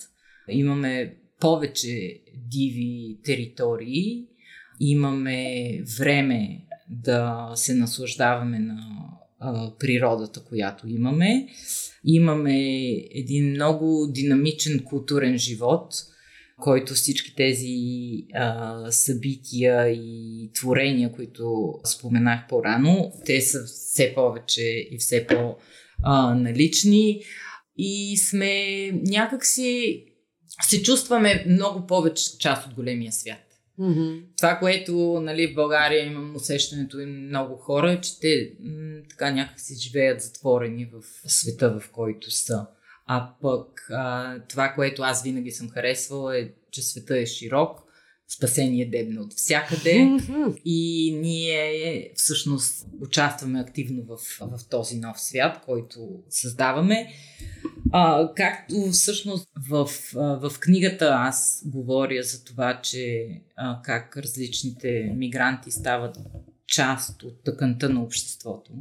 Имаме 0.48 1.16
повече 1.40 2.20
диви 2.48 3.18
територии, 3.24 4.26
имаме 4.80 5.82
време 5.98 6.66
да 6.90 7.52
се 7.54 7.74
наслаждаваме 7.74 8.58
на 8.58 8.78
природата, 9.78 10.44
която 10.44 10.88
имаме. 10.88 11.48
Имаме 12.04 12.80
един 13.10 13.50
много 13.50 14.06
динамичен 14.10 14.84
културен 14.84 15.38
живот, 15.38 15.94
който 16.60 16.94
всички 16.94 17.34
тези 17.34 17.76
а, 18.34 18.90
събития 18.90 19.88
и 19.88 20.50
творения, 20.54 21.12
които 21.12 21.74
споменах 21.84 22.40
по-рано, 22.48 23.12
те 23.24 23.40
са 23.40 23.64
все 23.64 24.12
повече 24.14 24.88
и 24.90 24.96
все 24.98 25.26
по-налични 25.26 27.22
и 27.76 28.16
сме 28.16 28.90
някакси 28.92 30.04
се 30.62 30.82
чувстваме 30.82 31.44
много 31.48 31.86
повече 31.86 32.38
част 32.38 32.66
от 32.66 32.74
големия 32.74 33.12
свят. 33.12 33.42
Mm-hmm. 33.80 34.22
Това, 34.36 34.58
което 34.58 35.20
нали, 35.22 35.46
в 35.46 35.54
България 35.54 36.06
имам 36.06 36.36
усещането 36.36 37.00
и 37.00 37.06
много 37.06 37.56
хора, 37.56 37.92
е, 37.92 38.00
че 38.00 38.20
те 38.20 38.52
м- 38.60 39.00
така 39.10 39.30
някак 39.30 39.60
си 39.60 39.74
живеят 39.74 40.20
затворени 40.20 40.84
в 40.84 41.02
света, 41.30 41.80
в 41.80 41.90
който 41.90 42.30
са. 42.30 42.66
А 43.06 43.34
пък 43.42 43.86
а, 43.90 44.34
това, 44.48 44.72
което 44.74 45.02
аз 45.02 45.22
винаги 45.22 45.50
съм 45.50 45.68
харесвала 45.68 46.38
е, 46.38 46.48
че 46.70 46.82
света 46.82 47.18
е 47.18 47.26
широк, 47.26 47.86
спасение 48.28 48.90
дебне 48.90 49.20
от 49.20 49.34
всякъде 49.34 50.18
и 50.64 51.12
ние 51.22 52.12
всъщност 52.14 52.86
участваме 53.00 53.60
активно 53.60 54.02
в, 54.04 54.18
в 54.40 54.68
този 54.70 54.98
нов 54.98 55.20
свят, 55.20 55.62
който 55.64 56.22
създаваме. 56.30 57.12
А, 57.92 58.32
както 58.36 58.90
всъщност 58.92 59.48
в, 59.68 59.90
в 60.14 60.52
книгата 60.60 61.10
аз 61.12 61.62
говоря 61.66 62.22
за 62.22 62.44
това, 62.44 62.80
че 62.82 63.28
а, 63.56 63.80
как 63.82 64.16
различните 64.16 65.12
мигранти 65.16 65.70
стават 65.70 66.16
част 66.66 67.22
от 67.22 67.44
тъканта 67.44 67.88
на 67.88 68.02
обществото. 68.02 68.72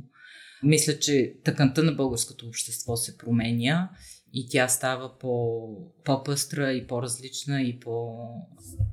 Мисля, 0.64 1.00
че 1.00 1.36
тъканта 1.44 1.84
на 1.84 1.92
българското 1.92 2.48
общество 2.48 2.96
се 2.96 3.18
променя 3.18 3.90
и 4.36 4.48
тя 4.50 4.68
става 4.68 5.12
по, 5.20 5.68
по-пъстра 6.04 6.72
и 6.72 6.88
по-различна 6.88 7.62
и 7.62 7.80
по, 7.80 8.18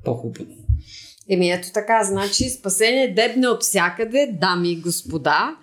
по-хубава. 0.05 0.51
Еми 1.29 1.51
ето 1.51 1.67
така, 1.73 2.03
значи 2.03 2.49
спасение 2.49 3.13
дебне 3.13 3.47
от 3.47 3.63
всякъде, 3.63 4.37
дами 4.41 4.71
и 4.71 4.81
господа. 4.81 5.57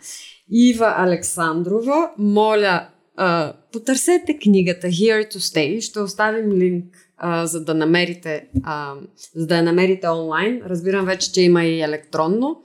Ива 0.51 0.95
Александрова, 0.97 2.11
моля, 2.19 2.89
а, 3.17 3.53
потърсете 3.73 4.39
книгата 4.39 4.87
Here 4.87 5.35
to 5.35 5.37
Stay. 5.37 5.81
Ще 5.81 6.01
оставим 6.01 6.53
линк, 6.53 6.85
а, 7.17 7.47
за 7.47 7.65
да 7.65 7.75
намерите 7.75 8.49
а, 8.65 8.95
за 9.35 9.47
да 9.47 9.57
я 9.57 9.63
намерите 9.63 10.09
онлайн. 10.09 10.63
Разбирам 10.67 11.07
вече, 11.07 11.33
че 11.33 11.43
има 11.43 11.65
и 11.65 11.81
електронно. 11.81 12.63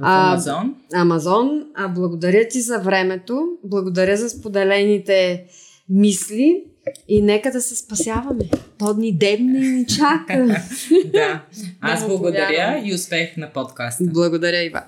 В 0.00 0.04
Амазон. 0.04 0.74
Амазон. 0.94 1.64
А, 1.74 1.88
благодаря 1.88 2.48
ти 2.48 2.60
за 2.60 2.78
времето. 2.78 3.48
Благодаря 3.64 4.16
за 4.16 4.30
споделените 4.30 5.46
мисли 5.88 6.64
и 7.08 7.22
нека 7.22 7.50
да 7.50 7.60
се 7.60 7.76
спасяваме. 7.76 8.44
То 8.78 8.94
ни 8.94 9.12
дебне 9.12 9.58
и 9.58 9.68
ни 9.68 9.86
чака. 9.86 10.46
да. 11.12 11.44
Аз 11.80 12.06
благодаря 12.06 12.82
и 12.84 12.94
успех 12.94 13.36
на 13.36 13.52
подкаста. 13.52 14.04
Благодаря, 14.04 14.64
Ива. 14.64 14.82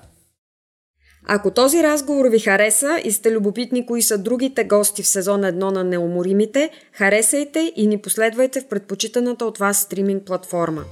Ако 1.31 1.51
този 1.51 1.83
разговор 1.83 2.25
ви 2.25 2.39
хареса 2.39 3.01
и 3.03 3.11
сте 3.11 3.31
любопитни 3.31 3.85
кои 3.85 4.01
са 4.01 4.17
другите 4.17 4.63
гости 4.63 5.03
в 5.03 5.07
сезон 5.07 5.41
1 5.41 5.53
на 5.53 5.83
Неуморимите, 5.83 6.69
харесайте 6.93 7.73
и 7.75 7.87
ни 7.87 7.97
последвайте 7.97 8.61
в 8.61 8.67
предпочитаната 8.67 9.45
от 9.45 9.57
вас 9.57 9.77
стриминг 9.77 10.23
платформа. 10.23 10.83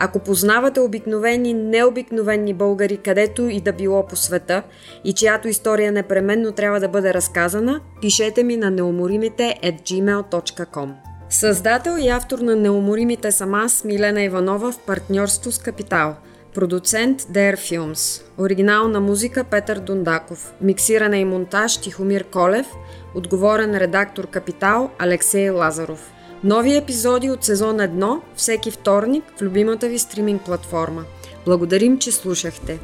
Ако 0.00 0.18
познавате 0.18 0.80
обикновени, 0.80 1.54
необикновени 1.54 2.54
българи, 2.54 2.96
където 2.96 3.42
и 3.42 3.60
да 3.60 3.72
било 3.72 4.06
по 4.06 4.16
света 4.16 4.62
и 5.04 5.12
чиято 5.12 5.48
история 5.48 5.92
непременно 5.92 6.52
трябва 6.52 6.80
да 6.80 6.88
бъде 6.88 7.14
разказана, 7.14 7.80
пишете 8.00 8.42
ми 8.42 8.56
на 8.56 8.70
неуморимите 8.70 9.54
at 9.64 9.82
gmail.com. 9.82 10.92
Създател 11.30 11.96
и 12.00 12.08
автор 12.08 12.38
на 12.38 12.56
Неуморимите 12.56 13.32
съм 13.32 13.54
аз, 13.54 13.84
Милена 13.84 14.22
Иванова, 14.22 14.72
в 14.72 14.78
партньорство 14.78 15.52
с 15.52 15.58
Капитал. 15.58 16.16
Продуцент 16.54 17.20
Dare 17.20 17.56
Films. 17.56 18.22
Оригинална 18.38 19.00
музика 19.00 19.44
Петър 19.44 19.78
Дундаков. 19.78 20.54
Миксиране 20.60 21.18
и 21.18 21.24
монтаж 21.24 21.76
Тихомир 21.76 22.24
Колев. 22.24 22.66
Отговорен 23.14 23.74
редактор 23.76 24.26
Капитал 24.26 24.90
Алексей 24.98 25.50
Лазаров. 25.50 26.12
Нови 26.44 26.76
епизоди 26.76 27.30
от 27.30 27.44
сезон 27.44 27.76
1 27.76 28.20
всеки 28.36 28.70
вторник 28.70 29.24
в 29.36 29.42
любимата 29.42 29.88
ви 29.88 29.98
стриминг 29.98 30.42
платформа. 30.42 31.04
Благодарим, 31.44 31.98
че 31.98 32.12
слушахте. 32.12 32.78